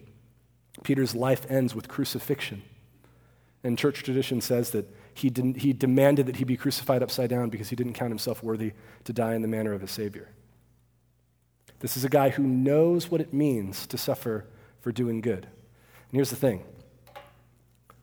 Peter's 0.83 1.15
life 1.15 1.51
ends 1.51 1.75
with 1.75 1.89
crucifixion. 1.89 2.63
And 3.67 3.77
church 3.77 4.05
tradition 4.05 4.41
says 4.41 4.71
that 4.71 4.89
he, 5.13 5.33
he 5.57 5.73
demanded 5.73 6.27
that 6.27 6.37
he 6.37 6.45
be 6.45 6.57
crucified 6.57 7.03
upside 7.03 7.31
down 7.31 7.49
because 7.49 7.69
he 7.69 7.75
didn't 7.75 7.95
count 7.95 8.13
himself 8.13 8.41
worthy 8.41 8.75
to 9.03 9.13
die 9.13 9.35
in 9.35 9.43
the 9.43 9.49
manner 9.49 9.73
of 9.73 9.83
a 9.83 9.89
Savior. 9.89 10.29
This 11.81 11.97
is 11.97 12.05
a 12.05 12.09
guy 12.09 12.29
who 12.29 12.45
knows 12.45 13.11
what 13.11 13.21
it 13.21 13.35
means 13.35 13.85
to 13.89 13.99
suffer 13.99 14.47
for 14.81 14.93
doing 14.93 15.21
good. 15.21 15.47
And 15.47 16.13
here's 16.13 16.31
the 16.31 16.37
thing 16.37 16.63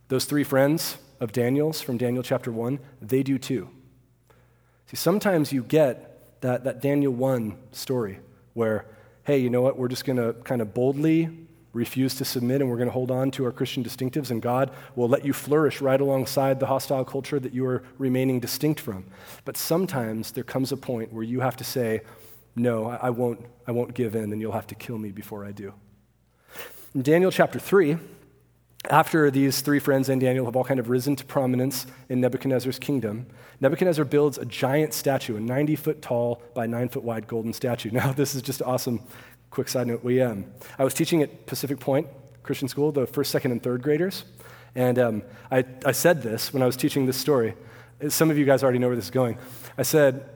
those 0.09 0.25
three 0.25 0.43
friends 0.43 0.97
of 1.21 1.31
Daniel's 1.31 1.79
from 1.79 1.95
Daniel 1.95 2.23
chapter 2.23 2.51
1, 2.51 2.77
they 3.01 3.23
do 3.23 3.37
too. 3.37 3.69
See, 4.87 4.97
sometimes 4.97 5.53
you 5.53 5.63
get 5.63 6.41
that, 6.41 6.65
that 6.65 6.81
Daniel 6.81 7.13
1 7.13 7.57
story 7.71 8.19
where, 8.53 8.85
hey, 9.23 9.37
you 9.37 9.49
know 9.49 9.61
what, 9.61 9.77
we're 9.77 9.87
just 9.87 10.03
going 10.03 10.17
to 10.17 10.33
kind 10.43 10.61
of 10.61 10.73
boldly 10.73 11.29
refuse 11.73 12.15
to 12.15 12.25
submit 12.25 12.61
and 12.61 12.69
we're 12.69 12.77
going 12.77 12.87
to 12.87 12.93
hold 12.93 13.11
on 13.11 13.31
to 13.31 13.45
our 13.45 13.51
Christian 13.51 13.83
distinctives, 13.83 14.31
and 14.31 14.41
God 14.41 14.71
will 14.95 15.09
let 15.09 15.25
you 15.25 15.33
flourish 15.33 15.81
right 15.81 15.99
alongside 15.99 16.59
the 16.59 16.67
hostile 16.67 17.03
culture 17.03 17.39
that 17.39 17.53
you 17.53 17.65
are 17.65 17.83
remaining 17.97 18.39
distinct 18.39 18.79
from. 18.79 19.05
But 19.43 19.57
sometimes 19.57 20.31
there 20.31 20.43
comes 20.43 20.71
a 20.71 20.77
point 20.77 21.11
where 21.11 21.23
you 21.23 21.41
have 21.41 21.57
to 21.57 21.63
say, 21.63 22.01
no, 22.55 22.85
I 22.85 23.09
won't, 23.09 23.43
I 23.67 23.71
won't 23.71 23.95
give 23.95 24.15
in, 24.15 24.31
and 24.31 24.39
you'll 24.39 24.51
have 24.51 24.67
to 24.67 24.75
kill 24.75 24.99
me 24.99 25.11
before 25.11 25.43
I 25.43 25.51
do. 25.51 25.73
In 26.93 27.01
Daniel 27.01 27.31
chapter 27.31 27.57
3, 27.57 27.97
after 28.89 29.31
these 29.31 29.61
three 29.61 29.79
friends 29.79 30.09
and 30.09 30.19
Daniel 30.19 30.45
have 30.45 30.55
all 30.55 30.63
kind 30.63 30.79
of 30.79 30.89
risen 30.89 31.15
to 31.15 31.25
prominence 31.25 31.87
in 32.09 32.19
Nebuchadnezzar's 32.19 32.77
kingdom, 32.77 33.25
Nebuchadnezzar 33.61 34.03
builds 34.03 34.37
a 34.37 34.45
giant 34.45 34.93
statue, 34.93 35.37
a 35.37 35.39
90 35.39 35.75
foot 35.77 36.01
tall 36.01 36.41
by 36.53 36.67
9 36.67 36.89
foot 36.89 37.03
wide 37.03 37.25
golden 37.25 37.53
statue. 37.53 37.91
Now, 37.93 38.11
this 38.11 38.35
is 38.35 38.41
just 38.41 38.61
awesome. 38.61 39.01
Quick 39.53 39.69
side 39.69 39.85
note 39.85 40.03
we, 40.03 40.19
um, 40.19 40.45
I 40.79 40.83
was 40.83 40.95
teaching 40.95 41.21
at 41.21 41.45
Pacific 41.45 41.79
Point 41.79 42.07
Christian 42.41 42.67
School, 42.67 42.91
the 42.91 43.05
first, 43.05 43.29
second, 43.29 43.51
and 43.51 43.61
third 43.61 43.83
graders. 43.83 44.23
And 44.73 44.97
um, 44.97 45.23
I, 45.51 45.63
I 45.85 45.91
said 45.91 46.23
this 46.23 46.51
when 46.51 46.63
I 46.63 46.65
was 46.65 46.75
teaching 46.75 47.05
this 47.05 47.17
story. 47.17 47.53
Some 48.09 48.31
of 48.31 48.37
you 48.39 48.45
guys 48.45 48.63
already 48.63 48.79
know 48.79 48.87
where 48.87 48.95
this 48.95 49.05
is 49.05 49.11
going. 49.11 49.37
I 49.77 49.83
said, 49.83 50.27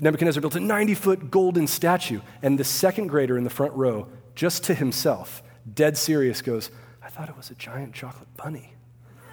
Nebuchadnezzar 0.00 0.40
built 0.40 0.56
a 0.56 0.60
90 0.60 0.94
foot 0.94 1.30
golden 1.30 1.68
statue, 1.68 2.22
and 2.42 2.58
the 2.58 2.64
second 2.64 3.06
grader 3.06 3.38
in 3.38 3.44
the 3.44 3.50
front 3.50 3.72
row, 3.74 4.08
just 4.34 4.64
to 4.64 4.74
himself, 4.74 5.40
dead 5.72 5.96
serious, 5.96 6.42
goes, 6.42 6.72
I 7.04 7.10
thought 7.10 7.28
it 7.28 7.36
was 7.36 7.52
a 7.52 7.54
giant 7.54 7.94
chocolate 7.94 8.36
bunny. 8.36 8.74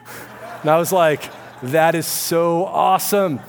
and 0.61 0.69
I 0.69 0.77
was 0.77 0.91
like, 0.91 1.23
that 1.63 1.95
is 1.95 2.05
so 2.05 2.65
awesome. 2.67 3.39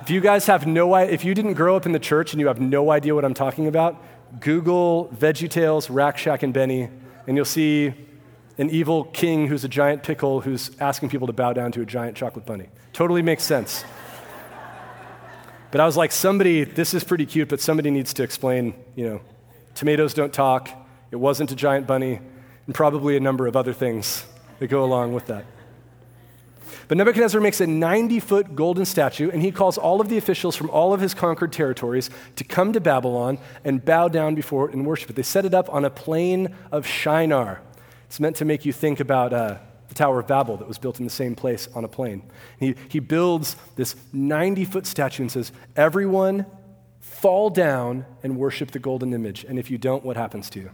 If 0.00 0.08
you 0.08 0.22
guys 0.22 0.46
have 0.46 0.66
no 0.66 0.94
if 0.96 1.22
you 1.22 1.34
didn't 1.34 1.54
grow 1.54 1.76
up 1.76 1.84
in 1.84 1.92
the 1.92 1.98
church 1.98 2.32
and 2.32 2.40
you 2.40 2.46
have 2.46 2.62
no 2.62 2.90
idea 2.90 3.14
what 3.14 3.26
I'm 3.26 3.34
talking 3.34 3.66
about, 3.66 4.02
Google 4.40 5.10
VeggieTales, 5.16 5.88
Rack 5.90 6.18
Shack, 6.18 6.42
and 6.42 6.52
Benny, 6.52 6.88
and 7.26 7.36
you'll 7.36 7.44
see 7.44 7.94
an 8.58 8.70
evil 8.70 9.04
king 9.04 9.48
who's 9.48 9.64
a 9.64 9.68
giant 9.68 10.02
pickle 10.02 10.40
who's 10.40 10.70
asking 10.80 11.08
people 11.08 11.26
to 11.26 11.32
bow 11.32 11.52
down 11.52 11.72
to 11.72 11.80
a 11.80 11.86
giant 11.86 12.16
chocolate 12.16 12.46
bunny. 12.46 12.68
Totally 12.92 13.22
makes 13.22 13.42
sense. 13.42 13.84
but 15.70 15.80
I 15.80 15.86
was 15.86 15.96
like, 15.96 16.12
somebody, 16.12 16.64
this 16.64 16.94
is 16.94 17.02
pretty 17.02 17.26
cute, 17.26 17.48
but 17.48 17.60
somebody 17.60 17.90
needs 17.90 18.14
to 18.14 18.22
explain, 18.22 18.74
you 18.94 19.08
know, 19.08 19.20
tomatoes 19.74 20.14
don't 20.14 20.32
talk, 20.32 20.68
it 21.10 21.16
wasn't 21.16 21.50
a 21.50 21.56
giant 21.56 21.86
bunny, 21.86 22.20
and 22.66 22.74
probably 22.74 23.16
a 23.16 23.20
number 23.20 23.46
of 23.46 23.56
other 23.56 23.72
things 23.72 24.24
that 24.58 24.68
go 24.68 24.84
along 24.84 25.14
with 25.14 25.26
that. 25.26 25.44
But 26.88 26.98
Nebuchadnezzar 26.98 27.40
makes 27.40 27.60
a 27.60 27.66
90 27.66 28.20
foot 28.20 28.54
golden 28.54 28.84
statue, 28.84 29.30
and 29.30 29.42
he 29.42 29.50
calls 29.50 29.78
all 29.78 30.00
of 30.00 30.08
the 30.08 30.18
officials 30.18 30.56
from 30.56 30.70
all 30.70 30.92
of 30.92 31.00
his 31.00 31.14
conquered 31.14 31.52
territories 31.52 32.10
to 32.36 32.44
come 32.44 32.72
to 32.72 32.80
Babylon 32.80 33.38
and 33.64 33.84
bow 33.84 34.08
down 34.08 34.34
before 34.34 34.68
it 34.68 34.74
and 34.74 34.86
worship 34.86 35.10
it. 35.10 35.16
They 35.16 35.22
set 35.22 35.44
it 35.44 35.54
up 35.54 35.72
on 35.72 35.84
a 35.84 35.90
plain 35.90 36.54
of 36.70 36.86
Shinar. 36.86 37.60
It's 38.06 38.20
meant 38.20 38.36
to 38.36 38.44
make 38.44 38.64
you 38.64 38.72
think 38.72 39.00
about 39.00 39.32
uh, 39.32 39.58
the 39.88 39.94
Tower 39.94 40.20
of 40.20 40.26
Babel 40.26 40.56
that 40.58 40.68
was 40.68 40.78
built 40.78 40.98
in 40.98 41.04
the 41.04 41.10
same 41.10 41.34
place 41.34 41.68
on 41.74 41.84
a 41.84 41.88
plain. 41.88 42.22
He, 42.58 42.74
he 42.88 43.00
builds 43.00 43.56
this 43.76 43.96
90 44.12 44.64
foot 44.66 44.86
statue 44.86 45.22
and 45.22 45.32
says, 45.32 45.52
Everyone 45.76 46.46
fall 47.00 47.50
down 47.50 48.04
and 48.22 48.36
worship 48.36 48.70
the 48.70 48.78
golden 48.78 49.12
image. 49.12 49.44
And 49.44 49.58
if 49.58 49.70
you 49.70 49.78
don't, 49.78 50.04
what 50.04 50.16
happens 50.16 50.50
to 50.50 50.60
you? 50.60 50.70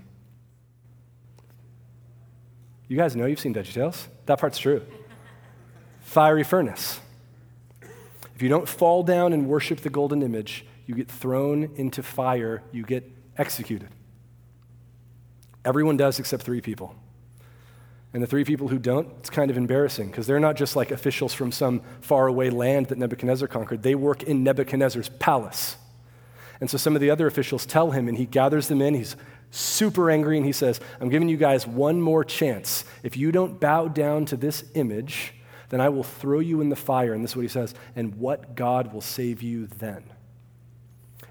You 2.89 2.97
guys 2.97 3.15
know 3.15 3.27
you've 3.27 3.39
seen 3.39 3.55
VeggieTales. 3.55 4.09
That 4.27 4.41
part's 4.41 4.59
true. 4.59 4.83
Fiery 6.11 6.43
furnace. 6.43 6.99
If 8.35 8.43
you 8.43 8.49
don't 8.49 8.69
fall 8.69 9.05
down 9.05 9.33
and 9.33 9.47
worship 9.47 9.83
the 9.83 9.91
golden 9.91 10.25
image, 10.25 10.67
you 10.85 10.97
get 10.97 11.09
thrown 11.09 11.71
into 11.77 12.03
fire, 12.03 12.65
you 12.73 12.83
get 12.83 13.09
executed. 13.39 13.91
Everyone 15.65 15.97
does 15.97 16.19
except 16.19 16.43
three 16.43 16.61
people. 16.61 16.97
And 18.13 18.21
the 18.21 18.27
three 18.27 18.43
people 18.43 18.67
who 18.67 18.81
don't, 18.81 19.07
it's 19.21 19.31
kind 19.31 19.53
of 19.53 19.57
embarrassing 19.57 20.09
because 20.11 20.27
they're 20.27 20.41
not 20.41 20.57
just 20.57 20.75
like 20.75 20.91
officials 20.91 21.33
from 21.33 21.53
some 21.53 21.81
faraway 22.01 22.51
land 22.51 22.87
that 22.87 22.99
Nebuchadnezzar 22.99 23.47
conquered. 23.47 23.85
They 23.85 23.95
work 23.95 24.25
in 24.25 24.43
Nebuchadnezzar's 24.43 25.11
palace. 25.21 25.77
And 26.61 26.69
so 26.69 26.77
some 26.77 26.97
of 26.97 27.01
the 27.01 27.11
other 27.11 27.29
officials 27.29 27.65
tell 27.65 27.93
him, 27.93 28.09
and 28.09 28.19
he 28.19 28.27
gathers 28.27 28.67
them 28.67 28.83
in. 28.83 28.95
He's 28.95 29.15
super 29.53 30.11
angry, 30.11 30.39
and 30.39 30.45
he 30.45 30.51
says, 30.51 30.81
I'm 31.01 31.09
giving 31.09 31.29
you 31.29 31.37
guys 31.37 31.69
one 31.69 32.03
more 32.03 32.25
chance. 32.25 32.85
If 33.05 33.17
you 33.17 33.31
don't 33.31 33.61
bow 33.61 33.87
down 33.87 34.25
to 34.25 34.37
this 34.37 34.65
image, 34.75 35.35
then 35.71 35.81
I 35.81 35.89
will 35.89 36.05
throw 36.05 36.41
you 36.41 36.61
in 36.61 36.69
the 36.69 36.77
fire. 36.77 37.15
And 37.15 37.25
this 37.25 37.33
is 37.33 37.37
what 37.37 37.43
he 37.43 37.49
says, 37.49 37.75
and 37.97 38.17
what 38.17 38.55
God 38.55 38.93
will 38.93 39.01
save 39.01 39.43
you 39.43 39.67
then? 39.67 40.05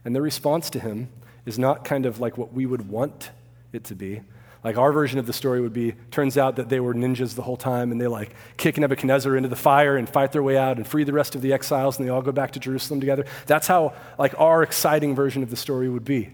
And 0.04 0.16
their 0.16 0.22
response 0.22 0.70
to 0.72 0.80
him 0.80 1.10
is 1.46 1.60
not 1.60 1.86
kind 1.86 2.06
of 2.06 2.20
like 2.20 2.38
what 2.38 2.54
we 2.54 2.66
would 2.66 2.90
want 2.90 3.32
it 3.72 3.84
to 3.86 3.96
be. 3.96 4.22
Like 4.64 4.78
our 4.78 4.92
version 4.92 5.20
of 5.20 5.26
the 5.26 5.34
story 5.34 5.62
would 5.62 5.74
be 5.74 5.94
turns 6.12 6.38
out 6.38 6.58
that 6.58 6.68
they 6.68 6.80
were 6.80 6.94
ninjas 6.94 7.36
the 7.36 7.42
whole 7.42 7.58
time 7.58 7.92
and 7.92 8.02
they 8.02 8.08
like 8.08 8.36
kick 8.58 8.78
Nebuchadnezzar 8.78 9.36
into 9.36 9.48
the 9.48 9.56
fire 9.56 9.96
and 9.96 10.08
fight 10.08 10.34
their 10.34 10.44
way 10.44 10.58
out 10.58 10.78
and 10.78 10.86
free 10.86 11.06
the 11.06 11.14
rest 11.14 11.34
of 11.34 11.42
the 11.42 11.54
exiles 11.54 11.98
and 11.98 12.06
they 12.06 12.12
all 12.12 12.22
go 12.22 12.34
back 12.34 12.52
to 12.52 12.60
Jerusalem 12.60 13.00
together. 13.00 13.26
That's 13.46 13.68
how 13.68 13.94
like 14.18 14.34
our 14.38 14.62
exciting 14.62 15.16
version 15.16 15.44
of 15.44 15.50
the 15.50 15.56
story 15.56 15.88
would 15.88 16.04
be. 16.04 16.30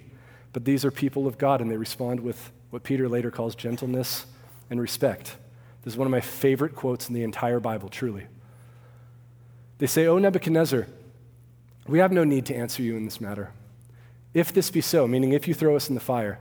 But 0.53 0.65
these 0.65 0.83
are 0.85 0.91
people 0.91 1.27
of 1.27 1.37
God 1.37 1.61
and 1.61 1.69
they 1.69 1.77
respond 1.77 2.21
with 2.21 2.51
what 2.71 2.81
Peter 2.81 3.07
later 3.07 3.29
calls 3.29 3.53
gentleness 3.53 4.25
and 4.71 4.81
respect. 4.81 5.35
This 5.85 5.93
is 5.93 5.97
one 5.99 6.07
of 6.07 6.11
my 6.11 6.19
favorite 6.19 6.75
quotes 6.75 7.07
in 7.07 7.13
the 7.13 7.21
entire 7.21 7.59
Bible, 7.59 7.89
truly. 7.89 8.25
They 9.77 9.85
say, 9.85 10.07
O 10.07 10.17
Nebuchadnezzar, 10.17 10.87
we 11.87 11.99
have 11.99 12.11
no 12.11 12.23
need 12.23 12.47
to 12.47 12.55
answer 12.55 12.81
you 12.81 12.97
in 12.97 13.05
this 13.05 13.21
matter. 13.21 13.51
If 14.33 14.51
this 14.51 14.71
be 14.71 14.81
so, 14.81 15.07
meaning 15.07 15.33
if 15.33 15.47
you 15.47 15.53
throw 15.53 15.75
us 15.75 15.87
in 15.87 15.93
the 15.93 16.01
fire, 16.01 16.39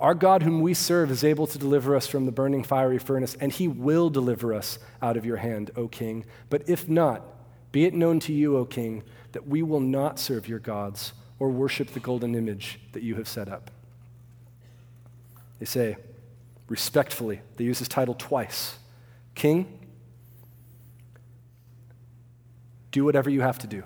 our 0.00 0.14
God, 0.14 0.42
whom 0.42 0.62
we 0.62 0.72
serve, 0.72 1.10
is 1.10 1.24
able 1.24 1.46
to 1.46 1.58
deliver 1.58 1.94
us 1.94 2.06
from 2.06 2.24
the 2.24 2.32
burning 2.32 2.64
fiery 2.64 2.98
furnace, 2.98 3.36
and 3.38 3.52
he 3.52 3.68
will 3.68 4.08
deliver 4.08 4.54
us 4.54 4.78
out 5.02 5.18
of 5.18 5.26
your 5.26 5.36
hand, 5.36 5.70
O 5.76 5.88
king. 5.88 6.24
But 6.48 6.66
if 6.66 6.88
not, 6.88 7.22
be 7.72 7.84
it 7.84 7.92
known 7.92 8.18
to 8.20 8.32
you, 8.32 8.56
O 8.56 8.64
king, 8.64 9.02
that 9.32 9.46
we 9.46 9.62
will 9.62 9.80
not 9.80 10.18
serve 10.18 10.48
your 10.48 10.58
gods 10.58 11.12
or 11.38 11.50
worship 11.50 11.90
the 11.90 12.00
golden 12.00 12.34
image 12.34 12.80
that 12.92 13.02
you 13.02 13.16
have 13.16 13.28
set 13.28 13.50
up. 13.50 13.70
They 15.58 15.66
say, 15.66 15.96
respectfully, 16.66 17.42
they 17.56 17.64
use 17.64 17.78
this 17.78 17.88
title 17.88 18.14
twice 18.14 18.78
King, 19.36 19.78
do 22.90 23.04
whatever 23.04 23.30
you 23.30 23.42
have 23.42 23.58
to 23.60 23.66
do. 23.68 23.84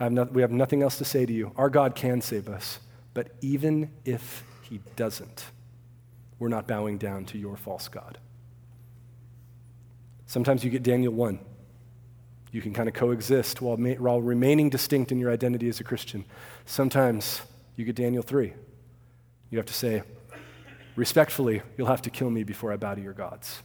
Have 0.00 0.10
no, 0.10 0.24
we 0.24 0.42
have 0.42 0.50
nothing 0.50 0.82
else 0.82 0.98
to 0.98 1.04
say 1.04 1.24
to 1.24 1.32
you. 1.32 1.52
Our 1.56 1.70
God 1.70 1.94
can 1.94 2.20
save 2.20 2.48
us. 2.48 2.80
But 3.14 3.28
even 3.40 3.90
if 4.04 4.42
he 4.62 4.80
doesn't, 4.96 5.44
we're 6.38 6.48
not 6.48 6.66
bowing 6.66 6.98
down 6.98 7.24
to 7.26 7.38
your 7.38 7.56
false 7.56 7.88
God. 7.88 8.18
Sometimes 10.26 10.64
you 10.64 10.70
get 10.70 10.82
Daniel 10.82 11.12
1. 11.12 11.38
You 12.52 12.62
can 12.62 12.72
kind 12.72 12.88
of 12.88 12.94
coexist 12.94 13.60
while, 13.60 13.76
ma- 13.76 13.90
while 13.92 14.20
remaining 14.20 14.70
distinct 14.70 15.12
in 15.12 15.18
your 15.18 15.30
identity 15.30 15.68
as 15.68 15.80
a 15.80 15.84
Christian. 15.84 16.24
Sometimes 16.64 17.42
you 17.76 17.84
get 17.84 17.94
Daniel 17.96 18.22
3. 18.22 18.52
You 19.50 19.58
have 19.58 19.66
to 19.66 19.74
say, 19.74 20.02
respectfully, 20.96 21.62
you'll 21.76 21.86
have 21.86 22.02
to 22.02 22.10
kill 22.10 22.30
me 22.30 22.42
before 22.42 22.72
I 22.72 22.76
bow 22.76 22.94
to 22.94 23.00
your 23.00 23.12
gods. 23.12 23.62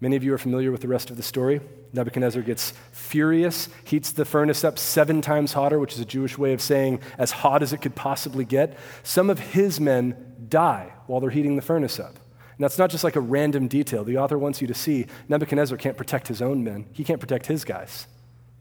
Many 0.00 0.16
of 0.16 0.24
you 0.24 0.34
are 0.34 0.38
familiar 0.38 0.70
with 0.72 0.80
the 0.80 0.88
rest 0.88 1.10
of 1.10 1.16
the 1.16 1.22
story. 1.22 1.60
Nebuchadnezzar 1.92 2.42
gets 2.42 2.72
furious, 2.92 3.68
heats 3.84 4.10
the 4.10 4.24
furnace 4.24 4.64
up 4.64 4.78
seven 4.78 5.22
times 5.22 5.52
hotter, 5.52 5.78
which 5.78 5.94
is 5.94 6.00
a 6.00 6.04
Jewish 6.04 6.36
way 6.36 6.52
of 6.52 6.60
saying 6.60 7.00
as 7.16 7.30
hot 7.30 7.62
as 7.62 7.72
it 7.72 7.80
could 7.80 7.94
possibly 7.94 8.44
get. 8.44 8.76
Some 9.02 9.30
of 9.30 9.38
his 9.38 9.80
men 9.80 10.34
die 10.48 10.92
while 11.06 11.20
they're 11.20 11.30
heating 11.30 11.56
the 11.56 11.62
furnace 11.62 12.00
up. 12.00 12.16
And 12.56 12.62
that's 12.62 12.78
not 12.78 12.90
just 12.90 13.04
like 13.04 13.16
a 13.16 13.20
random 13.20 13.68
detail. 13.68 14.04
The 14.04 14.18
author 14.18 14.38
wants 14.38 14.60
you 14.60 14.66
to 14.66 14.74
see 14.74 15.06
Nebuchadnezzar 15.28 15.78
can't 15.78 15.96
protect 15.96 16.28
his 16.28 16.42
own 16.42 16.64
men, 16.64 16.86
he 16.92 17.04
can't 17.04 17.20
protect 17.20 17.46
his 17.46 17.64
guys, 17.64 18.06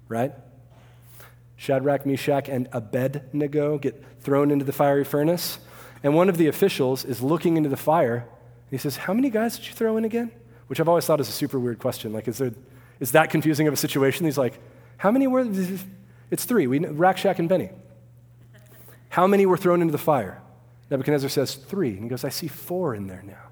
right? 0.07 0.31
Shadrach, 1.55 2.05
Meshach, 2.05 2.49
and 2.49 2.67
Abednego 2.71 3.77
get 3.77 4.03
thrown 4.21 4.51
into 4.51 4.65
the 4.65 4.73
fiery 4.73 5.03
furnace. 5.03 5.59
And 6.03 6.13
one 6.13 6.29
of 6.29 6.37
the 6.37 6.47
officials 6.47 7.05
is 7.05 7.21
looking 7.21 7.57
into 7.57 7.69
the 7.69 7.77
fire. 7.77 8.27
He 8.69 8.77
says, 8.77 8.97
How 8.97 9.13
many 9.13 9.29
guys 9.29 9.57
did 9.57 9.67
you 9.67 9.73
throw 9.73 9.97
in 9.97 10.05
again? 10.05 10.31
which 10.67 10.79
I've 10.79 10.89
always 10.89 11.05
thought 11.05 11.19
is 11.19 11.29
a 11.29 11.31
super 11.31 11.59
weird 11.59 11.79
question. 11.79 12.13
Like, 12.13 12.27
is, 12.27 12.37
there, 12.37 12.51
is 12.99 13.11
that 13.11 13.29
confusing 13.29 13.67
of 13.67 13.73
a 13.73 13.77
situation? 13.77 14.25
He's 14.25 14.37
like, 14.37 14.59
how 14.97 15.11
many 15.11 15.27
were, 15.27 15.45
it's 16.31 16.45
three, 16.45 16.67
we, 16.67 16.79
Rack, 16.79 17.17
Shack, 17.17 17.39
and 17.39 17.49
Benny. 17.49 17.69
How 19.09 19.27
many 19.27 19.45
were 19.45 19.57
thrown 19.57 19.81
into 19.81 19.91
the 19.91 19.97
fire? 19.97 20.41
Nebuchadnezzar 20.89 21.29
says, 21.29 21.55
three. 21.55 21.91
And 21.91 22.03
he 22.03 22.09
goes, 22.09 22.23
I 22.23 22.29
see 22.29 22.47
four 22.47 22.95
in 22.95 23.07
there 23.07 23.21
now. 23.23 23.49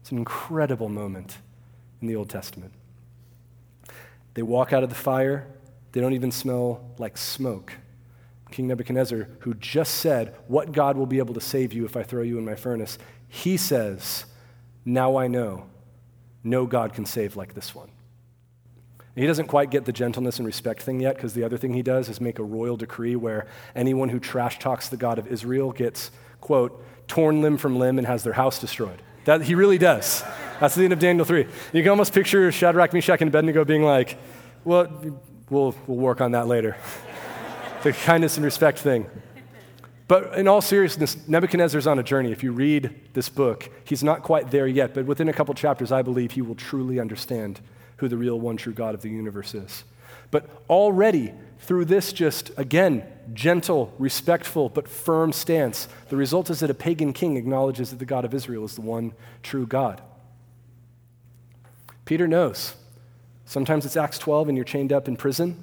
It's 0.00 0.10
an 0.10 0.18
incredible 0.18 0.88
moment 0.88 1.38
in 2.00 2.08
the 2.08 2.16
Old 2.16 2.28
Testament. 2.28 2.72
They 4.34 4.42
walk 4.42 4.72
out 4.72 4.82
of 4.82 4.88
the 4.88 4.94
fire, 4.94 5.46
they 5.92 6.00
don't 6.00 6.12
even 6.12 6.30
smell 6.30 6.84
like 6.98 7.16
smoke. 7.16 7.72
King 8.50 8.68
Nebuchadnezzar, 8.68 9.28
who 9.40 9.54
just 9.54 9.96
said, 9.96 10.34
What 10.46 10.72
God 10.72 10.96
will 10.96 11.06
be 11.06 11.18
able 11.18 11.34
to 11.34 11.40
save 11.40 11.72
you 11.72 11.84
if 11.84 11.96
I 11.96 12.02
throw 12.02 12.22
you 12.22 12.38
in 12.38 12.44
my 12.44 12.54
furnace? 12.54 12.98
He 13.28 13.56
says, 13.56 14.24
Now 14.84 15.16
I 15.16 15.26
know. 15.26 15.66
No 16.44 16.66
God 16.66 16.94
can 16.94 17.04
save 17.04 17.36
like 17.36 17.54
this 17.54 17.74
one. 17.74 17.90
He 19.14 19.26
doesn't 19.26 19.48
quite 19.48 19.70
get 19.70 19.84
the 19.84 19.92
gentleness 19.92 20.38
and 20.38 20.46
respect 20.46 20.82
thing 20.82 21.00
yet 21.00 21.16
because 21.16 21.34
the 21.34 21.42
other 21.42 21.58
thing 21.58 21.74
he 21.74 21.82
does 21.82 22.08
is 22.08 22.20
make 22.20 22.38
a 22.38 22.44
royal 22.44 22.76
decree 22.76 23.16
where 23.16 23.48
anyone 23.74 24.08
who 24.10 24.20
trash 24.20 24.60
talks 24.60 24.88
the 24.88 24.96
God 24.96 25.18
of 25.18 25.26
Israel 25.26 25.72
gets, 25.72 26.12
quote, 26.40 26.84
torn 27.08 27.42
limb 27.42 27.56
from 27.56 27.78
limb 27.78 27.98
and 27.98 28.06
has 28.06 28.22
their 28.22 28.34
house 28.34 28.60
destroyed. 28.60 29.02
That 29.24 29.42
he 29.42 29.56
really 29.56 29.76
does. 29.76 30.22
That's 30.60 30.76
the 30.76 30.84
end 30.84 30.92
of 30.92 31.00
Daniel 31.00 31.24
3. 31.24 31.46
You 31.72 31.82
can 31.82 31.90
almost 31.90 32.14
picture 32.14 32.50
Shadrach, 32.52 32.92
Meshach, 32.92 33.20
and 33.20 33.28
Abednego 33.28 33.64
being 33.64 33.82
like, 33.82 34.16
well, 34.64 34.86
we'll, 35.50 35.74
we'll 35.86 35.98
work 35.98 36.20
on 36.20 36.30
that 36.32 36.46
later. 36.46 36.76
The 37.82 37.92
kindness 37.92 38.36
and 38.36 38.44
respect 38.44 38.78
thing. 38.78 39.06
But 40.08 40.34
in 40.34 40.48
all 40.48 40.62
seriousness, 40.62 41.28
Nebuchadnezzar's 41.28 41.86
on 41.86 41.98
a 41.98 42.02
journey. 42.02 42.32
If 42.32 42.42
you 42.42 42.52
read 42.52 42.94
this 43.12 43.28
book, 43.28 43.70
he's 43.84 44.02
not 44.02 44.22
quite 44.22 44.50
there 44.50 44.66
yet, 44.66 44.94
but 44.94 45.04
within 45.04 45.28
a 45.28 45.34
couple 45.34 45.52
chapters, 45.54 45.92
I 45.92 46.00
believe 46.00 46.32
he 46.32 46.40
will 46.40 46.54
truly 46.54 46.98
understand 46.98 47.60
who 47.98 48.08
the 48.08 48.16
real 48.16 48.40
one 48.40 48.56
true 48.56 48.72
God 48.72 48.94
of 48.94 49.02
the 49.02 49.10
universe 49.10 49.54
is. 49.54 49.84
But 50.30 50.48
already, 50.70 51.32
through 51.58 51.86
this 51.86 52.12
just, 52.12 52.50
again, 52.56 53.04
gentle, 53.34 53.92
respectful, 53.98 54.70
but 54.70 54.88
firm 54.88 55.32
stance, 55.32 55.88
the 56.08 56.16
result 56.16 56.48
is 56.48 56.60
that 56.60 56.70
a 56.70 56.74
pagan 56.74 57.12
king 57.12 57.36
acknowledges 57.36 57.90
that 57.90 57.98
the 57.98 58.06
God 58.06 58.24
of 58.24 58.32
Israel 58.32 58.64
is 58.64 58.74
the 58.74 58.80
one 58.80 59.12
true 59.42 59.66
God. 59.66 60.00
Peter 62.06 62.26
knows. 62.26 62.74
Sometimes 63.44 63.84
it's 63.84 63.96
Acts 63.96 64.18
12 64.18 64.48
and 64.48 64.56
you're 64.56 64.64
chained 64.64 64.92
up 64.92 65.08
in 65.08 65.16
prison, 65.16 65.62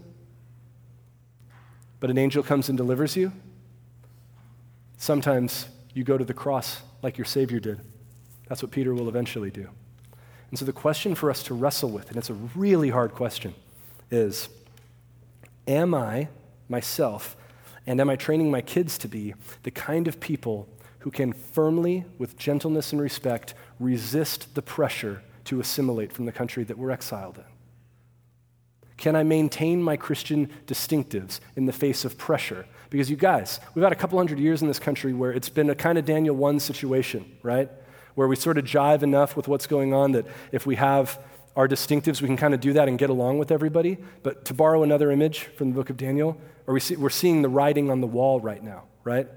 but 2.06 2.12
an 2.12 2.20
angel 2.20 2.44
comes 2.44 2.70
and 2.70 2.78
delivers 2.78 3.16
you. 3.16 3.32
Sometimes 4.96 5.68
you 5.96 6.04
go 6.04 6.20
to 6.20 6.24
the 6.24 6.36
cross 6.36 6.84
like 7.02 7.18
your 7.18 7.26
Savior 7.26 7.60
did. 7.60 7.82
That's 8.48 8.62
what 8.62 8.72
Peter 8.72 8.94
will 8.94 9.10
eventually 9.10 9.50
do. 9.50 9.70
And 10.52 10.60
so 10.60 10.66
the 10.66 10.72
question 10.72 11.16
for 11.16 11.32
us 11.32 11.42
to 11.42 11.56
wrestle 11.56 11.90
with, 11.90 12.10
and 12.10 12.18
it's 12.18 12.30
a 12.30 12.36
really 12.36 12.92
hard 12.92 13.16
question, 13.16 13.56
is 14.12 14.50
Am 15.68 15.96
I 15.96 16.28
myself, 16.70 17.36
and 17.88 18.00
am 18.00 18.12
I 18.12 18.18
training 18.18 18.52
my 18.52 18.62
kids 18.62 19.00
to 19.00 19.08
be 19.08 19.34
the 19.64 19.72
kind 19.72 20.08
of 20.08 20.20
people 20.20 20.70
who 21.00 21.10
can 21.10 21.34
firmly, 21.34 22.06
with 22.20 22.38
gentleness 22.38 22.92
and 22.92 23.02
respect, 23.02 23.56
resist 23.80 24.54
the 24.54 24.62
pressure 24.62 25.24
to 25.46 25.60
assimilate 25.60 26.12
from 26.14 26.26
the 26.26 26.32
country 26.32 26.64
that 26.66 26.78
we're 26.78 26.92
exiled 26.92 27.40
in? 27.40 27.55
Can 28.98 29.16
I 29.16 29.24
maintain 29.24 29.82
my 29.82 29.98
Christian 29.98 30.50
distinctives 30.68 31.40
in 31.56 31.66
the 31.66 31.74
face 31.74 32.06
of 32.06 32.18
pressure? 32.18 32.66
Because 32.90 33.10
you 33.10 33.18
guys, 33.18 33.60
we've 33.74 33.84
had 33.84 33.92
a 33.92 33.96
couple 33.96 34.18
hundred 34.18 34.40
years 34.40 34.62
in 34.62 34.68
this 34.68 34.80
country 34.80 35.14
where 35.14 35.32
it's 35.32 35.50
been 35.50 35.70
a 35.70 35.76
kind 35.76 35.98
of 35.98 36.06
Daniel 36.06 36.36
1 36.36 36.60
situation, 36.60 37.26
right? 37.44 37.70
Where 38.16 38.28
we 38.28 38.36
sort 38.36 38.58
of 38.58 38.66
jive 38.66 39.04
enough 39.04 39.36
with 39.36 39.48
what's 39.48 39.68
going 39.68 39.94
on 39.94 40.14
that 40.14 40.26
if 40.52 40.66
we 40.66 40.76
have 40.76 41.20
our 41.56 41.68
distinctives, 41.68 42.22
we 42.22 42.28
can 42.28 42.38
kind 42.38 42.54
of 42.54 42.60
do 42.60 42.74
that 42.74 42.88
and 42.88 42.98
get 42.98 43.10
along 43.10 43.38
with 43.38 43.52
everybody. 43.52 43.98
But 44.24 44.46
to 44.46 44.54
borrow 44.54 44.84
another 44.84 45.12
image 45.12 45.44
from 45.58 45.70
the 45.70 45.76
book 45.76 45.90
of 45.90 45.98
Daniel, 45.98 46.38
we 46.66 46.80
see, 46.80 46.96
we're 46.96 47.10
seeing 47.10 47.42
the 47.42 47.50
writing 47.50 47.90
on 47.90 48.02
the 48.02 48.08
wall 48.08 48.40
right 48.40 48.64
now, 48.64 48.84
right? 49.04 49.28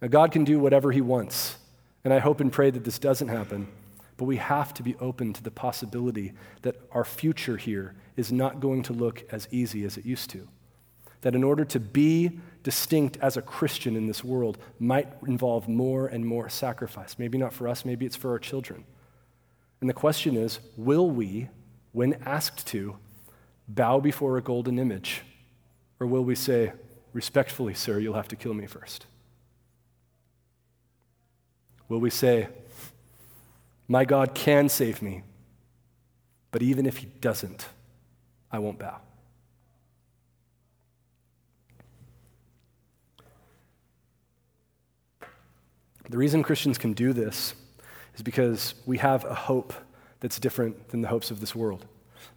Now, 0.00 0.08
God 0.08 0.32
can 0.32 0.44
do 0.44 0.58
whatever 0.58 0.92
He 0.92 1.00
wants. 1.00 1.56
And 2.04 2.12
I 2.12 2.18
hope 2.18 2.40
and 2.40 2.52
pray 2.52 2.70
that 2.70 2.84
this 2.84 2.98
doesn't 2.98 3.28
happen. 3.28 3.68
But 4.16 4.24
we 4.24 4.36
have 4.36 4.74
to 4.74 4.82
be 4.82 4.96
open 4.96 5.32
to 5.34 5.42
the 5.42 5.50
possibility 5.50 6.32
that 6.62 6.76
our 6.90 7.04
future 7.04 7.56
here 7.56 7.94
is 8.16 8.32
not 8.32 8.60
going 8.60 8.82
to 8.84 8.92
look 8.92 9.24
as 9.30 9.48
easy 9.50 9.84
as 9.84 9.96
it 9.96 10.04
used 10.04 10.30
to. 10.30 10.48
That 11.22 11.34
in 11.34 11.44
order 11.44 11.64
to 11.66 11.80
be 11.80 12.40
distinct 12.62 13.16
as 13.18 13.36
a 13.36 13.42
Christian 13.42 13.96
in 13.96 14.06
this 14.06 14.24
world 14.24 14.58
might 14.78 15.08
involve 15.26 15.68
more 15.68 16.06
and 16.06 16.26
more 16.26 16.48
sacrifice. 16.48 17.18
Maybe 17.18 17.38
not 17.38 17.52
for 17.52 17.68
us, 17.68 17.84
maybe 17.84 18.06
it's 18.06 18.16
for 18.16 18.30
our 18.30 18.38
children. 18.38 18.84
And 19.80 19.88
the 19.88 19.94
question 19.94 20.36
is 20.36 20.60
will 20.76 21.10
we, 21.10 21.48
when 21.92 22.14
asked 22.24 22.66
to, 22.68 22.96
bow 23.68 24.00
before 24.00 24.36
a 24.36 24.42
golden 24.42 24.78
image? 24.78 25.22
Or 26.00 26.06
will 26.06 26.24
we 26.24 26.34
say, 26.34 26.72
respectfully, 27.12 27.74
sir, 27.74 27.98
you'll 27.98 28.14
have 28.14 28.28
to 28.28 28.36
kill 28.36 28.54
me 28.54 28.66
first? 28.66 29.06
Will 31.88 32.00
we 32.00 32.10
say, 32.10 32.48
my 33.86 34.04
God 34.04 34.34
can 34.34 34.68
save 34.68 35.02
me, 35.02 35.22
but 36.50 36.62
even 36.62 36.86
if 36.86 36.98
he 36.98 37.06
doesn't, 37.20 37.66
I 38.52 38.58
won't 38.58 38.78
bow? 38.78 39.00
The 46.10 46.18
reason 46.18 46.42
Christians 46.42 46.76
can 46.76 46.92
do 46.92 47.14
this 47.14 47.54
is 48.14 48.22
because 48.22 48.74
we 48.84 48.98
have 48.98 49.24
a 49.24 49.34
hope 49.34 49.72
that's 50.20 50.38
different 50.38 50.90
than 50.90 51.00
the 51.00 51.08
hopes 51.08 51.30
of 51.30 51.40
this 51.40 51.54
world. 51.54 51.86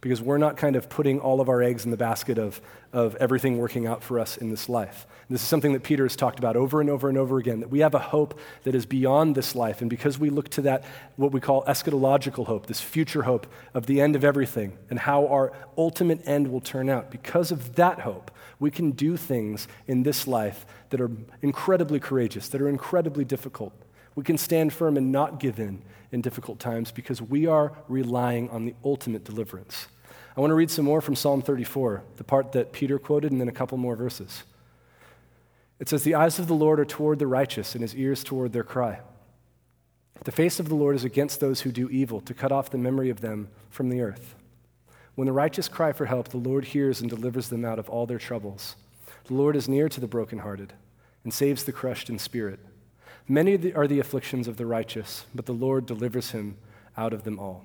Because 0.00 0.20
we're 0.20 0.38
not 0.38 0.56
kind 0.56 0.76
of 0.76 0.88
putting 0.88 1.20
all 1.20 1.40
of 1.40 1.48
our 1.48 1.62
eggs 1.62 1.84
in 1.84 1.90
the 1.90 1.96
basket 1.96 2.38
of, 2.38 2.60
of 2.92 3.14
everything 3.16 3.58
working 3.58 3.86
out 3.86 4.02
for 4.02 4.18
us 4.18 4.36
in 4.36 4.50
this 4.50 4.68
life. 4.68 5.06
This 5.28 5.42
is 5.42 5.48
something 5.48 5.72
that 5.72 5.82
Peter 5.82 6.04
has 6.04 6.14
talked 6.14 6.38
about 6.38 6.56
over 6.56 6.80
and 6.80 6.88
over 6.88 7.08
and 7.08 7.18
over 7.18 7.38
again 7.38 7.60
that 7.60 7.70
we 7.70 7.80
have 7.80 7.94
a 7.94 7.98
hope 7.98 8.38
that 8.62 8.74
is 8.74 8.86
beyond 8.86 9.34
this 9.34 9.54
life. 9.54 9.80
And 9.80 9.90
because 9.90 10.18
we 10.18 10.30
look 10.30 10.48
to 10.50 10.62
that, 10.62 10.84
what 11.16 11.32
we 11.32 11.40
call 11.40 11.64
eschatological 11.64 12.46
hope, 12.46 12.66
this 12.66 12.80
future 12.80 13.22
hope 13.22 13.46
of 13.74 13.86
the 13.86 14.00
end 14.00 14.14
of 14.14 14.24
everything 14.24 14.78
and 14.88 14.98
how 15.00 15.26
our 15.26 15.52
ultimate 15.76 16.20
end 16.26 16.48
will 16.48 16.60
turn 16.60 16.88
out, 16.88 17.10
because 17.10 17.50
of 17.50 17.74
that 17.74 18.00
hope, 18.00 18.30
we 18.58 18.70
can 18.70 18.92
do 18.92 19.16
things 19.16 19.68
in 19.86 20.02
this 20.02 20.26
life 20.26 20.64
that 20.90 21.00
are 21.00 21.10
incredibly 21.42 22.00
courageous, 22.00 22.48
that 22.48 22.60
are 22.60 22.68
incredibly 22.68 23.24
difficult. 23.24 23.72
We 24.16 24.24
can 24.24 24.38
stand 24.38 24.72
firm 24.72 24.96
and 24.96 25.12
not 25.12 25.38
give 25.38 25.60
in 25.60 25.82
in 26.10 26.22
difficult 26.22 26.58
times 26.58 26.90
because 26.90 27.22
we 27.22 27.46
are 27.46 27.72
relying 27.86 28.50
on 28.50 28.64
the 28.64 28.74
ultimate 28.84 29.22
deliverance. 29.22 29.86
I 30.36 30.40
want 30.40 30.50
to 30.50 30.54
read 30.54 30.70
some 30.70 30.84
more 30.84 31.00
from 31.00 31.14
Psalm 31.14 31.42
34, 31.42 32.02
the 32.16 32.24
part 32.24 32.52
that 32.52 32.72
Peter 32.72 32.98
quoted, 32.98 33.30
and 33.30 33.40
then 33.40 33.48
a 33.48 33.52
couple 33.52 33.78
more 33.78 33.94
verses. 33.94 34.42
It 35.78 35.88
says, 35.88 36.02
The 36.02 36.14
eyes 36.14 36.38
of 36.38 36.46
the 36.46 36.54
Lord 36.54 36.80
are 36.80 36.84
toward 36.84 37.18
the 37.18 37.26
righteous, 37.26 37.74
and 37.74 37.82
his 37.82 37.94
ears 37.94 38.24
toward 38.24 38.52
their 38.52 38.64
cry. 38.64 39.00
The 40.24 40.32
face 40.32 40.58
of 40.58 40.68
the 40.68 40.74
Lord 40.74 40.96
is 40.96 41.04
against 41.04 41.40
those 41.40 41.60
who 41.60 41.70
do 41.70 41.88
evil, 41.90 42.20
to 42.22 42.34
cut 42.34 42.52
off 42.52 42.70
the 42.70 42.78
memory 42.78 43.10
of 43.10 43.20
them 43.20 43.48
from 43.70 43.90
the 43.90 44.00
earth. 44.00 44.34
When 45.14 45.26
the 45.26 45.32
righteous 45.32 45.68
cry 45.68 45.92
for 45.92 46.06
help, 46.06 46.28
the 46.28 46.36
Lord 46.36 46.66
hears 46.66 47.00
and 47.00 47.08
delivers 47.08 47.48
them 47.48 47.64
out 47.64 47.78
of 47.78 47.88
all 47.88 48.06
their 48.06 48.18
troubles. 48.18 48.76
The 49.24 49.34
Lord 49.34 49.56
is 49.56 49.68
near 49.68 49.88
to 49.88 50.00
the 50.00 50.06
brokenhearted 50.06 50.72
and 51.24 51.32
saves 51.32 51.64
the 51.64 51.72
crushed 51.72 52.10
in 52.10 52.18
spirit. 52.18 52.60
Many 53.28 53.72
are 53.72 53.86
the 53.86 53.98
afflictions 53.98 54.46
of 54.46 54.56
the 54.56 54.66
righteous, 54.66 55.26
but 55.34 55.46
the 55.46 55.52
Lord 55.52 55.86
delivers 55.86 56.30
him 56.30 56.58
out 56.96 57.12
of 57.12 57.24
them 57.24 57.38
all. 57.38 57.64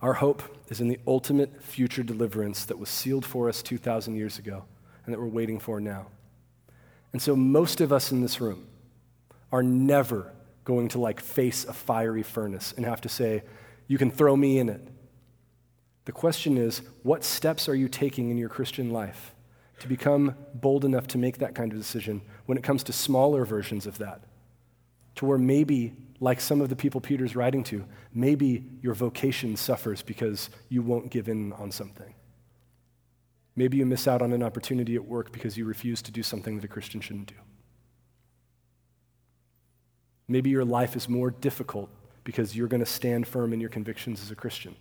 Our 0.00 0.14
hope 0.14 0.42
is 0.68 0.80
in 0.80 0.88
the 0.88 0.98
ultimate 1.06 1.62
future 1.62 2.02
deliverance 2.02 2.64
that 2.64 2.78
was 2.78 2.88
sealed 2.88 3.24
for 3.24 3.48
us 3.48 3.62
2,000 3.62 4.14
years 4.14 4.38
ago 4.38 4.64
and 5.04 5.12
that 5.12 5.20
we're 5.20 5.26
waiting 5.26 5.58
for 5.58 5.80
now. 5.80 6.06
And 7.12 7.20
so, 7.20 7.36
most 7.36 7.80
of 7.80 7.92
us 7.92 8.10
in 8.10 8.20
this 8.20 8.40
room 8.40 8.66
are 9.50 9.62
never 9.62 10.32
going 10.64 10.88
to 10.88 10.98
like 10.98 11.20
face 11.20 11.64
a 11.64 11.72
fiery 11.72 12.22
furnace 12.22 12.72
and 12.76 12.86
have 12.86 13.00
to 13.02 13.08
say, 13.08 13.42
You 13.86 13.98
can 13.98 14.10
throw 14.10 14.36
me 14.36 14.58
in 14.58 14.68
it. 14.68 14.80
The 16.04 16.12
question 16.12 16.56
is, 16.56 16.82
what 17.02 17.22
steps 17.22 17.68
are 17.68 17.74
you 17.74 17.88
taking 17.88 18.30
in 18.30 18.38
your 18.38 18.48
Christian 18.48 18.90
life 18.90 19.31
to 19.82 19.88
become 19.88 20.36
bold 20.54 20.84
enough 20.84 21.08
to 21.08 21.18
make 21.18 21.38
that 21.38 21.56
kind 21.56 21.72
of 21.72 21.78
decision 21.78 22.22
when 22.46 22.56
it 22.56 22.62
comes 22.62 22.84
to 22.84 22.92
smaller 22.92 23.44
versions 23.44 23.84
of 23.84 23.98
that? 23.98 24.22
To 25.16 25.26
where 25.26 25.38
maybe, 25.38 25.92
like 26.20 26.40
some 26.40 26.60
of 26.60 26.68
the 26.68 26.76
people 26.76 27.00
Peter's 27.00 27.34
writing 27.34 27.64
to, 27.64 27.84
maybe 28.14 28.64
your 28.80 28.94
vocation 28.94 29.56
suffers 29.56 30.00
because 30.00 30.50
you 30.68 30.82
won't 30.82 31.10
give 31.10 31.28
in 31.28 31.52
on 31.54 31.72
something. 31.72 32.14
Maybe 33.56 33.76
you 33.76 33.84
miss 33.84 34.06
out 34.06 34.22
on 34.22 34.32
an 34.32 34.42
opportunity 34.42 34.94
at 34.94 35.04
work 35.04 35.32
because 35.32 35.56
you 35.56 35.64
refuse 35.64 36.00
to 36.02 36.12
do 36.12 36.22
something 36.22 36.54
that 36.54 36.64
a 36.64 36.68
Christian 36.68 37.00
shouldn't 37.00 37.26
do. 37.26 37.34
Maybe 40.28 40.48
your 40.48 40.64
life 40.64 40.94
is 40.94 41.08
more 41.08 41.32
difficult 41.32 41.90
because 42.22 42.56
you're 42.56 42.68
going 42.68 42.84
to 42.84 42.86
stand 42.86 43.26
firm 43.26 43.52
in 43.52 43.60
your 43.60 43.68
convictions 43.68 44.22
as 44.22 44.30
a 44.30 44.36
Christian. 44.36 44.76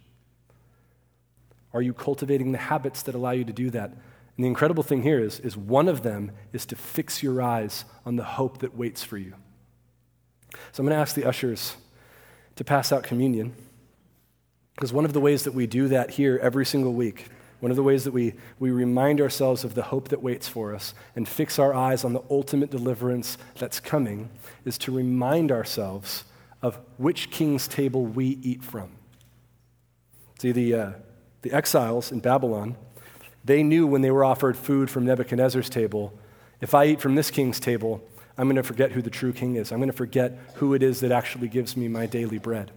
Are 1.74 1.82
you 1.82 1.91
cultivating 1.91 2.52
the 2.52 2.60
habits 2.60 3.02
that 3.04 3.16
allow 3.16 3.32
you 3.32 3.45
to 3.45 3.54
do 3.54 3.72
that? 3.72 3.93
And 4.38 4.43
the 4.45 4.47
incredible 4.47 4.84
thing 4.84 5.03
here 5.03 5.19
is, 5.19 5.39
is 5.39 5.57
one 5.57 5.88
of 5.88 6.03
them 6.03 6.32
is 6.53 6.65
to 6.67 6.75
fix 6.75 7.21
your 7.21 7.41
eyes 7.41 7.86
on 8.05 8.15
the 8.15 8.23
hope 8.23 8.59
that 8.59 8.75
waits 8.75 9.03
for 9.03 9.17
you. 9.17 9.34
So 10.71 10.82
I'm 10.82 10.86
going 10.86 10.95
to 10.95 11.01
ask 11.01 11.15
the 11.15 11.25
ushers 11.25 11.75
to 12.55 12.63
pass 12.63 12.91
out 12.91 13.03
communion. 13.03 13.53
Because 14.75 14.93
one 14.93 15.05
of 15.05 15.13
the 15.13 15.19
ways 15.19 15.43
that 15.43 15.53
we 15.53 15.67
do 15.67 15.88
that 15.89 16.11
here 16.11 16.39
every 16.41 16.65
single 16.65 16.93
week, 16.93 17.27
one 17.59 17.71
of 17.71 17.77
the 17.77 17.84
ways 17.84 18.03
that 18.05 18.13
we, 18.13 18.34
we 18.57 18.71
remind 18.71 19.21
ourselves 19.21 19.63
of 19.63 19.75
the 19.75 19.84
hope 19.84 20.09
that 20.09 20.23
waits 20.23 20.47
for 20.47 20.73
us 20.73 20.93
and 21.15 21.27
fix 21.27 21.59
our 21.59 21.73
eyes 21.73 22.03
on 22.03 22.13
the 22.13 22.23
ultimate 22.29 22.71
deliverance 22.71 23.38
that's 23.59 23.79
coming, 23.79 24.29
is 24.65 24.77
to 24.79 24.91
remind 24.91 25.51
ourselves 25.51 26.23
of 26.61 26.79
which 26.97 27.29
king's 27.29 27.67
table 27.67 28.05
we 28.05 28.39
eat 28.41 28.63
from. 28.63 28.91
See, 30.39 30.51
the, 30.51 30.73
uh, 30.73 30.91
the 31.43 31.51
exiles 31.51 32.11
in 32.11 32.19
Babylon, 32.19 32.75
they 33.44 33.64
knew 33.64 33.88
when 33.88 34.02
they 34.02 34.12
were 34.12 34.24
offered 34.24 34.58
food 34.58 34.89
from 34.89 35.06
Nebuchadnezzar's 35.06 35.70
table, 35.70 36.14
if 36.60 36.76
I 36.76 36.86
eat 36.86 37.02
from 37.02 37.16
this 37.16 37.32
king's 37.32 37.60
table, 37.60 38.04
I'm 38.38 38.48
going 38.48 38.56
to 38.56 38.64
forget 38.64 38.92
who 38.92 39.02
the 39.02 39.10
true 39.10 39.34
king 39.34 39.56
is. 39.56 39.72
I'm 39.72 39.80
going 39.80 39.89
to 39.89 39.98
forget 39.98 40.38
who 40.56 40.74
it 40.74 40.84
is 40.84 41.00
that 41.02 41.12
actually 41.12 41.48
gives 41.48 41.76
me 41.76 41.88
my 41.88 42.06
daily 42.06 42.38
bread. 42.38 42.72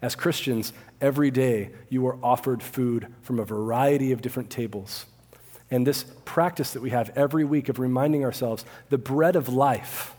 As 0.00 0.14
Christians, 0.14 0.72
every 1.00 1.30
day 1.30 1.70
you 1.88 2.06
are 2.06 2.18
offered 2.22 2.62
food 2.62 3.06
from 3.22 3.38
a 3.38 3.44
variety 3.44 4.10
of 4.10 4.20
different 4.20 4.50
tables. 4.50 5.06
And 5.70 5.86
this 5.86 6.04
practice 6.24 6.72
that 6.72 6.82
we 6.82 6.90
have 6.90 7.10
every 7.16 7.44
week 7.44 7.68
of 7.68 7.78
reminding 7.78 8.24
ourselves 8.24 8.64
the 8.90 8.98
bread 8.98 9.36
of 9.36 9.48
life, 9.48 10.14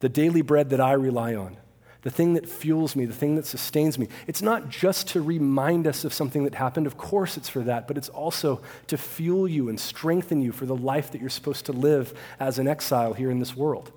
the 0.00 0.08
daily 0.08 0.42
bread 0.42 0.70
that 0.70 0.80
I 0.80 0.92
rely 0.92 1.34
on, 1.34 1.56
the 2.02 2.10
thing 2.10 2.34
that 2.34 2.48
fuels 2.48 2.96
me, 2.96 3.04
the 3.04 3.14
thing 3.14 3.36
that 3.36 3.46
sustains 3.46 3.96
me. 3.96 4.08
It's 4.26 4.42
not 4.42 4.68
just 4.68 5.08
to 5.08 5.22
remind 5.22 5.86
us 5.86 6.04
of 6.04 6.12
something 6.12 6.42
that 6.44 6.54
happened. 6.54 6.86
Of 6.86 6.96
course, 6.96 7.36
it's 7.36 7.48
for 7.48 7.60
that, 7.60 7.86
but 7.86 7.96
it's 7.96 8.08
also 8.08 8.60
to 8.88 8.98
fuel 8.98 9.46
you 9.46 9.68
and 9.68 9.78
strengthen 9.78 10.42
you 10.42 10.50
for 10.50 10.66
the 10.66 10.74
life 10.74 11.12
that 11.12 11.20
you're 11.20 11.30
supposed 11.30 11.66
to 11.66 11.72
live 11.72 12.12
as 12.40 12.58
an 12.58 12.66
exile 12.66 13.12
here 13.12 13.30
in 13.30 13.38
this 13.38 13.56
world. 13.56 13.92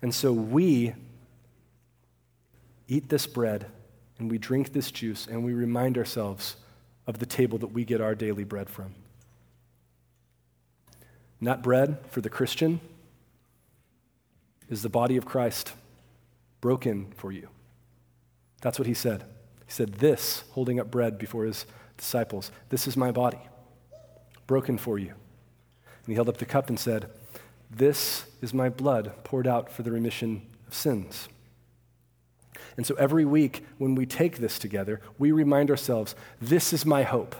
And 0.00 0.14
so 0.14 0.32
we 0.32 0.94
eat 2.86 3.08
this 3.08 3.26
bread 3.26 3.66
and 4.18 4.30
we 4.30 4.38
drink 4.38 4.72
this 4.72 4.92
juice 4.92 5.26
and 5.26 5.44
we 5.44 5.52
remind 5.54 5.98
ourselves 5.98 6.56
of 7.08 7.18
the 7.18 7.26
table 7.26 7.58
that 7.58 7.68
we 7.72 7.84
get 7.84 8.00
our 8.00 8.14
daily 8.14 8.44
bread 8.44 8.70
from. 8.70 8.94
That 11.40 11.64
bread 11.64 11.98
for 12.10 12.20
the 12.20 12.30
Christian 12.30 12.80
is 14.70 14.82
the 14.82 14.88
body 14.88 15.16
of 15.16 15.24
Christ 15.24 15.72
broken 16.62 17.12
for 17.18 17.30
you. 17.30 17.48
That's 18.62 18.78
what 18.78 18.88
he 18.88 18.94
said. 18.94 19.24
He 19.66 19.72
said, 19.72 19.96
This, 19.96 20.44
holding 20.52 20.80
up 20.80 20.90
bread 20.90 21.18
before 21.18 21.44
his 21.44 21.66
disciples, 21.98 22.50
this 22.70 22.86
is 22.86 22.96
my 22.96 23.10
body, 23.10 23.40
broken 24.46 24.78
for 24.78 24.98
you. 24.98 25.08
And 25.08 26.06
he 26.06 26.14
held 26.14 26.30
up 26.30 26.38
the 26.38 26.46
cup 26.46 26.70
and 26.70 26.80
said, 26.80 27.10
This 27.70 28.24
is 28.40 28.54
my 28.54 28.70
blood 28.70 29.12
poured 29.24 29.46
out 29.46 29.70
for 29.70 29.82
the 29.82 29.90
remission 29.90 30.46
of 30.66 30.72
sins. 30.72 31.28
And 32.76 32.86
so 32.86 32.94
every 32.94 33.24
week 33.24 33.66
when 33.76 33.94
we 33.94 34.06
take 34.06 34.38
this 34.38 34.58
together, 34.58 35.00
we 35.18 35.32
remind 35.32 35.70
ourselves 35.70 36.14
this 36.40 36.72
is 36.72 36.86
my 36.86 37.02
hope. 37.02 37.36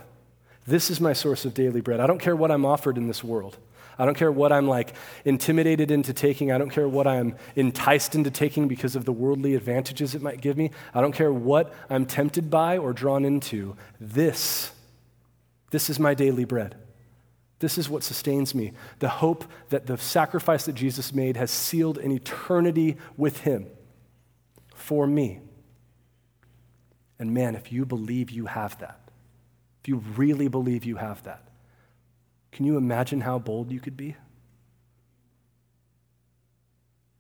This 0.67 0.91
is 0.91 1.01
my 1.01 1.13
source 1.13 1.45
of 1.45 1.55
daily 1.55 1.81
bread. 1.81 2.01
I 2.01 2.07
don't 2.07 2.21
care 2.21 2.37
what 2.37 2.51
I'm 2.51 2.67
offered 2.67 2.99
in 2.99 3.09
this 3.09 3.25
world. 3.25 3.57
I 3.99 4.05
don't 4.05 4.17
care 4.17 4.33
what 4.33 4.53
I'm 4.53 4.67
like 4.67 4.95
intimidated 5.25 5.91
into 5.91 6.13
taking. 6.13 6.51
I 6.51 6.59
don't 6.59 6.71
care 6.71 6.89
what 6.89 7.07
I'm 7.07 7.37
enticed 7.57 8.15
into 8.15 8.31
taking 8.31 8.69
because 8.69 8.97
of 8.97 9.05
the 9.05 9.13
worldly 9.13 9.55
advantages 9.55 10.15
it 10.15 10.23
might 10.23 10.41
give 10.41 10.57
me. 10.57 10.71
I 10.95 11.01
don't 11.01 11.13
care 11.13 11.33
what 11.33 11.75
I'm 11.91 12.07
tempted 12.07 12.51
by 12.51 12.79
or 12.79 12.93
drawn 12.93 13.25
into. 13.25 13.77
This, 14.01 14.73
this 15.71 15.91
is 15.91 15.99
my 15.99 16.15
daily 16.15 16.45
bread. 16.45 16.77
This 17.59 17.79
is 17.79 17.89
what 17.89 18.03
sustains 18.03 18.55
me. 18.55 18.73
The 18.99 19.09
hope 19.09 19.45
that 19.69 19.87
the 19.87 19.97
sacrifice 19.97 20.65
that 20.65 20.75
Jesus 20.75 21.15
made 21.15 21.37
has 21.37 21.51
sealed 21.51 21.97
an 21.99 22.11
eternity 22.11 22.97
with 23.17 23.43
him 23.43 23.67
for 24.75 25.07
me. 25.07 25.41
And 27.21 27.33
man, 27.33 27.55
if 27.55 27.71
you 27.71 27.87
believe 27.87 28.33
you 28.33 28.47
have 28.47 28.79
that, 28.81 28.99
if 29.81 29.89
you 29.89 30.03
really 30.17 30.49
believe 30.49 30.85
you 30.85 30.97
have 30.97 31.23
that, 31.23 31.52
can 32.53 32.67
you 32.67 32.77
imagine 32.77 33.23
how 33.23 33.39
bold 33.39 33.73
you 33.73 33.81
could 33.81 33.97
be? 33.97 34.17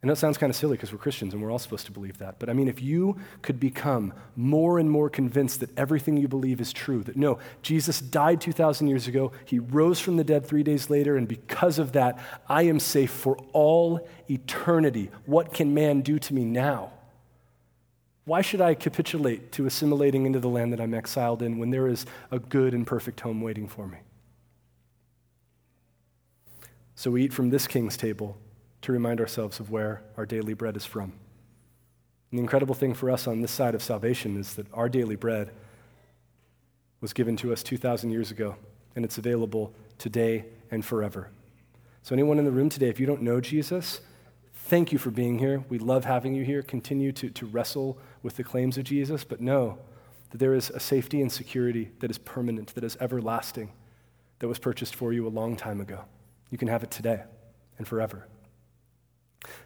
I 0.03 0.09
know 0.09 0.15
it 0.15 0.19
sounds 0.19 0.37
kind 0.37 0.51
of 0.51 0.57
silly 0.57 0.77
because 0.77 0.91
we're 0.91 0.99
Christians 0.99 1.33
and 1.33 1.41
we're 1.41 1.53
all 1.53 1.61
supposed 1.61 1.87
to 1.87 1.93
believe 1.93 2.19
that. 2.19 2.41
But 2.41 2.51
I 2.51 2.55
mean, 2.55 2.67
if 2.67 2.83
you 2.83 3.19
could 3.41 3.61
become 3.61 4.13
more 4.35 4.81
and 4.81 4.91
more 4.91 5.09
convinced 5.09 5.61
that 5.61 5.71
everything 5.79 6.17
you 6.17 6.27
believe 6.27 6.61
is 6.61 6.73
true, 6.73 7.05
that 7.05 7.17
no, 7.17 7.39
Jesus 7.63 8.01
died 8.01 8.41
2,000 8.41 8.89
years 8.89 9.07
ago, 9.07 9.31
he 9.45 9.61
rose 9.61 10.01
from 10.01 10.17
the 10.17 10.25
dead 10.25 10.45
three 10.45 10.65
days 10.65 10.91
later, 10.91 11.17
and 11.17 11.29
because 11.29 11.79
of 11.79 11.93
that, 11.93 12.19
I 12.49 12.63
am 12.63 12.81
safe 12.81 13.13
for 13.13 13.37
all 13.53 14.09
eternity. 14.29 15.09
What 15.25 15.55
can 15.55 15.73
man 15.73 16.01
do 16.01 16.19
to 16.19 16.35
me 16.35 16.45
now? 16.45 16.91
Why 18.25 18.41
should 18.41 18.61
I 18.61 18.75
capitulate 18.75 19.53
to 19.53 19.67
assimilating 19.67 20.27
into 20.27 20.41
the 20.41 20.49
land 20.49 20.73
that 20.73 20.81
I'm 20.81 20.95
exiled 20.95 21.43
in 21.43 21.59
when 21.59 21.71
there 21.71 21.87
is 21.87 22.07
a 22.33 22.41
good 22.41 22.75
and 22.75 22.85
perfect 22.85 23.21
home 23.21 23.41
waiting 23.41 23.69
for 23.69 23.87
me? 23.87 23.99
So 27.03 27.11
we 27.11 27.25
eat 27.25 27.33
from 27.33 27.51
this 27.51 27.67
king's 27.67 27.97
table 27.97 28.39
to 28.83 28.93
remind 28.93 29.19
ourselves 29.19 29.59
of 29.59 29.71
where 29.73 30.05
our 30.17 30.25
daily 30.25 30.55
bread 30.55 30.77
is 30.77 30.85
from. 30.85 31.13
And 32.31 32.39
the 32.39 32.43
incredible 32.43 32.77
thing 32.77 32.95
for 32.95 33.11
us 33.11 33.27
on 33.27 33.41
this 33.41 33.51
side 33.51 33.75
of 33.75 33.83
salvation 33.83 34.39
is 34.39 34.55
that 34.55 34.69
our 34.73 34.89
daily 34.89 35.17
bread 35.17 35.51
was 37.01 37.13
given 37.13 37.37
to 37.39 37.53
us 37.53 37.65
2,000 37.65 38.13
years 38.13 38.31
ago, 38.31 38.55
and 38.95 39.05
it's 39.05 39.19
available 39.19 39.75
today 39.99 40.45
and 40.71 40.85
forever. 40.85 41.29
So, 42.05 42.15
anyone 42.15 42.39
in 42.39 42.45
the 42.45 42.53
room 42.53 42.69
today, 42.69 42.89
if 42.89 43.01
you 43.01 43.07
don't 43.07 43.23
know 43.23 43.41
Jesus, 43.41 44.01
thank 44.55 44.93
you 44.93 44.99
for 44.99 45.11
being 45.11 45.41
here. 45.41 45.65
We 45.69 45.81
love 45.81 46.05
having 46.05 46.37
you 46.37 46.45
here. 46.45 46.63
Continue 46.63 47.11
to, 47.15 47.31
to 47.31 47.47
wrestle 47.47 47.99
with 48.23 48.37
the 48.37 48.45
claims 48.45 48.79
of 48.79 48.85
Jesus, 48.85 49.25
but 49.25 49.41
know 49.41 49.77
that 50.31 50.39
there 50.39 50.55
is 50.55 50.71
a 50.71 50.79
safety 50.79 51.21
and 51.21 51.33
security 51.33 51.91
that 51.99 52.13
is 52.13 52.19
permanent, 52.19 52.77
that 52.77 52.85
is 52.85 52.97
everlasting, 53.01 53.73
that 54.39 54.47
was 54.47 54.61
purchased 54.61 54.95
for 54.95 55.13
you 55.13 55.27
a 55.27 55.29
long 55.29 55.57
time 55.57 55.81
ago. 55.81 56.05
You 56.53 56.59
can 56.59 56.69
have 56.69 56.85
it 56.85 56.91
today 56.91 57.23
and 57.79 57.89
forever. 57.89 58.29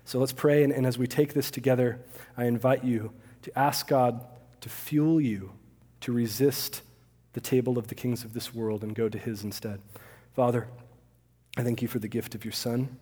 So 0.05 0.21
let's 0.21 0.33
pray, 0.33 0.63
and, 0.63 0.73
and 0.73 0.87
as 0.87 0.97
we 0.97 1.09
take 1.09 1.35
this 1.35 1.51
together, 1.51 2.01
I 2.37 2.45
invite 2.45 2.85
you 2.85 3.13
to 3.43 3.59
ask 3.59 3.89
God 3.89 4.25
to 4.61 4.69
fuel 4.69 5.21
you 5.21 5.51
to 6.01 6.13
resist 6.13 6.83
the 7.33 7.41
table 7.41 7.77
of 7.77 7.89
the 7.89 7.97
kings 7.97 8.23
of 8.23 8.35
this 8.35 8.55
world 8.55 8.85
and 8.85 8.95
go 8.95 9.09
to 9.09 9.19
His 9.19 9.43
instead. 9.43 9.81
Father, 10.35 10.69
I 11.57 11.65
thank 11.65 11.83
you 11.83 11.89
for 11.89 11.99
the 11.99 12.09
gift 12.09 12.37
of 12.37 12.45
your 12.45 12.53
Son. 12.53 12.97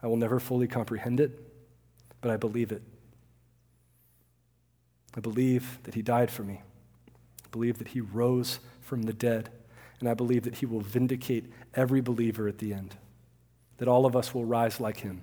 I 0.00 0.06
will 0.06 0.16
never 0.16 0.38
fully 0.38 0.68
comprehend 0.68 1.18
it, 1.18 1.38
but 2.20 2.30
I 2.30 2.36
believe 2.36 2.70
it. 2.70 2.82
I 5.16 5.20
believe 5.20 5.80
that 5.82 5.94
He 5.94 6.02
died 6.02 6.30
for 6.30 6.44
me. 6.44 6.62
I 7.44 7.48
believe 7.50 7.78
that 7.78 7.88
He 7.88 8.00
rose 8.00 8.60
from 8.80 9.02
the 9.02 9.12
dead 9.12 9.50
and 10.02 10.08
I 10.08 10.14
believe 10.14 10.42
that 10.42 10.56
he 10.56 10.66
will 10.66 10.80
vindicate 10.80 11.44
every 11.76 12.00
believer 12.00 12.48
at 12.48 12.58
the 12.58 12.74
end, 12.74 12.96
that 13.76 13.86
all 13.86 14.04
of 14.04 14.16
us 14.16 14.34
will 14.34 14.44
rise 14.44 14.80
like 14.80 14.96
him. 14.96 15.22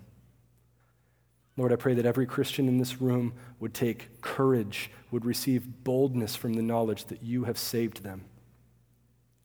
Lord, 1.58 1.74
I 1.74 1.76
pray 1.76 1.94
that 1.96 2.06
every 2.06 2.26
Christian 2.26 2.70
in 2.70 2.78
this 2.78 3.02
room 3.02 3.34
would 3.60 3.74
take 3.74 4.22
courage, 4.22 4.90
would 5.12 5.26
receive 5.26 5.84
boldness 5.84 6.38
from 6.38 6.54
the 6.54 6.62
knowledge 6.62 7.04
that 7.08 7.22
you 7.22 7.44
have 7.44 7.58
saved 7.58 8.04
them, 8.04 8.24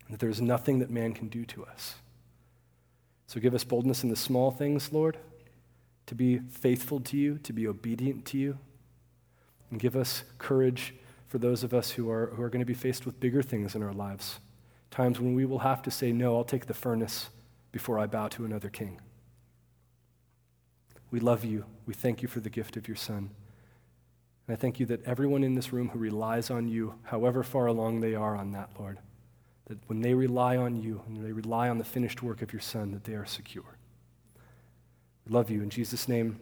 that 0.09 0.21
there 0.21 0.29
is 0.29 0.41
nothing 0.41 0.79
that 0.79 0.89
man 0.89 1.13
can 1.13 1.27
do 1.27 1.45
to 1.47 1.65
us. 1.65 1.97
So 3.27 3.41
give 3.41 3.57
us 3.57 3.65
boldness 3.65 4.05
in 4.05 4.11
the 4.11 4.17
small 4.17 4.53
things, 4.53 4.93
Lord, 4.93 5.19
to 6.07 6.15
be 6.15 6.39
faithful 6.39 7.01
to 7.01 7.17
you, 7.17 7.39
to 7.39 7.53
be 7.53 7.67
obedient 7.67 8.25
to 8.27 8.39
you, 8.39 8.57
and 9.73 9.81
give 9.81 9.97
us 9.97 10.23
courage 10.39 10.95
for 11.27 11.39
those 11.39 11.65
of 11.65 11.75
us 11.75 11.91
who 11.91 12.09
are, 12.09 12.27
who 12.37 12.43
are 12.45 12.51
going 12.51 12.61
to 12.61 12.65
be 12.65 12.73
faced 12.73 13.05
with 13.05 13.19
bigger 13.19 13.43
things 13.43 13.75
in 13.75 13.83
our 13.83 13.93
lives 13.93 14.39
times 14.95 15.19
when 15.19 15.35
we 15.35 15.45
will 15.45 15.59
have 15.59 15.83
to 15.83 15.91
say, 15.91 16.13
No, 16.13 16.37
I'll 16.37 16.45
take 16.45 16.67
the 16.67 16.75
furnace 16.75 17.29
before 17.73 17.99
I 17.99 18.07
bow 18.07 18.29
to 18.29 18.45
another 18.45 18.71
king. 18.71 19.01
We 21.11 21.19
love 21.21 21.45
you. 21.45 21.65
We 21.87 21.95
thank 21.95 22.23
you 22.23 22.29
for 22.29 22.41
the 22.41 22.51
gift 22.51 22.77
of 22.77 22.87
your 22.87 22.97
Son. 22.97 23.31
And 24.47 24.57
I 24.57 24.61
thank 24.61 24.79
you 24.79 24.87
that 24.87 25.05
everyone 25.05 25.43
in 25.43 25.55
this 25.55 25.73
room 25.73 25.89
who 25.89 25.99
relies 25.99 26.51
on 26.51 26.69
you, 26.69 26.95
however 27.05 27.43
far 27.43 27.67
along 27.67 28.01
they 28.01 28.15
are 28.15 28.37
on 28.37 28.53
that, 28.53 28.71
Lord, 28.79 28.99
that 29.67 29.79
when 29.89 30.01
they 30.01 30.15
rely 30.15 30.57
on 30.57 30.77
you 30.77 31.03
and 31.07 31.25
they 31.25 31.33
rely 31.33 31.69
on 31.69 31.79
the 31.79 31.85
finished 31.85 32.23
work 32.23 32.41
of 32.43 32.53
your 32.53 32.61
Son, 32.61 32.93
that 32.93 33.05
they 33.05 33.15
are 33.15 33.27
secure. 33.27 33.77
We 35.27 35.33
love 35.33 35.51
you. 35.51 35.63
In 35.63 35.71
Jesus' 35.71 36.09
name, 36.09 36.39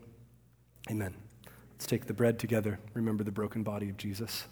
amen. 0.91 1.15
Let's 1.73 1.87
take 1.87 2.07
the 2.07 2.15
bread 2.15 2.39
together. 2.39 2.79
Remember 2.93 3.25
the 3.25 3.33
broken 3.33 3.63
body 3.63 3.89
of 3.89 3.97
Jesus. 3.97 4.45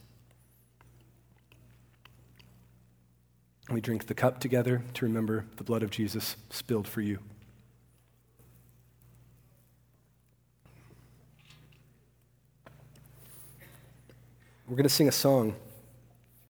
We 3.70 3.80
drink 3.80 4.08
the 4.08 4.14
cup 4.14 4.40
together 4.40 4.82
to 4.94 5.04
remember 5.04 5.44
the 5.56 5.62
blood 5.62 5.84
of 5.84 5.90
Jesus 5.90 6.34
spilled 6.50 6.88
for 6.88 7.00
you. 7.00 7.20
We're 14.66 14.74
going 14.74 14.82
to 14.82 14.88
sing 14.88 15.06
a 15.06 15.12
song. 15.12 15.54